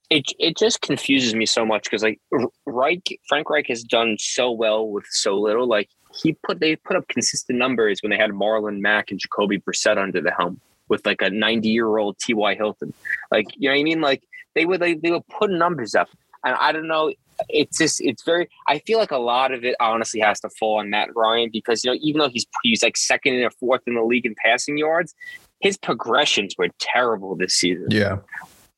[0.09, 2.21] It it just confuses me so much because like
[2.67, 5.69] Reich, Frank Reich has done so well with so little.
[5.69, 9.59] Like he put they put up consistent numbers when they had Marlon Mack and Jacoby
[9.59, 12.55] Brissett under the helm with like a 90 year old T.Y.
[12.55, 12.93] Hilton.
[13.31, 14.01] Like you know what I mean?
[14.01, 14.23] Like
[14.55, 16.09] they would like they would put numbers up,
[16.45, 17.13] and I don't know.
[17.49, 18.49] It's just it's very.
[18.69, 21.85] I feel like a lot of it honestly has to fall on Matt Ryan because
[21.85, 24.77] you know even though he's he's like second and fourth in the league in passing
[24.77, 25.15] yards,
[25.61, 27.87] his progressions were terrible this season.
[27.91, 28.19] Yeah.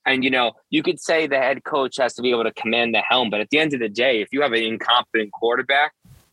[0.05, 2.95] And you know, you could say the head coach has to be able to command
[2.95, 5.93] the helm, but at the end of the day, if you have an incompetent quarterback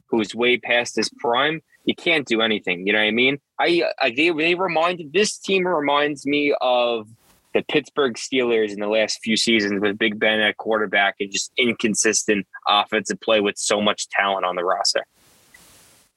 [0.10, 2.86] who's way past his prime, you can't do anything.
[2.86, 3.40] You know what I mean?
[3.60, 7.08] I, I they, they reminded this team reminds me of
[7.54, 11.52] the Pittsburgh Steelers in the last few seasons with Big Ben at quarterback and just
[11.58, 15.04] inconsistent offensive play with so much talent on the roster.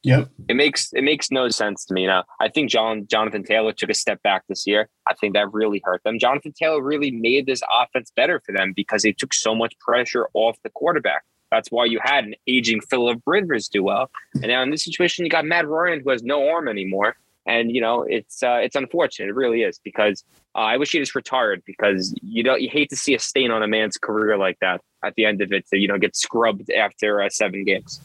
[0.04, 0.30] Yep.
[0.48, 2.24] It makes it makes no sense to me now.
[2.40, 4.88] I think John Jonathan Taylor took a step back this year.
[5.08, 6.18] I think that really hurt them.
[6.18, 10.28] Jonathan Taylor really made this offense better for them because they took so much pressure
[10.34, 11.22] off the quarterback.
[11.52, 14.10] That's why you had an aging Philip Rivers do well.
[14.32, 17.14] And now in this situation, you got Matt Ryan who has no arm anymore.
[17.44, 19.28] And you know it's uh, it's unfortunate.
[19.28, 20.24] It really is because
[20.54, 23.50] uh, I wish he just retired because you don't you hate to see a stain
[23.50, 26.16] on a man's career like that at the end of it to you know get
[26.16, 28.00] scrubbed after uh, seven games.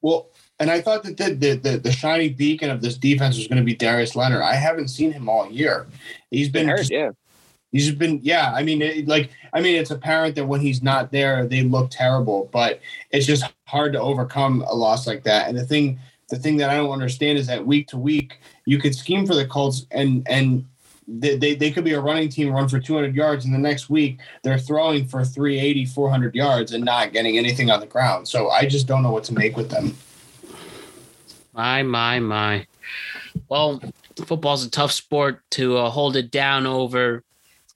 [0.00, 0.28] Well,
[0.58, 3.58] and I thought that the, the, the, the shining beacon of this defense was going
[3.58, 4.42] to be Darius Leonard.
[4.42, 5.86] I haven't seen him all year.
[6.30, 7.10] He's been, Hurt, yeah.
[7.72, 8.52] He's been, yeah.
[8.54, 11.90] I mean, it, like, I mean, it's apparent that when he's not there, they look
[11.90, 12.48] terrible.
[12.52, 12.80] But
[13.10, 15.48] it's just hard to overcome a loss like that.
[15.48, 18.78] And the thing, the thing that I don't understand is that week to week, you
[18.78, 20.64] could scheme for the Colts and and
[21.10, 23.88] they, they, they could be a running team run for 200 yards and the next
[23.88, 28.50] week they're throwing for 380 400 yards and not getting anything on the ground so
[28.50, 29.96] i just don't know what to make with them
[31.58, 32.66] My, my, my.
[33.48, 33.82] Well,
[34.14, 37.24] football's a tough sport to uh, hold it down over.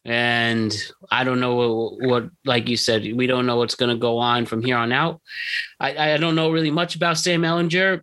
[0.04, 0.74] And
[1.10, 4.18] I don't know what, what like you said, we don't know what's going to go
[4.18, 5.20] on from here on out.
[5.78, 8.02] I, I don't know really much about Sam Ehlinger.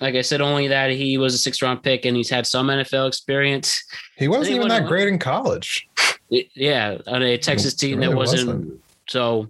[0.00, 2.66] Like I said, only that he was a six round pick and he's had some
[2.66, 3.82] NFL experience.
[4.16, 5.88] He wasn't even that great in college.
[6.28, 8.80] Yeah, on a Texas team really that wasn't, wasn't.
[9.08, 9.48] so.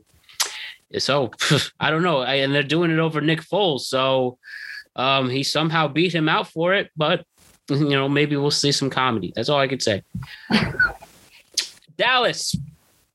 [0.99, 1.33] So
[1.81, 3.81] I don't know, and they're doing it over Nick Foles.
[3.81, 4.39] So
[4.95, 7.25] um, he somehow beat him out for it, but
[7.69, 9.33] you know maybe we'll see some comedy.
[9.35, 10.03] That's all I could say.
[11.97, 12.55] Dallas,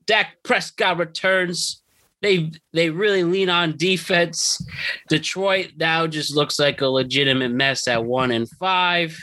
[0.06, 1.82] Dak Prescott returns.
[2.22, 4.64] They they really lean on defense.
[5.10, 9.18] Detroit now just looks like a legitimate mess at one and five.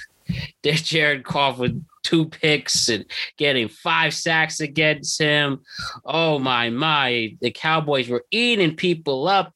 [0.63, 3.05] There's Jared Goff with two picks and
[3.37, 5.61] getting five sacks against him.
[6.05, 7.37] Oh my my!
[7.41, 9.53] The Cowboys were eating people up,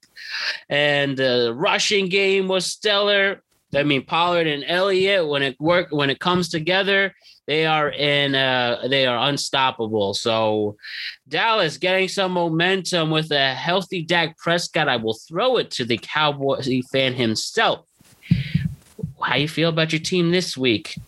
[0.69, 3.43] and uh, the rushing game was stellar.
[3.75, 7.15] I mean Pollard and Elliott when it work when it comes together,
[7.47, 10.15] they are in uh they are unstoppable.
[10.15, 10.77] So
[11.29, 14.89] Dallas getting some momentum with a healthy Dak Prescott.
[14.89, 17.87] I will throw it to the Cowboys fan himself.
[19.21, 20.99] How you feel about your team this week?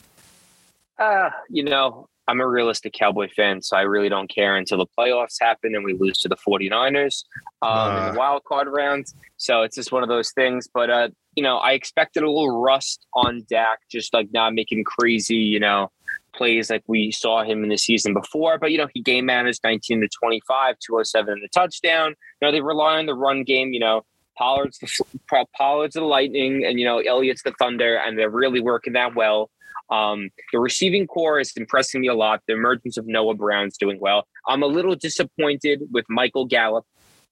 [0.98, 4.86] Uh, you know, I'm a realistic Cowboy fan, so I really don't care until the
[4.98, 7.24] playoffs happen and we lose to the 49ers
[7.62, 8.12] um, in Uh.
[8.12, 9.06] the wild card round.
[9.36, 10.69] So it's just one of those things.
[10.73, 14.85] But, uh, you know, I expected a little rust on Dak, just like not making
[14.85, 15.90] crazy, you know,
[16.35, 18.59] plays like we saw him in the season before.
[18.59, 22.11] But, you know, he game managed 19 to 25, 207 in the touchdown.
[22.40, 24.05] You know, they rely on the run game, you know.
[24.36, 28.94] Pollard's the Pollard's the Lightning, and you know Elliott's the Thunder, and they're really working
[28.94, 29.51] that well.
[29.90, 32.43] Um, the receiving core is impressing me a lot.
[32.47, 34.27] The emergence of Noah Brown's doing well.
[34.48, 36.86] I'm a little disappointed with Michael Gallup.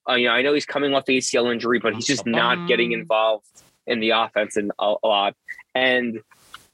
[0.08, 2.68] Uh, you know, I know he's coming off the ACL injury, but he's just not
[2.68, 3.46] getting involved
[3.86, 5.34] in the offense in a, a lot.
[5.74, 6.20] And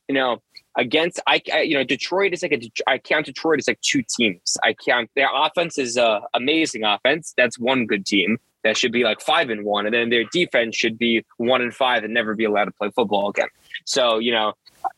[0.08, 0.42] you know,
[0.78, 2.60] against I, I, you know, Detroit is like a.
[2.86, 4.56] I count Detroit as like two teams.
[4.64, 7.34] I count their offense is a amazing offense.
[7.36, 8.38] That's one good team.
[8.64, 11.74] That should be like five and one, and then their defense should be one and
[11.74, 13.48] five and never be allowed to play football again.
[13.84, 14.54] So you know,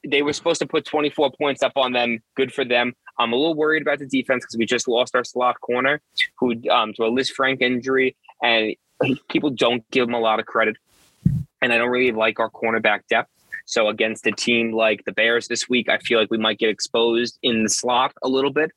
[0.07, 2.21] they were supposed to put 24 points up on them.
[2.37, 2.95] Good for them.
[3.19, 6.01] I'm a little worried about the defense because we just lost our slot corner,
[6.39, 8.75] who um, to a Lisfranc injury, and
[9.29, 10.77] people don't give him a lot of credit.
[11.63, 13.31] And I don't really like our cornerback depth.
[13.71, 16.71] So against a team like the Bears this week, I feel like we might get
[16.71, 18.73] exposed in the slot a little bit,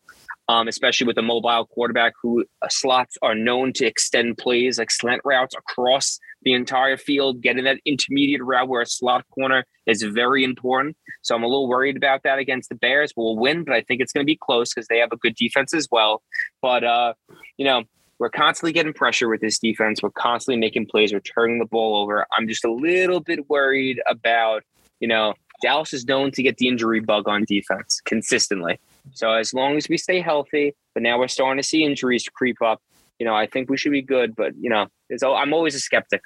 [0.47, 4.91] um, especially with a mobile quarterback who uh, slots are known to extend plays like
[4.91, 7.41] slant routes across the entire field.
[7.41, 10.95] Getting that intermediate route where a slot corner is very important.
[11.23, 13.13] So I'm a little worried about that against the Bears.
[13.17, 15.33] We'll win, but I think it's going to be close because they have a good
[15.33, 16.21] defense as well.
[16.61, 17.15] But uh,
[17.57, 17.85] you know,
[18.19, 20.03] we're constantly getting pressure with this defense.
[20.03, 21.11] We're constantly making plays.
[21.11, 22.27] We're turning the ball over.
[22.37, 24.61] I'm just a little bit worried about,
[25.03, 28.79] you know, Dallas is known to get the injury bug on defense consistently.
[29.11, 32.61] So as long as we stay healthy, but now we're starting to see injuries creep
[32.61, 32.81] up.
[33.19, 34.33] You know, I think we should be good.
[34.33, 34.87] But you know,
[35.21, 36.21] I'm always a skeptic.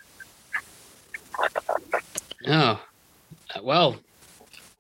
[2.48, 2.80] Oh,
[3.64, 3.95] well,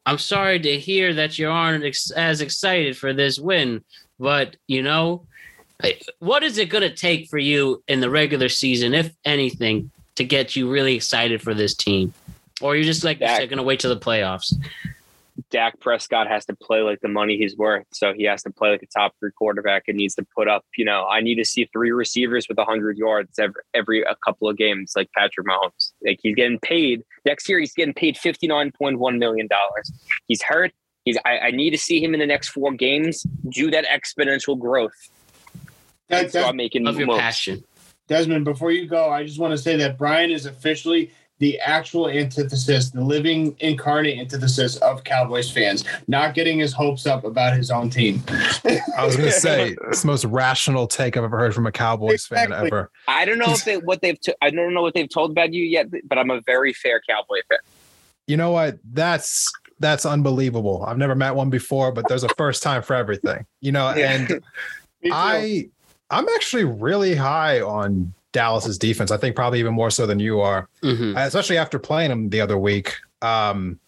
[0.05, 3.83] I'm sorry to hear that you aren't ex- as excited for this win,
[4.19, 5.25] but you know,
[6.19, 10.23] what is it going to take for you in the regular season, if anything, to
[10.23, 12.13] get you really excited for this team?
[12.61, 13.39] Or you're just like Dak.
[13.49, 14.53] going to wait till the playoffs?
[15.51, 17.85] Dak Prescott has to play like the money he's worth.
[17.93, 20.65] So he has to play like a top three quarterback and needs to put up,
[20.75, 24.49] you know, I need to see three receivers with 100 yards every, every a couple
[24.49, 25.91] of games, like Patrick Mahomes.
[26.03, 29.47] Like he's getting paid next year, he's getting paid $59.1 million.
[30.27, 30.71] He's hurt.
[31.05, 34.57] He's, I, I need to see him in the next four games do that exponential
[34.59, 34.91] growth.
[36.09, 37.19] That- and start making Love your moves.
[37.19, 37.63] passion.
[38.07, 42.09] Desmond, before you go, I just want to say that Brian is officially the actual
[42.09, 47.69] antithesis, the living incarnate antithesis of Cowboys fans, not getting his hopes up about his
[47.69, 48.23] own team.
[48.97, 51.71] I was going to say it's the most rational take I've ever heard from a
[51.71, 52.89] Cowboys fan ever.
[53.07, 55.53] I don't know if they, what they've, t- I don't know what they've told about
[55.53, 57.59] you yet, but I'm a very fair Cowboy fan.
[58.25, 58.79] You know what?
[58.93, 60.83] That's that's unbelievable.
[60.87, 63.45] I've never met one before, but there's a first time for everything.
[63.61, 64.11] You know, Yeah.
[64.11, 64.43] and
[65.11, 65.69] I
[66.09, 69.09] I'm actually really high on Dallas's defense.
[69.11, 71.17] I think probably even more so than you are, Mhm.
[71.17, 72.93] especially after playing them the other week.
[73.21, 73.79] Um,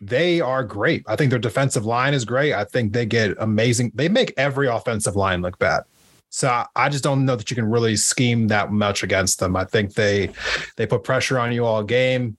[0.00, 1.02] they are great.
[1.08, 2.52] I think their defensive line is great.
[2.52, 3.90] I think they get amazing.
[3.94, 5.82] They make every offensive line look bad.
[6.30, 9.56] So I- I just don't know that you can really scheme that much against them.
[9.56, 10.30] I think they
[10.76, 12.36] they put pressure on you all game.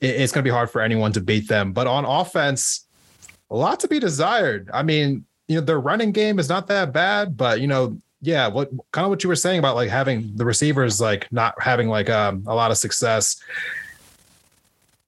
[0.00, 1.72] It's going to be hard for anyone to beat them.
[1.72, 2.86] But on offense,
[3.50, 4.70] a lot to be desired.
[4.72, 8.46] I mean, you know, their running game is not that bad, but you know, yeah,
[8.46, 11.88] what kind of what you were saying about like having the receivers like not having
[11.88, 13.42] like um, a lot of success.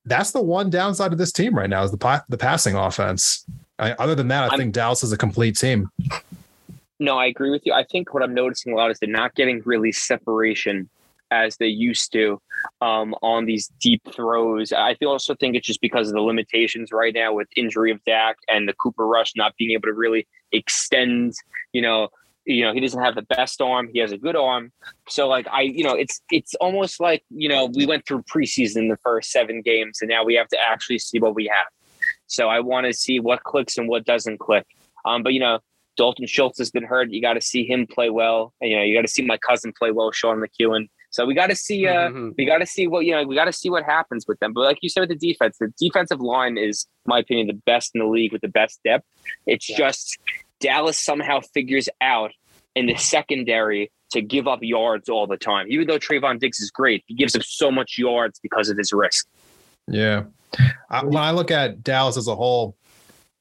[0.05, 3.47] That's the one downside of this team right now is the pa- the passing offense.
[3.79, 5.91] I, other than that, I I'm- think Dallas is a complete team.
[7.01, 7.73] No, I agree with you.
[7.73, 10.89] I think what I'm noticing a lot is they're not getting really separation
[11.31, 12.41] as they used to
[12.81, 14.73] um, on these deep throws.
[14.73, 18.03] I feel also think it's just because of the limitations right now with injury of
[18.05, 21.35] Dak and the Cooper Rush not being able to really extend,
[21.73, 22.09] you know,
[22.45, 23.89] you know, he doesn't have the best arm.
[23.93, 24.73] He has a good arm.
[25.09, 28.89] So like I, you know, it's it's almost like, you know, we went through preseason
[28.89, 31.67] the first seven games and now we have to actually see what we have.
[32.27, 34.67] So I want to see what clicks and what doesn't click.
[35.05, 35.61] Um, but you know,
[35.97, 37.11] Dalton Schultz has been hurt.
[37.11, 38.53] You got to see him play well.
[38.61, 40.89] And, you know, you got to see my cousin play well, Sean McEwen.
[41.11, 42.31] So we got to see, uh, mm-hmm.
[42.37, 44.53] we got to see what you know, we got to see what happens with them.
[44.53, 47.93] But like you said with the defense, the defensive line is, my opinion, the best
[47.95, 49.07] in the league with the best depth.
[49.47, 49.77] It's yeah.
[49.77, 50.19] just
[50.65, 52.33] Dallas somehow figures out
[52.75, 55.67] in the secondary to give up yards all the time.
[55.69, 58.91] Even though Trevon Diggs is great, he gives up so much yards because of his
[58.91, 59.27] risk.
[59.87, 60.25] Yeah.
[60.89, 62.77] I, when I look at Dallas as a whole,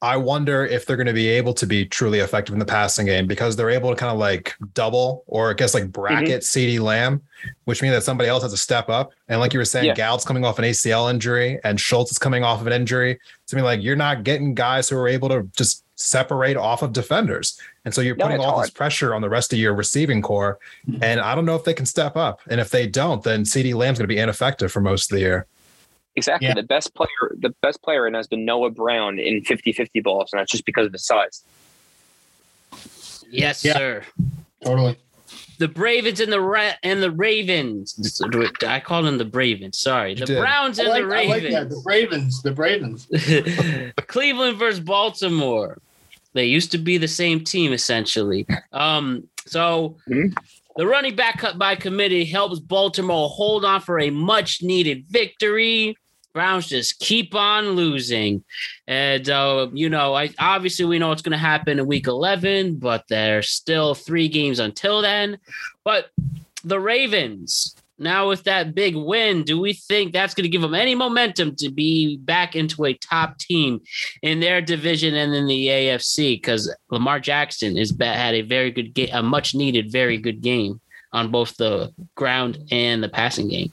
[0.02, 3.06] I wonder if they're going to be able to be truly effective in the passing
[3.06, 6.58] game because they're able to kind of like double or I guess like bracket mm-hmm.
[6.58, 7.22] CeeDee Lamb,
[7.64, 9.12] which means that somebody else has to step up.
[9.28, 9.94] And like you were saying, yeah.
[9.94, 13.18] Gallup's coming off an ACL injury and Schultz is coming off of an injury.
[13.46, 16.82] So I mean, like you're not getting guys who are able to just separate off
[16.82, 17.58] of defenders.
[17.84, 18.64] And so you're putting no, all hard.
[18.64, 20.58] this pressure on the rest of your receiving corps.
[20.88, 21.02] Mm-hmm.
[21.02, 22.40] And I don't know if they can step up.
[22.48, 25.20] And if they don't, then CeeDee Lamb's going to be ineffective for most of the
[25.20, 25.46] year.
[26.16, 26.48] Exactly.
[26.48, 26.54] Yeah.
[26.54, 30.40] The best player, the best player in has been Noah Brown in 50-50 balls, and
[30.40, 31.42] that's just because of the size.
[33.30, 33.74] Yes, yeah.
[33.74, 34.04] sir.
[34.64, 34.96] Totally.
[35.58, 38.20] The Bravens and the Ra- and the Ravens.
[38.66, 39.78] I call them the Bravens.
[39.78, 41.54] Sorry, the Browns and like, the Ravens.
[41.54, 42.42] Like the Ravens.
[42.42, 43.92] The Ravens.
[44.06, 45.78] Cleveland versus Baltimore.
[46.34, 48.46] They used to be the same team essentially.
[48.72, 50.32] Um, so mm-hmm.
[50.76, 55.96] The running back cut by committee helps Baltimore hold on for a much needed victory.
[56.32, 58.42] Browns just keep on losing.
[58.88, 62.76] And, uh, you know, I obviously we know what's going to happen in week 11,
[62.76, 65.38] but there's still three games until then.
[65.84, 66.10] But
[66.64, 70.74] the Ravens, now, with that big win, do we think that's going to give them
[70.74, 73.80] any momentum to be back into a top team
[74.22, 76.36] in their division and in the AFC?
[76.36, 80.80] Because Lamar Jackson is had a very good game, a much needed, very good game
[81.12, 83.72] on both the ground and the passing game.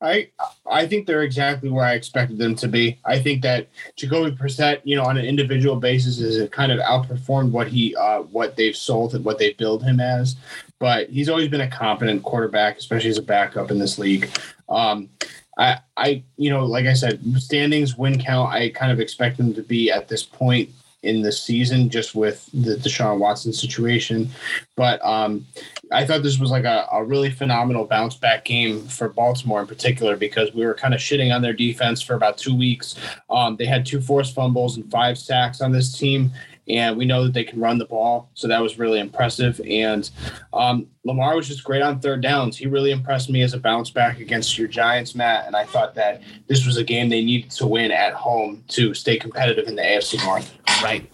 [0.00, 0.28] I
[0.70, 2.98] I think they're exactly where I expected them to be.
[3.04, 7.52] I think that Jacoby Brissett, you know, on an individual basis, is kind of outperformed
[7.52, 10.36] what he uh, what they've sold and what they build him as
[10.78, 14.28] but he's always been a competent quarterback, especially as a backup in this league.
[14.68, 15.08] Um,
[15.56, 19.54] I, I, you know, like I said, standings, win count, I kind of expect them
[19.54, 20.70] to be at this point
[21.04, 24.28] in the season just with the Deshaun Watson situation.
[24.74, 25.46] But um,
[25.92, 29.66] I thought this was like a, a, really phenomenal bounce back game for Baltimore in
[29.66, 32.96] particular because we were kind of shitting on their defense for about two weeks.
[33.30, 36.32] Um, they had two forced fumbles and five sacks on this team
[36.68, 38.30] and we know that they can run the ball.
[38.34, 39.60] So that was really impressive.
[39.68, 40.08] And
[40.52, 42.56] um, Lamar was just great on third downs.
[42.56, 45.46] He really impressed me as a bounce back against your Giants, Matt.
[45.46, 48.94] And I thought that this was a game they needed to win at home to
[48.94, 50.52] stay competitive in the AFC North.
[50.82, 51.10] Right.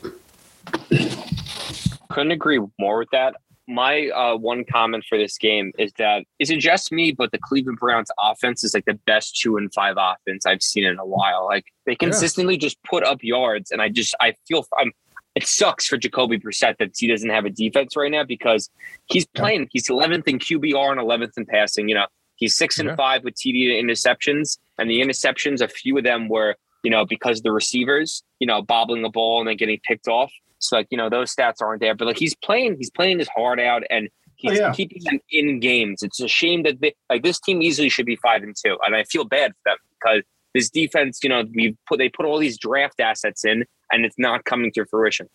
[2.10, 3.36] Couldn't agree more with that.
[3.66, 7.39] My uh, one comment for this game is that is it just me, but the
[7.39, 11.06] Cleveland Browns offense is like the best two and five offense I've seen in a
[11.06, 11.44] while.
[11.44, 12.60] Like they consistently yeah.
[12.60, 14.90] just put up yards, and I just I feel I'm
[15.35, 18.69] it sucks for Jacoby Brissett that he doesn't have a defense right now because
[19.07, 19.62] he's playing.
[19.62, 19.69] Yeah.
[19.73, 21.89] He's 11th in QBR and 11th in passing.
[21.89, 22.97] You know, he's six and yeah.
[22.97, 27.43] five with TD interceptions, and the interceptions, a few of them were, you know, because
[27.43, 30.32] the receivers, you know, bobbling the ball and then getting picked off.
[30.59, 31.94] So like, you know, those stats aren't there.
[31.94, 32.77] But like, he's playing.
[32.77, 34.73] He's playing his heart out, and oh, he's oh, yeah.
[34.73, 36.02] keeping them in games.
[36.02, 38.97] It's a shame that they like this team easily should be five and two, and
[38.97, 40.23] I feel bad for them because
[40.55, 44.18] this defense, you know, we put they put all these draft assets in and it's
[44.18, 45.28] not coming to fruition.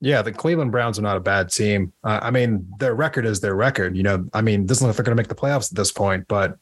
[0.00, 1.90] Yeah, the Cleveland Browns are not a bad team.
[2.04, 3.96] Uh, I mean, their record is their record.
[3.96, 5.90] You know, I mean, doesn't look like they're going to make the playoffs at this
[5.90, 6.28] point.
[6.28, 6.58] But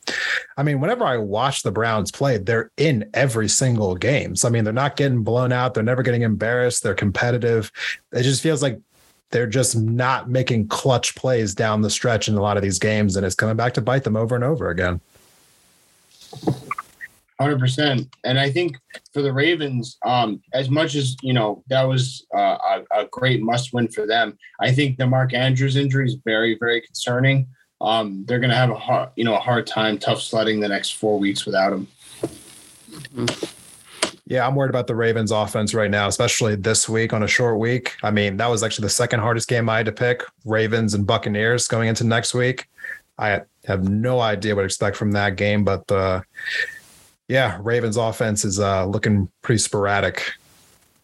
[0.57, 4.37] I mean, whenever I watch the Browns play, they're in every single game.
[4.37, 5.75] So I mean, they're not getting blown out.
[5.75, 6.85] They're never getting embarrassed.
[6.85, 7.73] They're competitive.
[8.13, 8.81] It just feels like
[9.31, 13.17] they're just not making clutch plays down the stretch in a lot of these games,
[13.17, 15.01] and it's coming back to bite them over and over again.
[17.41, 18.77] Hundred percent, and I think
[19.13, 22.59] for the Ravens, um, as much as you know that was uh,
[22.93, 26.81] a, a, great must-win for them, I think the Mark Andrews injury is very, very
[26.81, 27.49] concerning.
[27.81, 30.69] Um, they're going to have a hard, you know, a hard time, tough sledding the
[30.69, 31.89] next four weeks without him.
[34.27, 37.59] Yeah, I'm worried about the Ravens offense right now, especially this week on a short
[37.59, 37.97] week.
[38.03, 41.07] I mean, that was actually the second hardest game I had to pick Ravens and
[41.07, 42.69] Buccaneers going into next week.
[43.19, 46.23] I have no idea what to expect from that game, but the
[47.29, 50.33] yeah, Ravens offense is uh, looking pretty sporadic.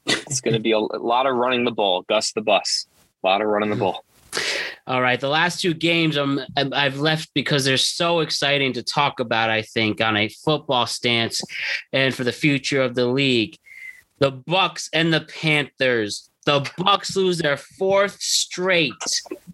[0.07, 2.87] It's going to be a, lot of running the ball, Gus the bus.
[3.23, 4.05] A lot of running the ball.
[4.87, 9.21] All right, the last two games I'm I've left because they're so exciting to talk
[9.21, 9.51] about.
[9.51, 11.43] I think on a football stance
[11.93, 13.57] and for the future of the league,
[14.19, 16.30] the Bucks and the Panthers.
[16.51, 18.93] The Bucks lose their fourth straight.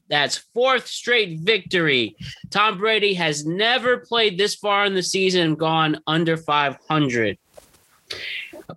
[0.08, 2.16] That's fourth straight victory.
[2.48, 7.36] Tom Brady has never played this far in the season and gone under 500.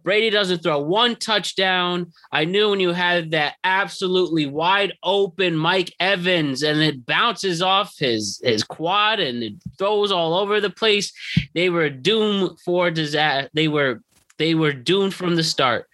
[0.04, 2.12] Brady doesn't throw one touchdown.
[2.30, 7.98] I knew when you had that absolutely wide open Mike Evans and it bounces off
[7.98, 11.14] his his quad and it throws all over the place.
[11.54, 13.50] They were doomed for disaster.
[13.54, 14.02] They were
[14.40, 15.88] they were doomed from the start,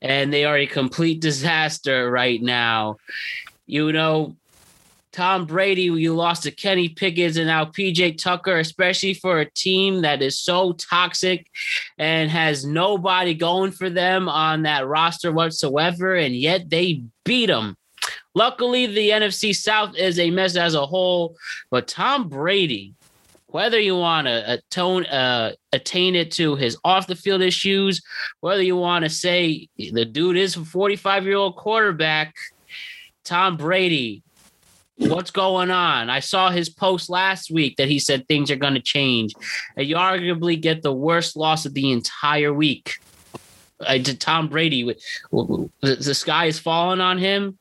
[0.00, 2.98] and they are a complete disaster right now.
[3.66, 4.36] You know,
[5.16, 10.02] Tom Brady, you lost to Kenny Pickett and now PJ Tucker, especially for a team
[10.02, 11.46] that is so toxic
[11.96, 17.76] and has nobody going for them on that roster whatsoever, and yet they beat them.
[18.34, 21.38] Luckily, the NFC South is a mess as a whole,
[21.70, 22.92] but Tom Brady,
[23.56, 28.02] whether you want to atone, uh, attain it to his off the field issues,
[28.40, 32.34] whether you want to say the dude is a 45 year old quarterback,
[33.24, 34.22] Tom Brady
[34.98, 36.08] What's going on?
[36.08, 39.34] I saw his post last week that he said things are going to change.
[39.76, 42.94] And you arguably get the worst loss of the entire week.
[43.86, 44.96] Did Tom Brady.
[45.30, 47.58] The sky is falling on him.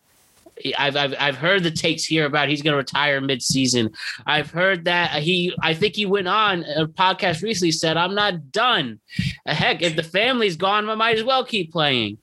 [0.78, 3.92] I've, I've I've heard the takes here about he's going to retire mid-season.
[4.26, 8.52] I've heard that he I think he went on a podcast recently said I'm not
[8.52, 9.00] done.
[9.46, 12.18] Heck, if the family's gone, I might as well keep playing.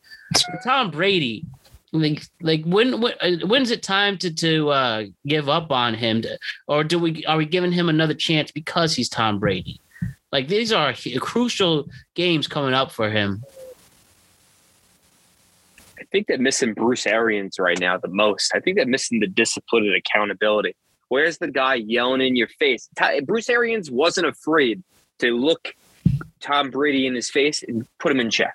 [0.64, 1.44] Tom Brady,
[1.92, 6.22] like like when, when uh, when's it time to to uh, give up on him
[6.22, 6.38] to,
[6.68, 9.80] or do we are we giving him another chance because he's Tom Brady?
[10.32, 13.42] Like these are crucial games coming up for him.
[16.12, 18.52] I think they're missing Bruce Arians right now the most.
[18.54, 20.76] I think they're missing the discipline and accountability.
[21.08, 22.90] Where's the guy yelling in your face?
[23.24, 24.82] Bruce Arians wasn't afraid
[25.20, 25.74] to look
[26.40, 28.54] Tom Brady in his face and put him in check.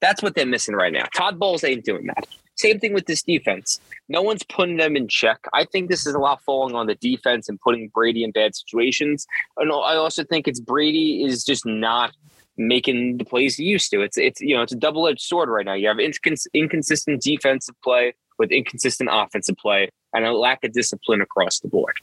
[0.00, 1.04] That's what they're missing right now.
[1.14, 2.26] Todd Bowles ain't doing that.
[2.56, 3.80] Same thing with this defense.
[4.08, 5.38] No one's putting them in check.
[5.52, 8.56] I think this is a lot falling on the defense and putting Brady in bad
[8.56, 9.24] situations.
[9.56, 12.12] And I also think it's Brady is just not
[12.58, 14.02] making the plays he used to.
[14.02, 15.74] It's it's you know it's a double edged sword right now.
[15.74, 21.20] You have incons- inconsistent defensive play with inconsistent offensive play and a lack of discipline
[21.20, 21.98] across the board.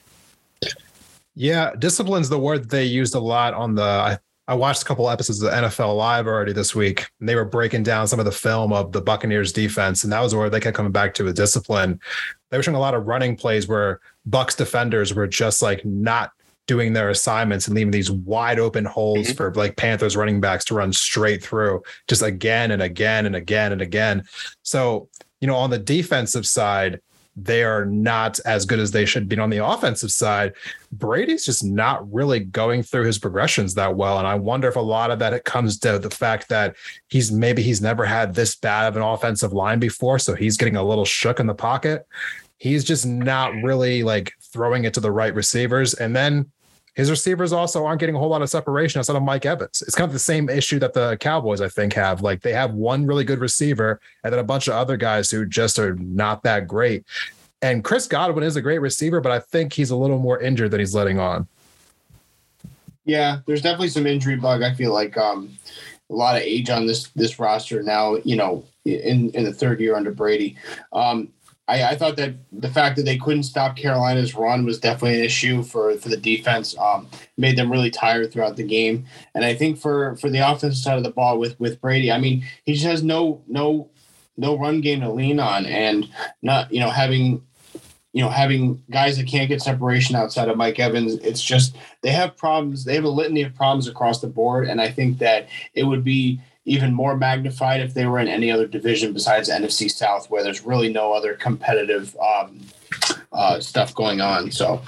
[1.36, 4.18] Yeah, discipline's the word they used a lot on the I
[4.48, 7.82] I watched a couple episodes of NFL Live already this week, and they were breaking
[7.82, 10.78] down some of the film of the Buccaneers defense, and that was where they kept
[10.78, 12.00] coming back to a discipline.
[12.52, 16.32] They were showing a lot of running plays where Bucks defenders were just like not
[16.68, 19.36] doing their assignments and leaving these wide open holes mm-hmm.
[19.36, 23.72] for like Panthers running backs to run straight through, just again and again and again
[23.72, 24.24] and again.
[24.64, 25.10] So,
[25.42, 27.00] you know, on the defensive side,
[27.36, 30.54] they are not as good as they should be on the offensive side.
[30.94, 34.18] Brady's just not really going through his progressions that well.
[34.20, 36.76] And I wonder if a lot of that it comes to the fact that
[37.10, 40.18] he's maybe he's never had this bad of an offensive line before.
[40.18, 42.08] So he's getting a little shook in the pocket.
[42.58, 45.94] He's just not really like throwing it to the right receivers.
[45.94, 46.50] And then
[46.96, 49.84] his receivers also aren't getting a whole lot of separation outside of Mike Evans.
[49.86, 52.22] It's kind of the same issue that the Cowboys, I think, have.
[52.22, 55.46] Like they have one really good receiver and then a bunch of other guys who
[55.46, 57.04] just are not that great.
[57.62, 60.72] And Chris Godwin is a great receiver, but I think he's a little more injured
[60.72, 61.48] than he's letting on.
[63.04, 64.64] Yeah, there's definitely some injury bug.
[64.64, 65.56] I feel like um,
[66.10, 68.18] a lot of age on this this roster now.
[68.24, 70.56] You know, in in the third year under Brady.
[70.94, 71.30] Um,
[71.68, 75.26] I, I, thought that the fact that they couldn't stop Carolina's run was definitely an
[75.26, 76.78] issue for, for the defense.
[76.78, 80.78] Um, made them really tired throughout the game, and I think for for the offensive
[80.78, 83.90] side of the ball with with Brady, I mean, he just has no no
[84.38, 86.08] no run game to lean on, and
[86.42, 87.42] not you know having
[88.14, 91.16] you know having guys that can't get separation outside of Mike Evans.
[91.16, 92.86] It's just they have problems.
[92.86, 96.04] They have a litany of problems across the board, and I think that it would
[96.04, 100.44] be even more magnified if they were in any other division besides NFC South, where
[100.44, 102.60] there's really no other competitive um,
[103.32, 104.52] uh, stuff going on.
[104.52, 104.82] So,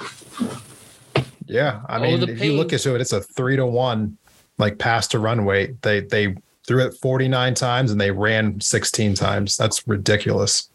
[1.45, 4.17] yeah, I mean, oh, if you look into it, it's a three to one
[4.57, 5.81] like pass to run weight.
[5.83, 6.35] They they
[6.65, 9.55] threw it 49 times and they ran 16 times.
[9.55, 10.69] That's ridiculous.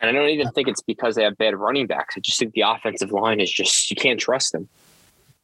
[0.00, 2.16] And I don't even think it's because they have bad running backs.
[2.16, 4.68] I just think the offensive line is just you can't trust them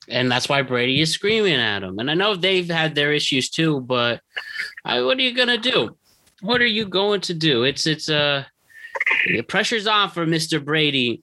[0.09, 1.99] and that's why Brady is screaming at him.
[1.99, 4.21] And I know they've had their issues too, but
[4.85, 5.97] I, what are you gonna do?
[6.43, 7.65] What are you going to do?
[7.65, 8.45] It's it's uh
[9.27, 10.65] the pressure's on for Mr.
[10.65, 11.23] Brady,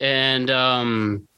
[0.00, 1.28] and um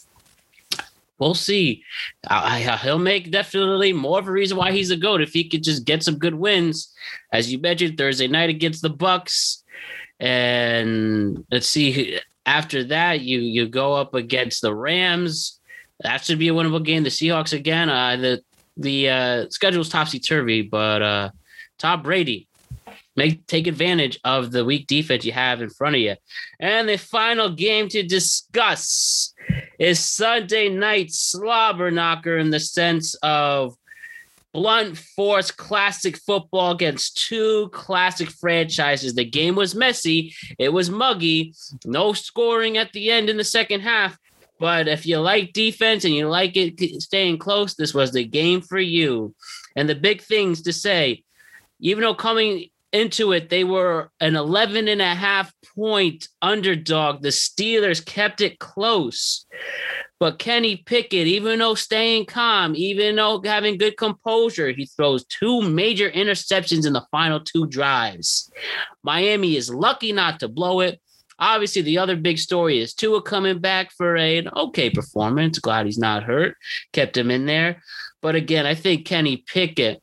[1.19, 1.85] we'll see.
[2.27, 5.49] I, I, he'll make definitely more of a reason why he's a goat if he
[5.49, 6.93] could just get some good wins.
[7.33, 9.63] As you mentioned, Thursday night against the Bucks
[10.21, 12.19] And let's see.
[12.47, 15.61] After that, you you go up against the Rams.
[16.03, 17.03] That should be a winnable game.
[17.03, 17.89] The Seahawks again.
[17.89, 18.43] Uh, the
[18.77, 21.31] the uh, schedule's topsy turvy, but uh,
[21.79, 22.49] Tom Brady
[23.17, 26.17] make take advantage of the weak defense you have in front of you.
[26.61, 29.35] And the final game to discuss
[29.79, 33.75] is Sunday night slobber knocker in the sense of
[34.53, 39.15] blunt force classic football against two classic franchises.
[39.15, 41.55] The game was messy, it was muggy,
[41.85, 44.17] no scoring at the end in the second half.
[44.63, 48.61] But if you like defense and you like it staying close, this was the game
[48.61, 49.35] for you.
[49.75, 51.25] And the big things to say,
[51.81, 57.23] even though coming into it, they were an 11 and a half point underdog.
[57.23, 59.47] The Steelers kept it close.
[60.21, 65.63] But Kenny Pickett, even though staying calm, even though having good composure, he throws two
[65.63, 68.49] major interceptions in the final two drives.
[69.03, 71.01] Miami is lucky not to blow it.
[71.39, 75.59] Obviously, the other big story is Tua coming back for an okay performance.
[75.59, 76.57] Glad he's not hurt.
[76.93, 77.83] Kept him in there.
[78.21, 80.03] But again, I think Kenny Pickett,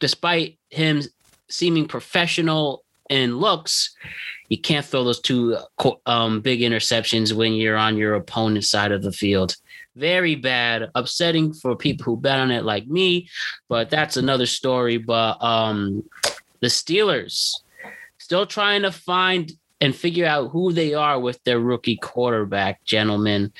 [0.00, 1.02] despite him
[1.48, 3.96] seeming professional in looks,
[4.48, 5.56] you can't throw those two
[6.06, 9.56] um, big interceptions when you're on your opponent's side of the field.
[9.96, 13.28] Very bad, upsetting for people who bet on it like me,
[13.68, 14.96] but that's another story.
[14.96, 16.04] But um,
[16.60, 17.54] the Steelers
[18.18, 23.52] still trying to find and figure out who they are with their rookie quarterback, gentlemen.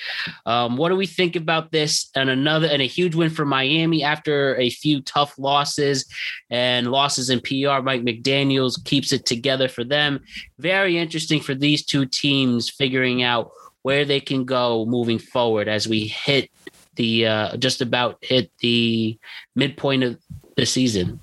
[0.46, 2.10] Um, what do we think about this?
[2.14, 6.06] And another and a huge win for Miami after a few tough losses
[6.50, 7.82] and losses in PR.
[7.82, 10.20] Mike McDaniels keeps it together for them.
[10.58, 13.50] Very interesting for these two teams figuring out
[13.82, 16.50] where they can go moving forward as we hit
[16.96, 19.16] the uh, just about hit the
[19.54, 20.18] midpoint of
[20.56, 21.20] the season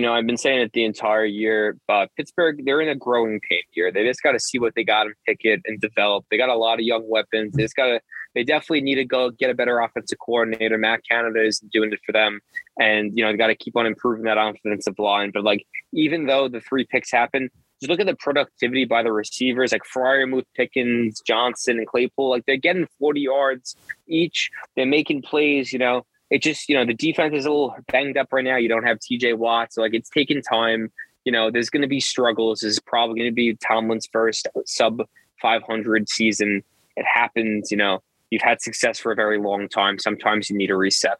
[0.00, 3.38] you know, I've been saying it the entire year, but Pittsburgh, they're in a growing
[3.46, 3.92] pain here.
[3.92, 6.24] They just got to see what they got and pick it and develop.
[6.30, 7.52] They got a lot of young weapons.
[7.52, 8.00] They just got to,
[8.34, 10.78] they definitely need to go get a better offensive coordinator.
[10.78, 12.40] Matt Canada is doing it for them.
[12.80, 15.32] And, you know, they got to keep on improving that offensive line.
[15.34, 17.50] But, like, even though the three picks happen,
[17.82, 22.30] just look at the productivity by the receivers like Freiermuth, Pickens, Johnson, and Claypool.
[22.30, 23.76] Like, they're getting 40 yards
[24.08, 24.48] each.
[24.76, 28.16] They're making plays, you know it just you know the defense is a little banged
[28.16, 28.56] up right now.
[28.56, 29.34] You don't have T.J.
[29.34, 30.92] Watt, so like it's taking time.
[31.24, 32.60] You know, there's going to be struggles.
[32.60, 35.02] This is probably going to be Tomlin's first sub
[35.42, 36.62] 500 season.
[36.96, 37.70] It happens.
[37.70, 39.98] You know, you've had success for a very long time.
[39.98, 41.18] Sometimes you need a reset.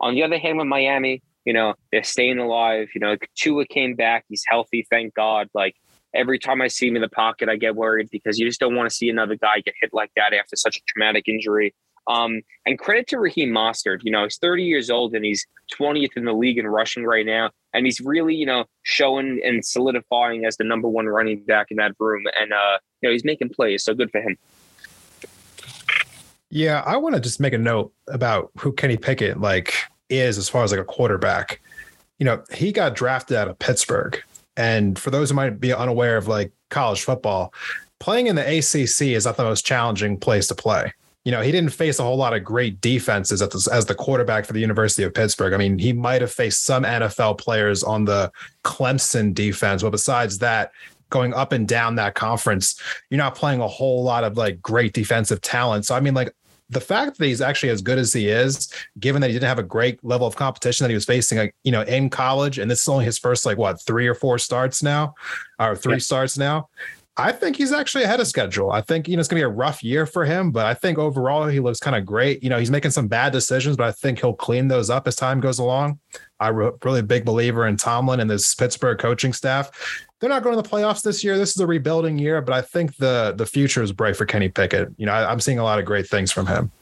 [0.00, 2.88] On the other hand, with Miami, you know, they're staying alive.
[2.94, 4.24] You know, Tua came back.
[4.28, 5.48] He's healthy, thank God.
[5.52, 5.76] Like
[6.14, 8.74] every time I see him in the pocket, I get worried because you just don't
[8.74, 11.74] want to see another guy get hit like that after such a traumatic injury.
[12.06, 14.00] Um, and credit to Raheem Mostert.
[14.02, 15.46] You know, he's 30 years old and he's
[15.78, 17.50] 20th in the league in rushing right now.
[17.72, 21.76] And he's really, you know, showing and solidifying as the number one running back in
[21.78, 22.24] that room.
[22.38, 23.84] And, uh, you know, he's making plays.
[23.84, 24.36] So good for him.
[26.50, 29.74] Yeah, I want to just make a note about who Kenny Pickett like
[30.08, 31.60] is as far as like a quarterback.
[32.18, 34.22] You know, he got drafted out of Pittsburgh.
[34.56, 37.52] And for those who might be unaware of like college football,
[37.98, 40.92] playing in the ACC is not the most challenging place to play
[41.24, 44.44] you know, he didn't face a whole lot of great defenses the, as the quarterback
[44.44, 45.54] for the University of Pittsburgh.
[45.54, 48.30] I mean, he might have faced some NFL players on the
[48.62, 50.72] Clemson defense, but besides that,
[51.10, 54.92] going up and down that conference, you're not playing a whole lot of like great
[54.92, 55.86] defensive talent.
[55.86, 56.34] So, I mean, like
[56.70, 59.58] the fact that he's actually as good as he is, given that he didn't have
[59.58, 62.70] a great level of competition that he was facing, like, you know, in college, and
[62.70, 65.14] this is only his first like what three or four starts now,
[65.58, 65.98] or three yeah.
[65.98, 66.68] starts now.
[67.16, 68.72] I think he's actually ahead of schedule.
[68.72, 70.74] I think you know it's going to be a rough year for him, but I
[70.74, 72.42] think overall he looks kind of great.
[72.42, 75.14] You know, he's making some bad decisions, but I think he'll clean those up as
[75.14, 76.00] time goes along.
[76.40, 79.70] I'm really a big believer in Tomlin and this Pittsburgh coaching staff.
[80.18, 81.38] They're not going to the playoffs this year.
[81.38, 84.48] This is a rebuilding year, but I think the the future is bright for Kenny
[84.48, 84.88] Pickett.
[84.96, 86.72] You know, I, I'm seeing a lot of great things from him.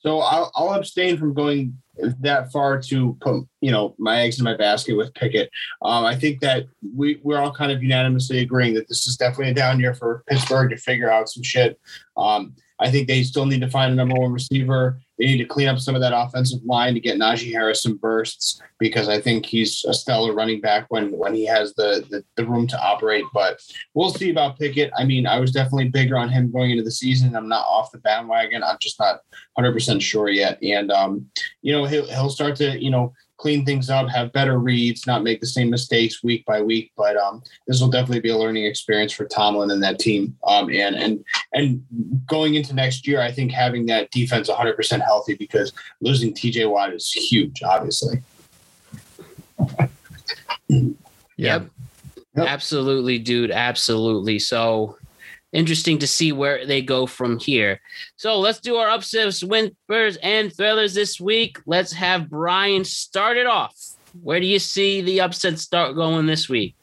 [0.00, 1.81] So I'll, I'll abstain from going
[2.20, 5.50] that far to put you know my eggs in my basket with Pickett.
[5.82, 6.66] Um, I think that
[6.96, 10.24] we we're all kind of unanimously agreeing that this is definitely a down year for
[10.28, 11.78] Pittsburgh to figure out some shit.
[12.16, 15.00] Um, I think they still need to find a number one receiver.
[15.22, 17.96] They need to clean up some of that offensive line to get Najee Harris some
[17.96, 22.24] bursts because I think he's a stellar running back when when he has the, the,
[22.34, 23.22] the room to operate.
[23.32, 23.60] But
[23.94, 24.90] we'll see about Pickett.
[24.98, 27.36] I mean, I was definitely bigger on him going into the season.
[27.36, 28.64] I'm not off the bandwagon.
[28.64, 29.20] I'm just not
[29.54, 30.60] 100 percent sure yet.
[30.60, 31.30] And um,
[31.60, 33.12] you know, he'll he'll start to you know
[33.42, 36.92] clean things up, have better reads, not make the same mistakes week by week.
[36.96, 40.36] But um, this will definitely be a learning experience for Tomlin and that team.
[40.46, 41.82] Um, and and and
[42.26, 46.94] going into next year, I think having that defense 100% healthy because losing TJ Watt
[46.94, 48.22] is huge, obviously.
[50.68, 51.00] Yep.
[51.36, 51.68] Yep.
[52.36, 53.50] Absolutely, dude.
[53.50, 54.38] Absolutely.
[54.38, 54.96] So
[55.52, 57.80] interesting to see where they go from here.
[58.16, 61.58] So let's do our upsets, whimpers, and thrillers this week.
[61.66, 63.76] Let's have Brian start it off.
[64.22, 66.74] Where do you see the upset start going this week?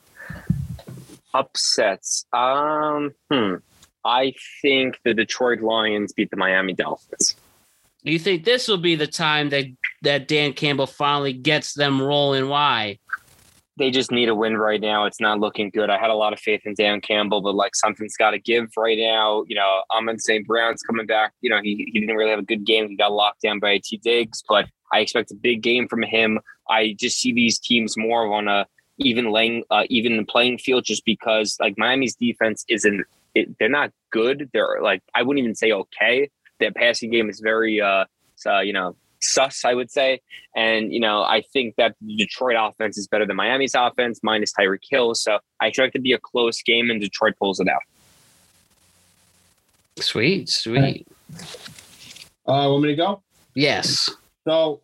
[1.34, 2.26] Upsets.
[2.34, 3.56] Um, hmm.
[4.04, 7.36] I think the Detroit Lions beat the Miami Dolphins.
[8.04, 9.66] Do you think this will be the time that
[10.04, 12.48] that Dan Campbell finally gets them rolling?
[12.48, 13.00] Why?
[13.80, 15.06] They just need a win right now.
[15.06, 15.90] It's not looking good.
[15.90, 18.68] I had a lot of faith in Dan Campbell, but like something's got to give
[18.76, 19.46] right now.
[19.48, 20.46] You know, Amon St.
[20.46, 21.32] Brown's coming back.
[21.40, 22.90] You know, he, he didn't really have a good game.
[22.90, 23.96] He got locked down by T.
[23.96, 26.40] Diggs, but I expect a big game from him.
[26.70, 31.06] I just see these teams more on a even laying, uh, even playing field, just
[31.06, 33.06] because like Miami's defense isn't.
[33.34, 34.50] It, they're not good.
[34.52, 36.30] They're like I wouldn't even say okay.
[36.60, 38.04] Their passing game is very, uh,
[38.46, 40.22] uh, you know, sus, I would say.
[40.56, 44.54] And, you know, I think that the Detroit offense is better than Miami's offense, minus
[44.54, 45.16] Tyreek Hill.
[45.16, 47.82] So I expect it to be a close game and Detroit pulls it out.
[49.98, 51.08] Sweet, sweet.
[52.48, 53.22] Uh, want me to go?
[53.54, 54.10] Yes.
[54.46, 54.80] So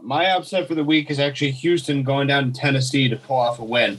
[0.00, 3.58] my upset for the week is actually Houston going down to Tennessee to pull off
[3.58, 3.98] a win.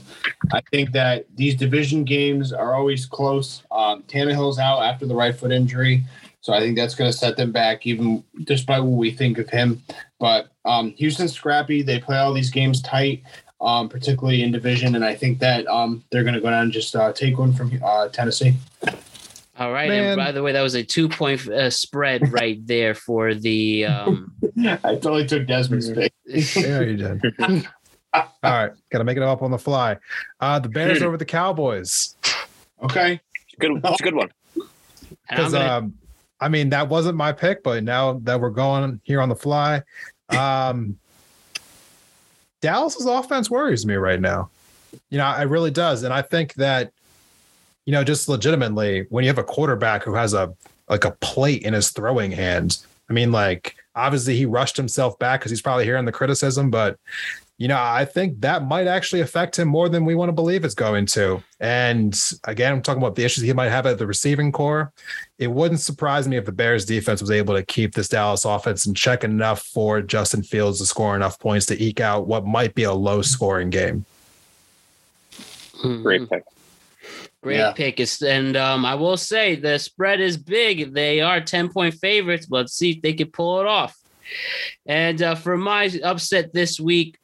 [0.52, 3.62] I think that these division games are always close.
[3.70, 6.04] Um, Tannehill's out after the right foot injury.
[6.44, 9.48] So I think that's going to set them back, even despite what we think of
[9.48, 9.82] him.
[10.20, 11.80] But um, Houston's scrappy.
[11.80, 13.22] They play all these games tight,
[13.62, 14.94] um, particularly in division.
[14.94, 17.54] And I think that um, they're going to go down and just uh, take one
[17.54, 18.56] from uh, Tennessee.
[19.56, 19.88] All right.
[19.88, 20.04] Man.
[20.04, 23.86] And by the way, that was a two point uh, spread right there for the.
[23.86, 24.34] Um,
[24.66, 26.12] I totally took Desmond's pick.
[26.26, 27.68] Yeah, you did.
[28.12, 29.96] All right, got to make it up on the fly.
[30.38, 32.16] Uh, the Bears over the Cowboys.
[32.82, 33.18] Okay.
[33.58, 34.30] Good, it's a good one.
[35.28, 35.94] Because um,
[36.44, 39.82] I mean that wasn't my pick, but now that we're going here on the fly,
[40.28, 40.98] um,
[42.60, 44.50] Dallas's offense worries me right now.
[45.08, 46.92] You know, it really does, and I think that
[47.86, 50.54] you know, just legitimately, when you have a quarterback who has a
[50.90, 52.76] like a plate in his throwing hand,
[53.08, 56.98] I mean, like obviously he rushed himself back because he's probably hearing the criticism, but
[57.56, 60.64] you know, I think that might actually affect him more than we want to believe
[60.64, 61.40] it's going to.
[61.60, 64.92] And again, I'm talking about the issues he might have at the receiving corps.
[65.38, 68.86] It wouldn't surprise me if the Bears defense was able to keep this Dallas offense
[68.86, 72.74] in check enough for Justin Fields to score enough points to eke out what might
[72.74, 74.04] be a low scoring game.
[76.02, 76.44] Great pick.
[77.40, 77.72] Great Yeah.
[77.72, 78.00] pick.
[78.00, 80.92] It's, and um, I will say the spread is big.
[80.92, 82.46] They are 10 point favorites.
[82.46, 83.96] but Let's see if they can pull it off.
[84.86, 87.18] And uh, for my upset this week,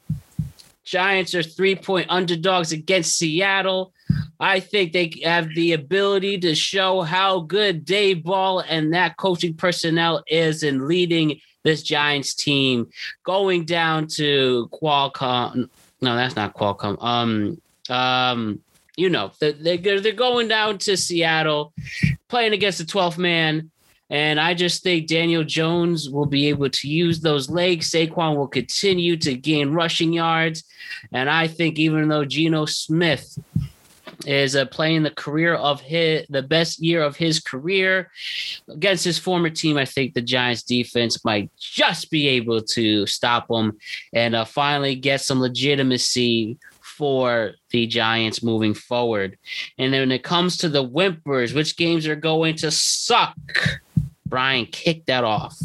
[0.95, 3.93] Giants are three point underdogs against Seattle.
[4.41, 10.25] I think they have the ability to show how good Daboll and that coaching personnel
[10.27, 12.89] is in leading this Giants team,
[13.23, 15.69] going down to Qualcomm.
[16.01, 16.97] No, that's not Qualcomm.
[17.01, 17.61] Um,
[17.95, 18.59] um,
[18.97, 21.73] you know, they- they're, they're going down to Seattle,
[22.29, 23.71] playing against the 12th man.
[24.11, 27.91] And I just think Daniel Jones will be able to use those legs.
[27.91, 30.65] Saquon will continue to gain rushing yards.
[31.13, 33.39] And I think even though Geno Smith
[34.27, 38.11] is uh, playing the career of his, the best year of his career
[38.69, 43.51] against his former team, I think the Giants defense might just be able to stop
[43.51, 43.79] him
[44.13, 49.39] and uh, finally get some legitimacy for the Giants moving forward.
[49.79, 53.37] And then when it comes to the whimpers, which games are going to suck?
[54.31, 55.61] Brian, kick that off.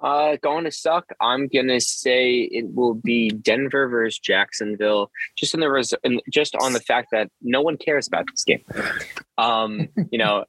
[0.00, 1.06] Uh, going to suck.
[1.20, 5.10] I'm gonna say it will be Denver versus Jacksonville.
[5.36, 5.92] Just in the res-
[6.30, 8.62] just on the fact that no one cares about this game.
[9.38, 10.44] Um, you know,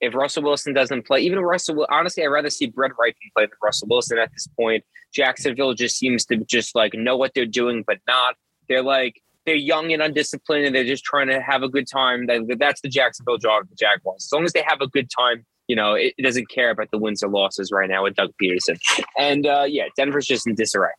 [0.00, 3.50] if Russell Wilson doesn't play, even Russell, honestly, I'd rather see Brett Wright play than
[3.62, 4.82] Russell Wilson at this point.
[5.12, 8.36] Jacksonville just seems to just like know what they're doing, but not.
[8.66, 12.26] They're like they're young and undisciplined, and they're just trying to have a good time.
[12.26, 14.24] That, that's the Jacksonville Jag- Jaguars.
[14.24, 16.90] As long as they have a good time, you know, it, it doesn't care about
[16.90, 18.78] the wins or losses right now with Doug Pederson.
[19.18, 20.90] And uh, yeah, Denver's just in disarray.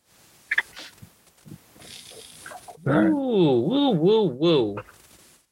[2.86, 3.10] All right.
[3.10, 4.76] Woo, woo, woo, woo.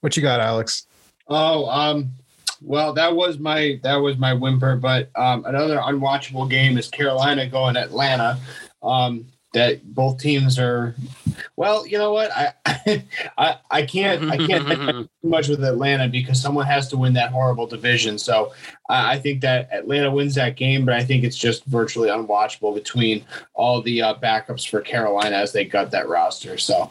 [0.00, 0.86] What you got, Alex?
[1.28, 2.10] Oh, um,
[2.62, 4.76] well, that was my that was my whimper.
[4.76, 8.38] But um, another unwatchable game is Carolina going Atlanta.
[8.82, 9.26] Um,
[9.56, 10.94] that both teams are.
[11.56, 12.30] Well, you know what?
[12.30, 12.52] I
[13.38, 17.32] I, I can't I can't too much with Atlanta because someone has to win that
[17.32, 18.18] horrible division.
[18.18, 18.52] So
[18.90, 22.74] I I think that Atlanta wins that game, but I think it's just virtually unwatchable
[22.74, 23.24] between
[23.54, 26.58] all the uh, backups for Carolina as they gut that roster.
[26.58, 26.90] So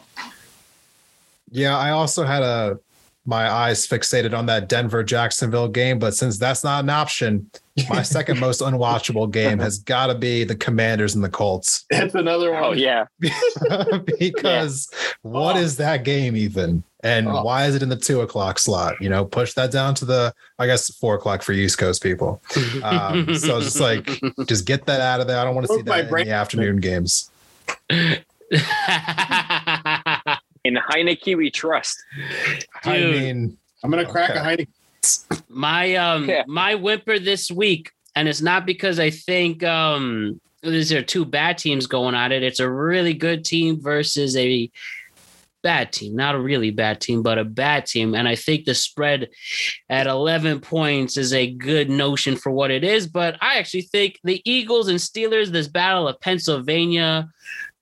[1.52, 2.80] Yeah, I also had a
[3.26, 7.50] my eyes fixated on that Denver Jacksonville game, but since that's not an option,
[7.90, 11.84] my second most unwatchable game has got to be the Commanders and the Colts.
[11.90, 12.64] That's another one.
[12.64, 13.04] Oh yeah,
[14.18, 14.88] because
[15.22, 15.58] what Oh.
[15.58, 16.82] is that game even?
[17.02, 17.42] And Oh.
[17.42, 18.94] why is it in the two o'clock slot?
[19.00, 22.40] You know, push that down to the, I guess, four o'clock for East Coast people.
[22.82, 24.08] Um, so it's just like,
[24.46, 25.38] just get that out of there.
[25.38, 26.26] I don't want to see Broke my that in brain.
[26.26, 27.30] the afternoon games.
[30.66, 31.96] In Heinicke we trust.
[32.84, 33.10] I Dude.
[33.22, 34.40] mean, I'm gonna crack Okay.
[34.40, 35.42] a Heineken.
[35.48, 36.42] my um Yeah.
[36.48, 41.56] my whimper this week, and it's not because I think um these are two bad
[41.58, 42.42] teams going at it.
[42.42, 44.68] It's a really good team versus a
[45.62, 48.14] bad team, not a really bad team, but a bad team.
[48.16, 49.28] And I think the spread
[49.88, 53.06] at 11 points is a good notion for what it is.
[53.06, 57.28] But I actually think the Eagles and Steelers, this battle of Pennsylvania,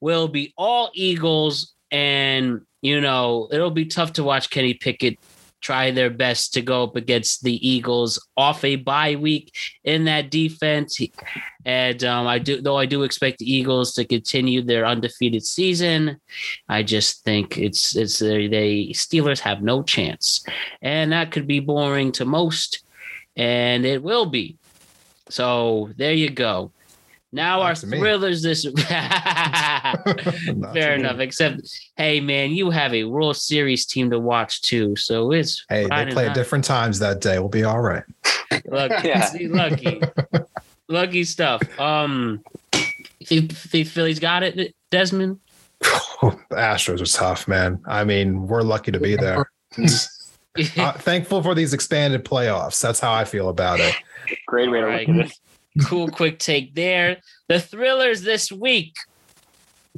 [0.00, 1.73] will be all Eagles.
[1.94, 5.16] And, you know, it'll be tough to watch Kenny Pickett
[5.60, 9.54] try their best to go up against the Eagles off a bye week
[9.84, 11.00] in that defense.
[11.64, 16.20] And um, I do, though I do expect the Eagles to continue their undefeated season.
[16.68, 20.44] I just think it's it's they Steelers have no chance,
[20.82, 22.84] and that could be boring to most,
[23.36, 24.58] and it will be.
[25.30, 26.72] So there you go.
[27.34, 27.98] Now Not our to me.
[27.98, 31.00] thrillers this Not to fair me.
[31.04, 31.18] enough.
[31.18, 31.60] Except,
[31.96, 36.06] hey man, you have a World Series team to watch too, so it's hey, they
[36.12, 37.38] play at different times that day.
[37.40, 38.04] We'll be all right.
[38.66, 39.28] Look, Yeah.
[39.48, 40.00] lucky,
[40.88, 41.60] lucky stuff.
[41.80, 42.42] Um,
[43.28, 43.40] the,
[43.72, 45.40] the Phillies got it, Desmond.
[45.80, 45.88] the
[46.52, 47.80] Astros are tough, man.
[47.86, 49.44] I mean, we're lucky to be there.
[50.76, 52.80] uh, thankful for these expanded playoffs.
[52.80, 53.94] That's how I feel about it.
[54.46, 55.32] Great way to All look at it.
[55.82, 57.18] Cool, quick take there.
[57.48, 58.94] The thrillers this week.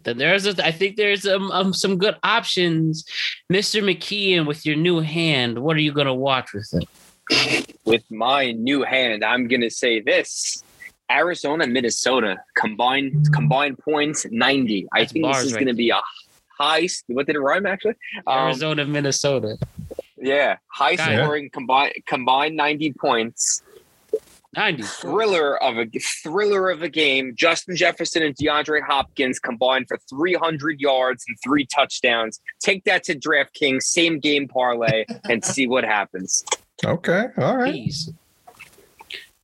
[0.02, 3.04] Then there's, a, I think there's um, um some good options.
[3.52, 3.82] Mr.
[3.82, 7.76] McKeon, with your new hand, what are you gonna watch with it?
[7.84, 10.62] With my new hand, I'm gonna say this.
[11.10, 14.88] Arizona, Minnesota combined combined points 90.
[14.92, 16.00] I think this is right going to be a
[16.58, 16.88] high.
[17.06, 17.94] What did it rhyme actually?
[18.26, 19.56] Um, Arizona, Minnesota.
[20.16, 23.62] Yeah, high scoring combined combined 90 points.
[24.56, 24.82] 90.
[24.82, 25.86] Thriller of a
[26.22, 27.34] thriller of a game.
[27.36, 32.40] Justin Jefferson and DeAndre Hopkins combined for 300 yards and three touchdowns.
[32.60, 36.44] Take that to DraftKings, same game parlay, and see what happens.
[36.84, 37.26] Okay.
[37.36, 37.72] All right.
[37.72, 38.12] Please.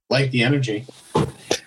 [0.09, 0.87] Like the energy.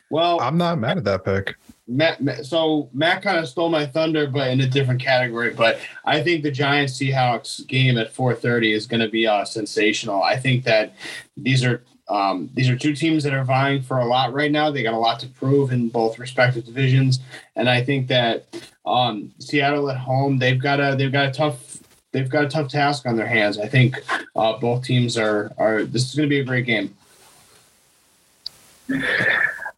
[0.10, 1.56] Well, I'm not mad at that pick.
[1.88, 5.52] Matt, Matt- so Matt kind of stole my thunder, but in a different category.
[5.54, 10.24] But I think the Giants Seahawks game at 4:30 is going to be uh, sensational.
[10.24, 10.96] I think that
[11.38, 14.70] these are um, these are two teams that are vying for a lot right now.
[14.70, 17.20] They got a lot to prove in both respective divisions,
[17.56, 18.46] and I think that
[18.86, 21.80] um, Seattle at home they've got a they've got a tough
[22.12, 23.58] they've got a tough task on their hands.
[23.58, 23.98] I think
[24.36, 26.96] uh, both teams are are this is going to be a great game.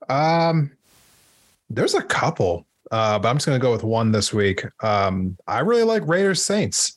[0.10, 0.72] Um,
[1.70, 4.66] there's a couple, uh, but I'm just going to go with one this week.
[4.84, 6.97] Um, I really like Raiders Saints.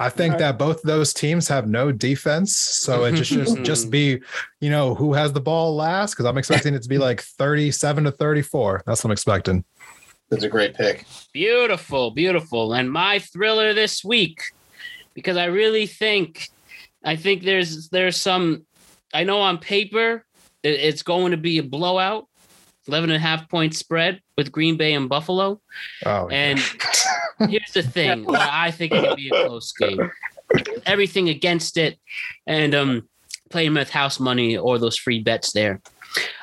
[0.00, 0.44] I think Okay.
[0.44, 4.20] that both those teams have no defense, so it just just, just be,
[4.60, 6.12] you know, who has the ball last?
[6.14, 8.82] Because I'm expecting it to be like 37 to 34.
[8.86, 9.64] That's what I'm expecting.
[10.30, 11.04] That's a great pick.
[11.32, 12.74] Beautiful, beautiful.
[12.74, 14.42] And my thriller this week,
[15.14, 16.48] because I really think,
[17.04, 18.66] I think there's there's some.
[19.14, 20.24] I know on paper
[20.62, 22.26] it- it's going to be a blowout,
[22.86, 25.60] 11 and a half point spread with Green Bay and Buffalo.
[26.04, 26.58] Oh, And
[27.40, 30.10] here's the thing: I think it could be a close game.
[30.86, 31.98] Everything against it,
[32.46, 33.08] and um,
[33.50, 35.80] playing with house money or those free bets there.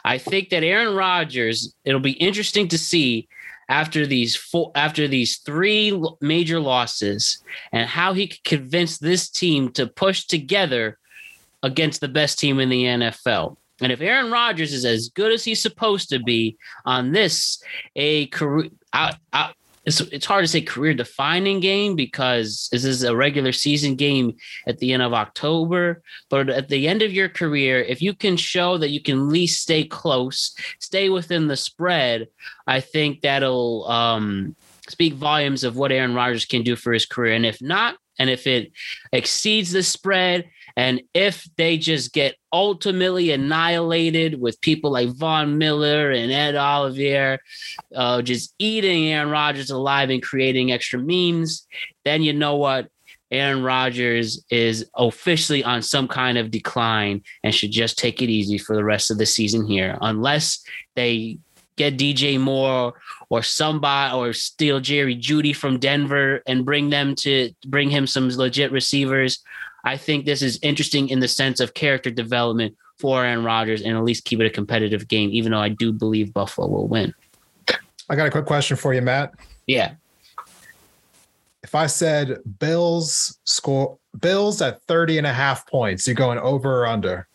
[0.03, 1.73] I think that Aaron Rodgers.
[1.83, 3.27] It'll be interesting to see
[3.67, 7.39] after these four, after these three major losses,
[7.71, 10.99] and how he could convince this team to push together
[11.63, 13.57] against the best team in the NFL.
[13.81, 17.61] And if Aaron Rodgers is as good as he's supposed to be on this,
[17.95, 19.51] a career, I, I,
[19.85, 24.35] it's, it's hard to say career defining game because this is a regular season game
[24.67, 26.01] at the end of October.
[26.29, 29.25] But at the end of your career, if you can show that you can at
[29.25, 32.27] least stay close, stay within the spread,
[32.65, 34.55] I think that'll um,
[34.89, 37.33] speak volumes of what Aaron Rodgers can do for his career.
[37.33, 38.71] And if not, and if it
[39.11, 46.11] exceeds the spread, and if they just get ultimately annihilated with people like Von Miller
[46.11, 47.39] and Ed Oliver,
[47.95, 51.65] uh, just eating Aaron Rodgers alive and creating extra memes,
[52.03, 52.89] then you know what?
[53.31, 58.57] Aaron Rodgers is officially on some kind of decline and should just take it easy
[58.57, 60.63] for the rest of the season here, unless
[60.95, 61.39] they
[61.75, 62.93] get DJ Moore
[63.29, 68.29] or somebody or steal Jerry Jeudy from Denver and bring them to bring him some
[68.29, 69.43] legit receivers.
[69.85, 73.95] I think this is interesting in the sense of character development for Aaron Rodgers and
[73.95, 77.13] at least keep it a competitive game, even though I do believe Buffalo will win.
[78.09, 79.33] I got a quick question for you, Matt.
[79.67, 79.93] Yeah.
[81.63, 86.83] If I said Bills score Bills at 30 and a half points, you're going over
[86.83, 87.27] or under?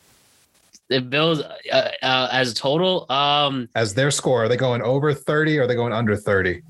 [0.89, 5.14] The Bills uh, uh, as a total, um, As their score, are they going over
[5.14, 6.62] 30 or are they going under 30?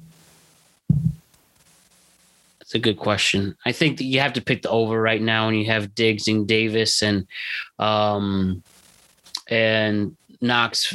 [2.71, 3.57] That's a good question.
[3.67, 6.29] I think that you have to pick the over right now, and you have Diggs
[6.29, 7.27] and Davis and
[7.81, 8.63] um
[9.49, 10.95] and Knox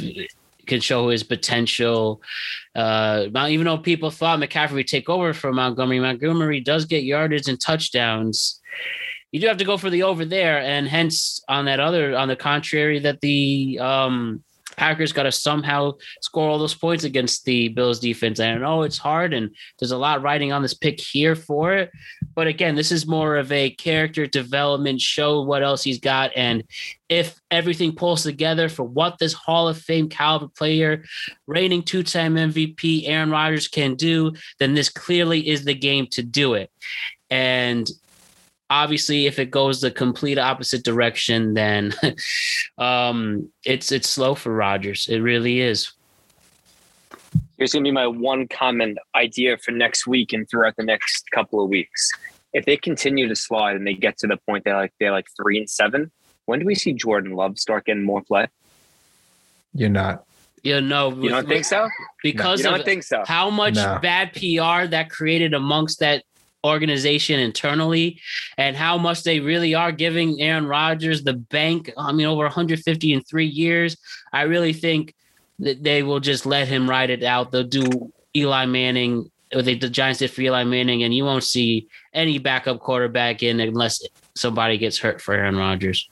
[0.66, 2.22] can show his potential.
[2.74, 7.46] Uh, even though people thought McCaffrey would take over for Montgomery, Montgomery does get yardage
[7.46, 8.58] and touchdowns.
[9.30, 12.28] You do have to go for the over there, and hence on that other, on
[12.28, 14.42] the contrary, that the um,
[14.76, 18.38] Packers got to somehow score all those points against the Bills defense.
[18.38, 21.74] And I know it's hard, and there's a lot riding on this pick here for
[21.74, 21.90] it.
[22.34, 25.42] But again, this is more of a character development show.
[25.42, 26.64] What else he's got, and
[27.08, 31.04] if everything pulls together for what this Hall of Fame caliber player,
[31.46, 36.54] reigning two-time MVP Aaron Rodgers can do, then this clearly is the game to do
[36.54, 36.70] it.
[37.30, 37.88] And
[38.70, 41.94] obviously if it goes the complete opposite direction then
[42.78, 45.06] um it's it's slow for Rodgers.
[45.08, 45.92] it really is
[47.58, 51.62] Here's gonna be my one comment idea for next week and throughout the next couple
[51.62, 52.10] of weeks.
[52.52, 55.26] If they continue to slide and they get to the point they're like they're like
[55.40, 56.10] three and seven,
[56.44, 58.48] when do we see Jordan Love start getting more play?
[59.72, 60.24] You're not.
[60.62, 61.88] you know You don't think so?
[62.22, 63.22] because You of don't think so?
[63.26, 63.98] how much No.
[64.02, 66.24] bad PR that created amongst that
[66.66, 68.20] organization internally
[68.58, 71.92] and how much they really are giving Aaron Rodgers the bank.
[71.96, 73.96] I mean, over 150 in three years.
[74.32, 75.14] I really think
[75.58, 77.50] that they will just let him ride it out.
[77.50, 81.44] They'll do Eli Manning, or they, the Giants did for Eli Manning, and you won't
[81.44, 86.08] see any backup quarterback in unless somebody gets hurt for Aaron Rodgers.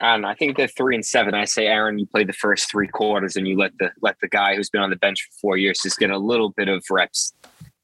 [0.00, 0.28] I don't know.
[0.28, 1.34] I think they're three and seven.
[1.34, 4.28] I say, Aaron, you play the first three quarters and you let the let the
[4.28, 6.82] guy who's been on the bench for four years just get a little bit of
[6.90, 7.34] reps.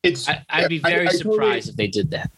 [0.07, 2.31] It's I, I'd be very I totally- surprised if they did that.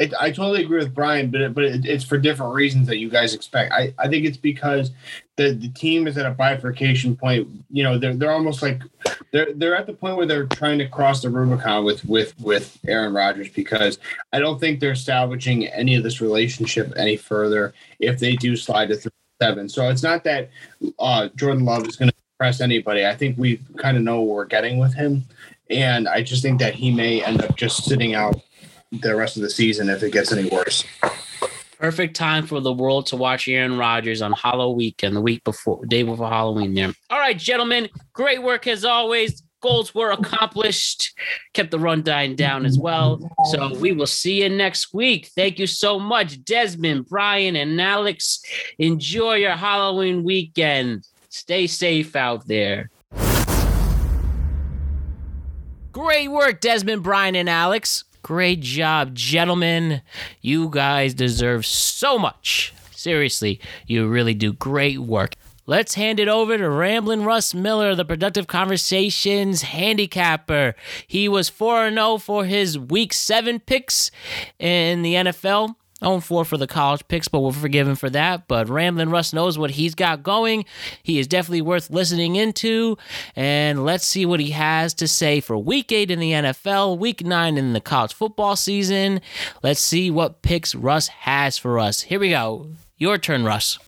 [0.00, 2.98] It, I totally agree with Brian, but it, but it, it's for different reasons that
[2.98, 3.72] you guys expect.
[3.72, 4.90] I, I think it's because
[5.36, 7.46] the, the team is at a bifurcation point.
[7.70, 8.82] You know, they're they're almost like
[9.30, 12.76] they're they're at the point where they're trying to cross the Rubicon with with with
[12.88, 14.00] Aaron Rodgers because
[14.32, 18.88] I don't think they're salvaging any of this relationship any further if they do slide
[18.88, 19.68] to three seven.
[19.68, 20.50] So it's not that
[20.98, 23.06] uh, Jordan Love is going to impress anybody.
[23.06, 25.22] I think we kind of know what we're getting with him,
[25.70, 28.40] and I just think that he may end up just sitting out
[28.92, 30.84] the rest of the season if it gets any worse.
[31.78, 35.84] Perfect time for the world to watch Aaron Rodgers on Hollow Weekend, the week before,
[35.86, 36.72] day before Halloween.
[36.72, 36.92] There.
[37.10, 39.42] All right, gentlemen, great work as always.
[39.60, 41.18] Goals were accomplished.
[41.54, 43.18] Kept the run dying down as well.
[43.50, 45.30] So we will see you next week.
[45.34, 48.42] Thank you so much, Desmond, Brian, and Alex.
[48.78, 51.06] Enjoy your Halloween weekend.
[51.30, 52.90] Stay safe out there.
[55.94, 58.02] Great work, Desmond, Brian, and Alex.
[58.20, 60.02] Great job, gentlemen.
[60.40, 62.74] You guys deserve so much.
[62.90, 65.36] Seriously, you really do great work.
[65.66, 70.74] Let's hand it over to Ramblin' Russ Miller, the Productive Conversations handicapper.
[71.06, 74.10] He was 4 0 for his week seven picks
[74.58, 75.76] in the NFL.
[76.04, 78.46] 0 4 for the college picks, but we're forgiven for that.
[78.46, 80.64] But Ramblin' Russ knows what he's got going.
[81.02, 82.96] He is definitely worth listening into.
[83.34, 87.24] And let's see what he has to say for week eight in the NFL, week
[87.24, 89.20] nine in the college football season.
[89.62, 92.02] Let's see what picks Russ has for us.
[92.02, 92.68] Here we go.
[92.96, 93.78] Your turn, Russ.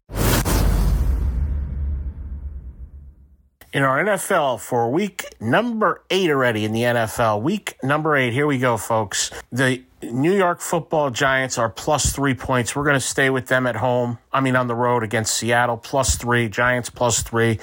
[3.76, 7.42] in our NFL for week number eight already in the NFL.
[7.42, 8.32] Week number eight.
[8.32, 9.30] Here we go, folks.
[9.52, 12.74] The New York football Giants are plus three points.
[12.74, 14.18] We're going to stay with them at home.
[14.32, 16.48] I mean, on the road against Seattle, plus three.
[16.48, 17.58] Giants plus three.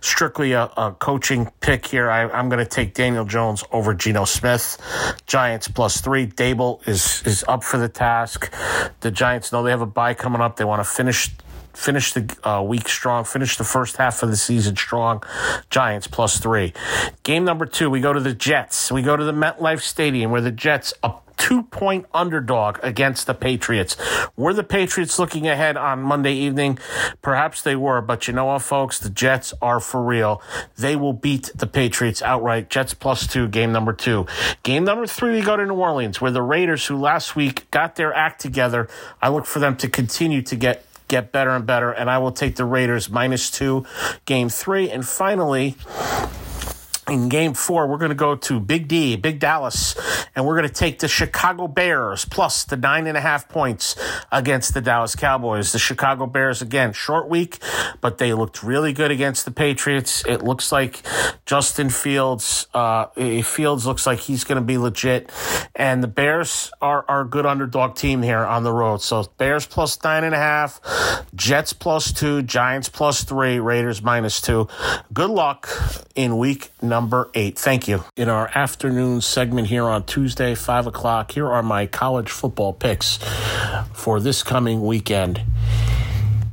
[0.00, 2.10] Strictly a, a coaching pick here.
[2.10, 4.78] I, I'm going to take Daniel Jones over Geno Smith.
[5.26, 6.26] Giants plus three.
[6.26, 8.52] Daboll is is up for the task.
[9.00, 10.56] The Giants know they have a bye coming up.
[10.56, 11.30] They want to finish
[11.74, 15.22] finish the uh, week strong, finish the first half of the season strong.
[15.70, 16.72] Giants plus three.
[17.22, 18.90] Game number two, we go to the Jets.
[18.90, 20.92] We go to the MetLife Stadium where the Jets,
[21.38, 23.96] two point underdog against the Patriots.
[24.36, 26.78] Were the Patriots looking ahead on Monday evening?
[27.22, 28.98] Perhaps they were, but you know what, folks?
[28.98, 30.42] The Jets are for real.
[30.76, 32.68] They will beat the Patriots outright.
[32.68, 34.26] Jets plus two, game number two.
[34.62, 37.96] Game number three, we go to New Orleans where the Raiders, who last week got
[37.96, 38.88] their act together,
[39.22, 41.90] I look for them to continue to get get better and better.
[41.90, 43.86] And I will take the Raiders minus two,
[44.26, 44.90] game three.
[44.90, 45.76] And finally,
[47.08, 49.94] in game four, we're going to go to Big D, Big Dallas,
[50.34, 53.96] and we're going to take the Chicago Bears plus the nine and a half points
[54.30, 55.72] against the Dallas Cowboys.
[55.72, 57.58] The Chicago Bears, again, short week,
[58.00, 60.24] but they looked really good against the Patriots.
[60.26, 61.02] It looks like
[61.46, 63.06] Justin Fields, uh,
[63.42, 65.30] Fields looks like he's going to be legit.
[65.74, 69.02] And the Bears are, are a good underdog team here on the road.
[69.02, 70.80] So Bears plus nine and a half,
[71.34, 74.68] Jets plus two, Giants plus three, Raiders minus two.
[75.12, 75.68] Good luck
[76.14, 77.56] in week number eight.
[77.56, 78.02] Thank you.
[78.16, 83.20] In our afternoon segment here on Tuesday, five o'clock, here are my college football picks
[83.92, 85.40] for this coming weekend.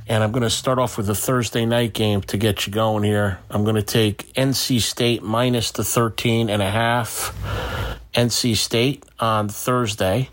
[0.07, 3.03] And I'm going to start off with the Thursday night game to get you going
[3.03, 3.39] here.
[3.49, 7.35] I'm going to take NC State minus the 13 and a half.
[8.13, 10.29] NC State on Thursday.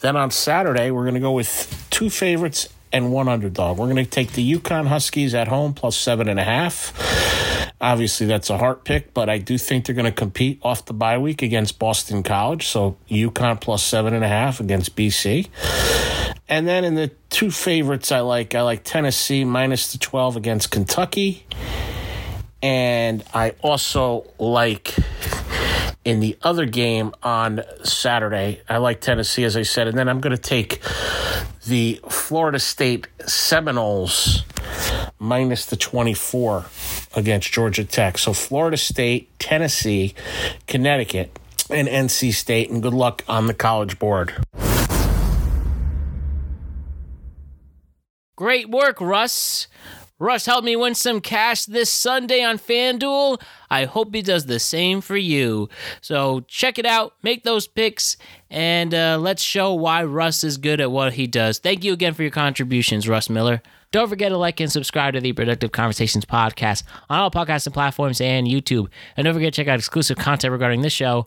[0.00, 3.78] Then on Saturday, we're going to go with two favorites and one underdog.
[3.78, 7.57] We're going to take the UConn Huskies at home plus seven and a half.
[7.80, 10.92] Obviously, that's a heart pick, but I do think they're going to compete off the
[10.92, 12.66] bye week against Boston College.
[12.66, 15.48] So UConn plus seven and a half against BC.
[16.48, 20.70] And then in the two favorites, I like I like Tennessee minus the twelve against
[20.70, 21.46] Kentucky,
[22.62, 24.96] and I also like
[26.04, 28.62] in the other game on Saturday.
[28.68, 30.80] I like Tennessee, as I said, and then I'm going to take
[31.66, 34.42] the Florida State Seminoles
[35.18, 36.64] minus the 24
[37.14, 38.18] against Georgia Tech.
[38.18, 40.14] So Florida State, Tennessee,
[40.66, 41.38] Connecticut,
[41.70, 44.34] and NC State, and good luck on the college board.
[48.36, 49.66] Great work, Russ.
[50.20, 53.40] Russ helped me win some cash this Sunday on FanDuel.
[53.70, 55.68] I hope he does the same for you.
[56.00, 58.16] So check it out, make those picks,
[58.50, 61.58] and uh, let's show why Russ is good at what he does.
[61.58, 63.62] Thank you again for your contributions, Russ Miller.
[63.90, 68.20] Don't forget to like and subscribe to the Productive Conversations podcast on all podcasting platforms
[68.20, 68.88] and YouTube.
[69.16, 71.26] And don't forget to check out exclusive content regarding this show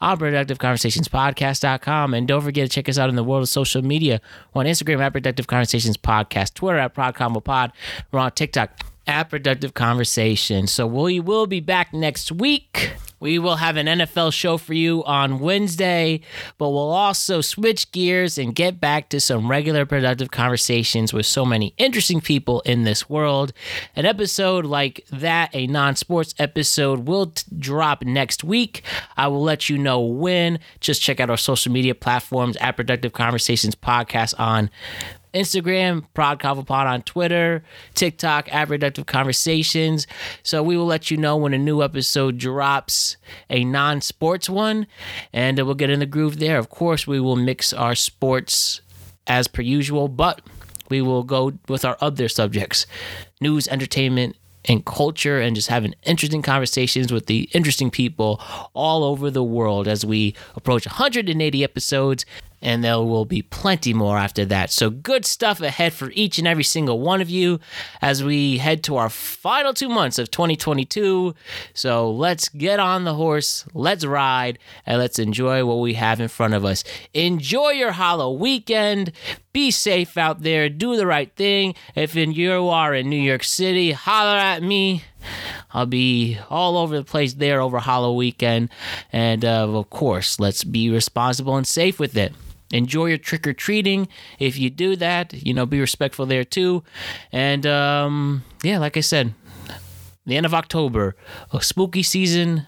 [0.00, 2.14] on productiveconversationspodcast.com.
[2.14, 4.22] And don't forget to check us out in the world of social media.
[4.54, 7.72] We're on Instagram at Productive Conversations Podcast, Twitter at ProdConvoPod.
[8.12, 10.66] We're on TikTok at Productive Conversation.
[10.66, 12.92] So we will be back next week.
[13.24, 16.20] We will have an NFL show for you on Wednesday,
[16.58, 21.46] but we'll also switch gears and get back to some regular productive conversations with so
[21.46, 23.54] many interesting people in this world.
[23.96, 28.82] An episode like that, a non sports episode, will t- drop next week.
[29.16, 30.58] I will let you know when.
[30.80, 34.68] Just check out our social media platforms at Productive Conversations Podcast on
[35.34, 40.06] Instagram, Prod Pod on Twitter, TikTok, at Productive Conversations.
[40.42, 43.16] So we will let you know when a new episode drops,
[43.50, 44.86] a non sports one,
[45.32, 46.58] and we'll get in the groove there.
[46.58, 48.80] Of course, we will mix our sports
[49.26, 50.40] as per usual, but
[50.88, 52.86] we will go with our other subjects
[53.40, 54.36] news, entertainment,
[54.66, 58.40] and culture and just having interesting conversations with the interesting people
[58.72, 62.24] all over the world as we approach 180 episodes
[62.64, 64.70] and there will be plenty more after that.
[64.70, 67.60] So, good stuff ahead for each and every single one of you
[68.00, 71.34] as we head to our final two months of 2022.
[71.74, 76.28] So, let's get on the horse, let's ride, and let's enjoy what we have in
[76.28, 76.82] front of us.
[77.12, 79.12] Enjoy your Halloween weekend.
[79.52, 80.68] Be safe out there.
[80.68, 81.74] Do the right thing.
[81.94, 85.04] If you are in New York City, holler at me.
[85.72, 88.68] I'll be all over the place there over Halloween Weekend.
[89.12, 92.32] And uh, of course, let's be responsible and safe with it
[92.74, 94.08] enjoy your trick or treating.
[94.38, 96.82] If you do that, you know, be respectful there too.
[97.32, 99.34] And um, yeah, like I said,
[100.26, 101.16] the end of October,
[101.52, 102.66] a spooky season,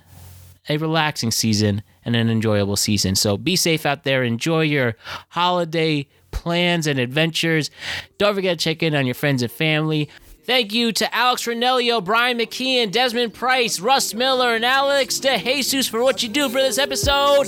[0.69, 3.17] a relaxing season, and an enjoyable season.
[3.17, 4.23] So be safe out there.
[4.23, 4.97] Enjoy your
[5.31, 7.71] holiday plans and adventures.
[8.19, 10.09] Don't forget to check in on your friends and family.
[10.47, 16.01] Thank you to Alex Ranelio, Brian McKeon, Desmond Price, Russ Miller, and Alex DeJesus for
[16.05, 17.47] what you do for this episode.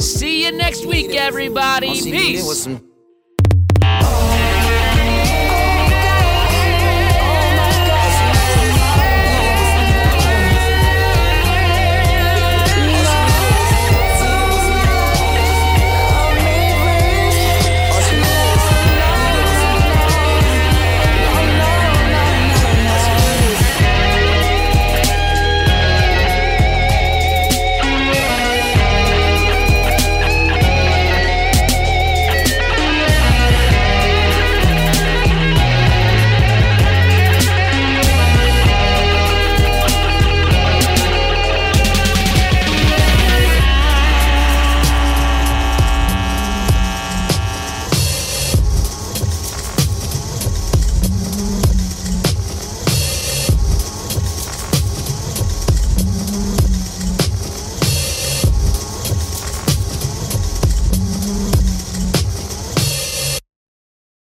[0.00, 2.02] See you next week, everybody.
[2.02, 2.66] Peace.